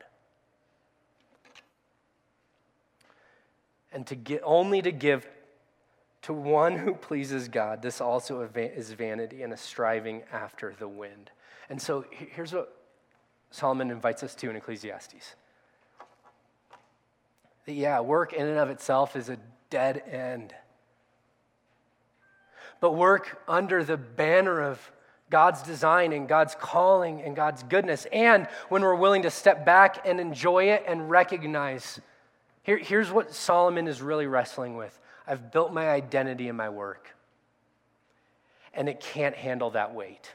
And 3.91 4.05
to 4.07 4.15
get, 4.15 4.41
only 4.43 4.81
to 4.81 4.91
give 4.91 5.27
to 6.23 6.33
one 6.33 6.77
who 6.77 6.93
pleases 6.93 7.47
God. 7.47 7.81
This 7.81 7.99
also 7.99 8.41
is 8.41 8.91
vanity 8.91 9.43
and 9.43 9.51
a 9.53 9.57
striving 9.57 10.23
after 10.31 10.73
the 10.77 10.87
wind. 10.87 11.31
And 11.69 11.81
so 11.81 12.05
here's 12.11 12.53
what 12.53 12.75
Solomon 13.49 13.91
invites 13.91 14.23
us 14.23 14.35
to 14.35 14.49
in 14.49 14.55
Ecclesiastes. 14.55 15.35
That, 17.65 17.73
yeah, 17.73 17.99
work 17.99 18.33
in 18.33 18.45
and 18.45 18.57
of 18.57 18.69
itself 18.69 19.15
is 19.15 19.29
a 19.29 19.37
dead 19.69 20.03
end. 20.09 20.53
But 22.79 22.95
work 22.95 23.41
under 23.47 23.83
the 23.83 23.97
banner 23.97 24.61
of 24.61 24.91
God's 25.29 25.63
design 25.63 26.11
and 26.11 26.27
God's 26.27 26.55
calling 26.59 27.21
and 27.21 27.35
God's 27.35 27.63
goodness, 27.63 28.05
and 28.11 28.47
when 28.69 28.81
we're 28.81 28.95
willing 28.95 29.21
to 29.21 29.31
step 29.31 29.65
back 29.65 30.05
and 30.05 30.19
enjoy 30.19 30.65
it 30.65 30.83
and 30.85 31.09
recognize 31.09 32.01
here, 32.63 32.77
here's 32.77 33.11
what 33.11 33.33
Solomon 33.33 33.87
is 33.87 34.01
really 34.01 34.27
wrestling 34.27 34.75
with 34.75 34.97
I've 35.27 35.51
built 35.51 35.73
my 35.73 35.89
identity 35.89 36.47
in 36.47 36.55
my 36.55 36.69
work, 36.69 37.15
and 38.73 38.89
it 38.89 38.99
can't 38.99 39.35
handle 39.35 39.71
that 39.71 39.93
weight. 39.93 40.31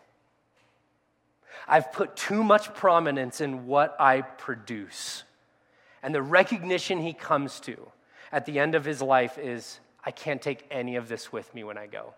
I've 1.68 1.92
put 1.92 2.16
too 2.16 2.44
much 2.44 2.74
prominence 2.74 3.40
in 3.40 3.66
what 3.66 3.96
I 3.98 4.20
produce. 4.20 5.24
And 6.02 6.14
the 6.14 6.22
recognition 6.22 7.00
he 7.00 7.12
comes 7.12 7.58
to 7.60 7.90
at 8.30 8.46
the 8.46 8.58
end 8.58 8.74
of 8.74 8.84
his 8.84 9.02
life 9.02 9.38
is 9.38 9.80
I 10.04 10.12
can't 10.12 10.40
take 10.40 10.64
any 10.70 10.96
of 10.96 11.08
this 11.08 11.32
with 11.32 11.52
me 11.54 11.64
when 11.64 11.76
I 11.76 11.86
go. 11.86 12.14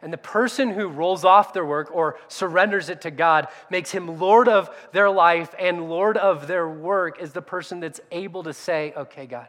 And 0.00 0.12
the 0.12 0.18
person 0.18 0.70
who 0.70 0.88
rolls 0.88 1.24
off 1.24 1.52
their 1.52 1.64
work 1.64 1.90
or 1.92 2.18
surrenders 2.28 2.88
it 2.88 3.02
to 3.02 3.10
God 3.10 3.48
makes 3.70 3.90
him 3.90 4.18
Lord 4.18 4.48
of 4.48 4.70
their 4.92 5.10
life 5.10 5.54
and 5.58 5.90
Lord 5.90 6.16
of 6.16 6.46
their 6.46 6.68
work 6.68 7.20
is 7.20 7.32
the 7.32 7.42
person 7.42 7.80
that's 7.80 8.00
able 8.10 8.42
to 8.44 8.52
say, 8.52 8.92
okay, 8.96 9.26
God, 9.26 9.48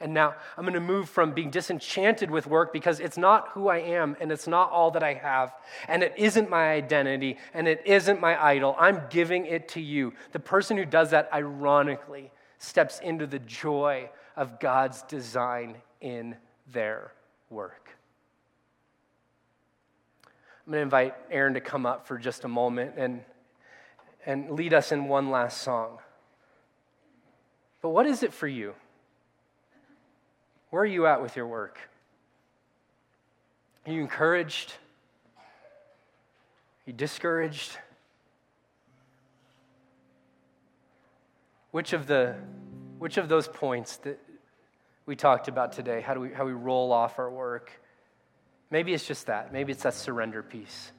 and 0.00 0.14
now 0.14 0.34
I'm 0.56 0.64
going 0.64 0.74
to 0.74 0.80
move 0.80 1.08
from 1.08 1.32
being 1.32 1.50
disenchanted 1.50 2.30
with 2.30 2.46
work 2.46 2.72
because 2.72 3.00
it's 3.00 3.18
not 3.18 3.48
who 3.48 3.68
I 3.68 3.78
am 3.78 4.16
and 4.20 4.30
it's 4.30 4.46
not 4.46 4.70
all 4.70 4.92
that 4.92 5.02
I 5.02 5.14
have 5.14 5.52
and 5.88 6.02
it 6.02 6.14
isn't 6.16 6.48
my 6.48 6.70
identity 6.70 7.36
and 7.52 7.66
it 7.66 7.82
isn't 7.84 8.20
my 8.20 8.40
idol. 8.40 8.76
I'm 8.78 9.02
giving 9.10 9.46
it 9.46 9.68
to 9.70 9.80
you. 9.80 10.14
The 10.32 10.38
person 10.38 10.76
who 10.76 10.84
does 10.84 11.10
that, 11.10 11.28
ironically, 11.32 12.30
steps 12.58 13.00
into 13.00 13.26
the 13.26 13.40
joy 13.40 14.10
of 14.36 14.60
God's 14.60 15.02
design 15.02 15.76
in 16.00 16.36
their 16.72 17.12
work. 17.50 17.87
I'm 20.68 20.72
going 20.72 20.80
to 20.80 20.82
invite 20.82 21.14
Aaron 21.30 21.54
to 21.54 21.62
come 21.62 21.86
up 21.86 22.06
for 22.06 22.18
just 22.18 22.44
a 22.44 22.48
moment 22.48 22.92
and, 22.98 23.22
and 24.26 24.50
lead 24.50 24.74
us 24.74 24.92
in 24.92 25.08
one 25.08 25.30
last 25.30 25.62
song. 25.62 25.96
But 27.80 27.88
what 27.88 28.04
is 28.04 28.22
it 28.22 28.34
for 28.34 28.46
you? 28.46 28.74
Where 30.68 30.82
are 30.82 30.84
you 30.84 31.06
at 31.06 31.22
with 31.22 31.36
your 31.36 31.46
work? 31.46 31.78
Are 33.86 33.92
you 33.92 34.02
encouraged? 34.02 34.74
Are 35.38 35.44
you 36.84 36.92
discouraged? 36.92 37.78
Which 41.70 41.94
of 41.94 42.06
the 42.06 42.34
which 42.98 43.16
of 43.16 43.30
those 43.30 43.48
points 43.48 43.96
that 43.98 44.20
we 45.06 45.16
talked 45.16 45.48
about 45.48 45.72
today, 45.72 46.02
how 46.02 46.12
do 46.12 46.20
we 46.20 46.30
how 46.34 46.44
we 46.44 46.52
roll 46.52 46.92
off 46.92 47.18
our 47.18 47.30
work? 47.30 47.80
Maybe 48.70 48.92
it's 48.92 49.06
just 49.06 49.26
that. 49.26 49.52
Maybe 49.52 49.72
it's 49.72 49.82
that 49.82 49.94
surrender 49.94 50.42
piece. 50.42 50.92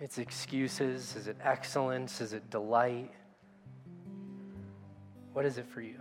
It's 0.00 0.16
excuses. 0.16 1.14
Is 1.14 1.26
it 1.26 1.36
excellence? 1.42 2.22
Is 2.22 2.32
it 2.32 2.48
delight? 2.48 3.10
What 5.34 5.44
is 5.44 5.58
it 5.58 5.66
for 5.66 5.82
you? 5.82 5.96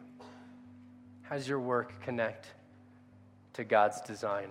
How 1.23 1.35
does 1.35 1.47
your 1.47 1.59
work 1.59 2.01
connect 2.03 2.47
to 3.53 3.63
God's 3.63 4.01
design? 4.01 4.47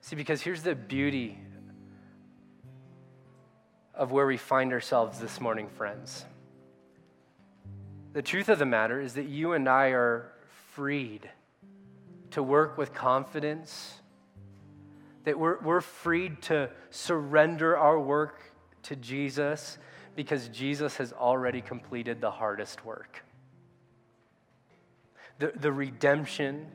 See, 0.00 0.16
because 0.16 0.42
here's 0.42 0.62
the 0.62 0.74
beauty 0.74 1.38
of 3.94 4.10
where 4.10 4.26
we 4.26 4.36
find 4.36 4.72
ourselves 4.72 5.18
this 5.18 5.40
morning, 5.40 5.68
friends. 5.68 6.24
The 8.12 8.22
truth 8.22 8.48
of 8.48 8.58
the 8.58 8.66
matter 8.66 9.00
is 9.00 9.14
that 9.14 9.26
you 9.26 9.52
and 9.52 9.68
I 9.68 9.88
are 9.88 10.32
freed 10.72 11.30
to 12.32 12.42
work 12.42 12.78
with 12.78 12.94
confidence, 12.94 13.94
that 15.24 15.38
we're, 15.38 15.58
we're 15.60 15.80
freed 15.80 16.42
to 16.42 16.70
surrender 16.90 17.76
our 17.76 17.98
work 17.98 18.40
to 18.84 18.96
Jesus 18.96 19.78
because 20.16 20.48
Jesus 20.48 20.96
has 20.96 21.12
already 21.12 21.60
completed 21.60 22.20
the 22.20 22.30
hardest 22.30 22.84
work. 22.84 23.22
The, 25.38 25.52
the 25.54 25.70
redemption, 25.72 26.66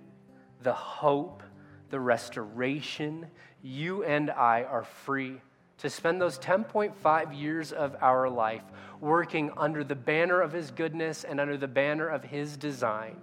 the 0.62 0.74
hope, 0.74 1.44
the 1.90 2.00
restoration, 2.00 3.28
you 3.62 4.04
and 4.04 4.30
I 4.32 4.64
are 4.64 4.84
free 4.84 5.42
to 5.80 5.90
spend 5.90 6.22
those 6.22 6.40
10.5 6.40 7.38
years 7.38 7.72
of 7.74 7.96
our 8.02 8.30
life 8.30 8.64
working 9.02 9.52
under 9.58 9.84
the 9.84 9.96
banner 9.96 10.40
of 10.42 10.54
His 10.54 10.72
goodness 10.72 11.26
and 11.26 11.42
under 11.42 11.58
the 11.58 11.68
banner 11.68 12.08
of 12.08 12.24
His 12.24 12.56
design. 12.56 13.18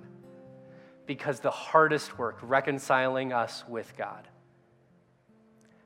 Because 1.11 1.41
the 1.41 1.51
hardest 1.51 2.19
work, 2.19 2.39
reconciling 2.41 3.33
us 3.33 3.65
with 3.67 3.97
God, 3.97 4.29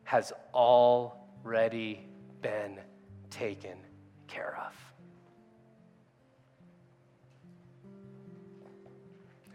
has 0.03 0.35
already 0.53 2.07
been 2.43 2.79
taken 3.31 3.79
care 4.27 4.55
of. 4.67 4.75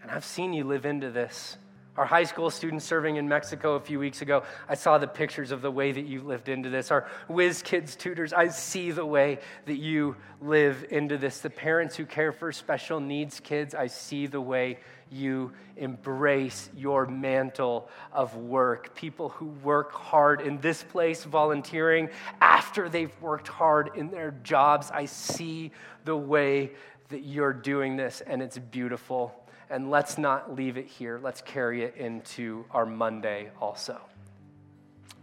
And 0.01 0.09
I've 0.09 0.25
seen 0.25 0.53
you 0.53 0.63
live 0.63 0.87
into 0.87 1.11
this. 1.11 1.55
Our 1.99 2.05
high 2.05 2.23
school 2.23 2.49
students 2.49 2.85
serving 2.85 3.17
in 3.17 3.27
Mexico 3.27 3.75
a 3.75 3.79
few 3.81 3.99
weeks 3.99 4.21
ago, 4.21 4.43
I 4.69 4.75
saw 4.75 4.97
the 4.97 5.05
pictures 5.05 5.51
of 5.51 5.61
the 5.61 5.69
way 5.69 5.91
that 5.91 6.05
you 6.05 6.21
lived 6.21 6.47
into 6.47 6.69
this. 6.69 6.91
Our 6.91 7.05
whiz 7.27 7.61
kids 7.61 7.97
tutors, 7.97 8.31
I 8.31 8.47
see 8.47 8.91
the 8.91 9.05
way 9.05 9.39
that 9.65 9.75
you 9.75 10.15
live 10.39 10.85
into 10.91 11.17
this. 11.17 11.41
The 11.41 11.49
parents 11.49 11.97
who 11.97 12.05
care 12.05 12.31
for 12.31 12.53
special 12.53 13.01
needs 13.01 13.41
kids, 13.41 13.75
I 13.75 13.87
see 13.87 14.27
the 14.27 14.39
way 14.39 14.79
you 15.11 15.51
embrace 15.75 16.69
your 16.73 17.05
mantle 17.05 17.89
of 18.13 18.33
work. 18.37 18.95
People 18.95 19.27
who 19.27 19.47
work 19.47 19.91
hard 19.91 20.39
in 20.39 20.61
this 20.61 20.81
place, 20.81 21.25
volunteering 21.25 22.11
after 22.39 22.87
they've 22.87 23.21
worked 23.21 23.49
hard 23.49 23.89
in 23.97 24.09
their 24.09 24.31
jobs, 24.41 24.89
I 24.89 25.03
see 25.03 25.73
the 26.05 26.15
way 26.15 26.71
that 27.09 27.23
you're 27.23 27.51
doing 27.53 27.97
this, 27.97 28.21
and 28.21 28.41
it's 28.41 28.57
beautiful 28.57 29.38
and 29.69 29.91
let's 29.91 30.17
not 30.17 30.55
leave 30.55 30.77
it 30.77 30.87
here. 30.87 31.19
Let's 31.21 31.41
carry 31.41 31.83
it 31.83 31.95
into 31.95 32.65
our 32.71 32.85
Monday 32.85 33.49
also. 33.61 33.99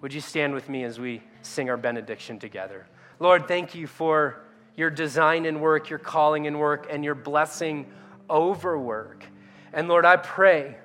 Would 0.00 0.12
you 0.12 0.20
stand 0.20 0.54
with 0.54 0.68
me 0.68 0.84
as 0.84 1.00
we 1.00 1.22
sing 1.42 1.68
our 1.68 1.76
benediction 1.76 2.38
together? 2.38 2.86
Lord, 3.18 3.48
thank 3.48 3.74
you 3.74 3.86
for 3.86 4.42
your 4.76 4.90
design 4.90 5.46
and 5.46 5.60
work, 5.60 5.88
your 5.88 5.98
calling 5.98 6.46
and 6.46 6.60
work, 6.60 6.86
and 6.90 7.04
your 7.04 7.14
blessing 7.14 7.90
over 8.28 8.78
work. 8.78 9.24
And 9.72 9.88
Lord, 9.88 10.04
I 10.04 10.16
pray 10.16 10.76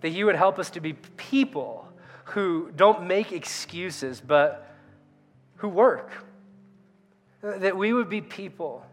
that 0.00 0.10
you 0.10 0.26
would 0.26 0.36
help 0.36 0.58
us 0.58 0.70
to 0.70 0.80
be 0.80 0.94
people 0.94 1.88
who 2.24 2.70
don't 2.74 3.06
make 3.06 3.32
excuses, 3.32 4.20
but 4.20 4.74
who 5.56 5.68
work. 5.68 6.10
That 7.42 7.76
we 7.76 7.92
would 7.92 8.08
be 8.08 8.20
people, 8.20 8.86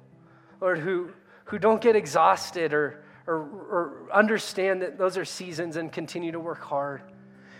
Lord, 0.59 0.79
who, 0.79 1.11
who 1.45 1.59
don't 1.59 1.79
get 1.79 1.95
exhausted 1.95 2.73
or 2.73 3.03
or, 3.29 3.37
or 3.37 4.09
understand 4.11 4.81
that 4.81 4.97
those 4.97 5.15
are 5.17 5.25
seasons 5.25 5.75
and 5.75 5.91
continue 5.91 6.31
to 6.31 6.39
work 6.39 6.61
hard. 6.61 7.03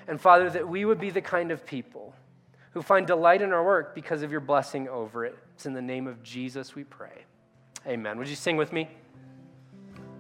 And 0.08 0.20
Father, 0.20 0.50
that 0.50 0.68
we 0.68 0.84
would 0.84 1.00
be 1.00 1.12
the 1.12 1.22
kind 1.22 1.52
of 1.52 1.66
people 1.66 2.16
who 2.72 2.82
find 2.82 3.06
delight 3.06 3.44
in 3.44 3.54
our 3.54 3.64
work 3.64 3.94
because 3.94 4.24
of 4.24 4.32
your 4.32 4.42
blessing 4.42 4.90
over 4.90 5.26
it. 5.26 5.38
It's 5.54 5.68
in 5.68 5.74
the 5.74 5.82
name 5.82 6.08
of 6.08 6.24
Jesus 6.24 6.74
we 6.74 6.84
pray. 6.84 7.26
Amen. 7.86 8.18
Would 8.18 8.28
you 8.28 8.36
sing 8.36 8.58
with 8.58 8.74
me? 8.74 8.90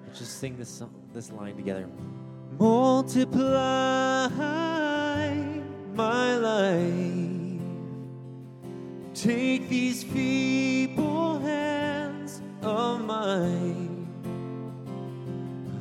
Let's 0.06 0.20
Just 0.20 0.39
sing 0.39 0.56
this 0.58 0.84
this 1.14 1.32
line 1.32 1.56
together. 1.56 1.88
Multiply 2.60 4.28
my 5.93 6.38
life. 6.38 7.62
Take 9.14 9.68
these 9.68 10.04
feeble 10.04 11.39
hands 11.39 12.41
of 12.62 13.02
mine 13.02 13.99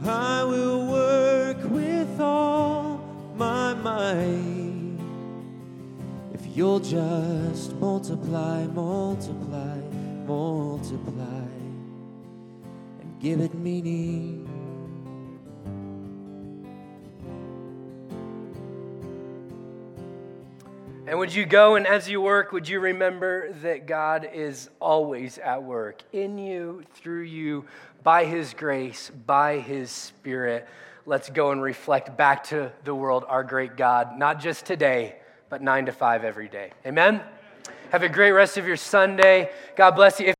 I 0.09 0.43
will 0.45 0.87
work 0.87 1.59
with 1.71 2.21
all 2.21 3.01
my 3.37 3.75
might. 3.75 4.99
If 6.33 6.57
you'll 6.57 6.81
just 6.81 7.75
multiply, 7.75 8.67
multiply, 8.67 9.77
multiply, 10.27 11.49
and 13.01 13.21
give 13.21 13.41
it 13.41 13.55
meaning. 13.55 14.48
And 21.09 21.19
would 21.19 21.35
you 21.35 21.47
go 21.47 21.77
and 21.77 21.87
as 21.87 22.07
you 22.07 22.21
work, 22.21 22.53
would 22.53 22.69
you 22.69 22.81
remember 22.81 23.51
that 23.63 23.87
God 23.87 24.29
is 24.31 24.69
always 24.79 25.39
at 25.39 25.63
work 25.63 26.03
in 26.13 26.37
you, 26.37 26.85
through 26.97 27.23
you, 27.23 27.65
by 28.03 28.27
His 28.27 28.53
grace, 28.53 29.11
by 29.25 29.59
His 29.59 29.91
Spirit, 29.91 30.69
let's 31.07 31.31
go 31.31 31.51
and 31.51 31.63
reflect 31.63 32.15
back 32.19 32.45
to 32.49 32.71
the 32.85 32.95
world 32.95 33.25
our 33.27 33.43
great 33.43 33.75
God, 33.75 34.19
not 34.19 34.39
just 34.39 34.67
today, 34.67 35.17
but 35.49 35.63
nine 35.63 35.87
to 35.87 35.93
five 35.93 36.25
every 36.25 36.49
day. 36.49 36.73
Amen? 36.85 37.23
Have 37.91 38.03
a 38.03 38.09
great 38.11 38.33
rest 38.33 38.59
of 38.59 38.67
your 38.67 38.77
Sunday. 38.77 39.51
God 39.77 39.93
bless 39.93 40.21
you. 40.21 40.35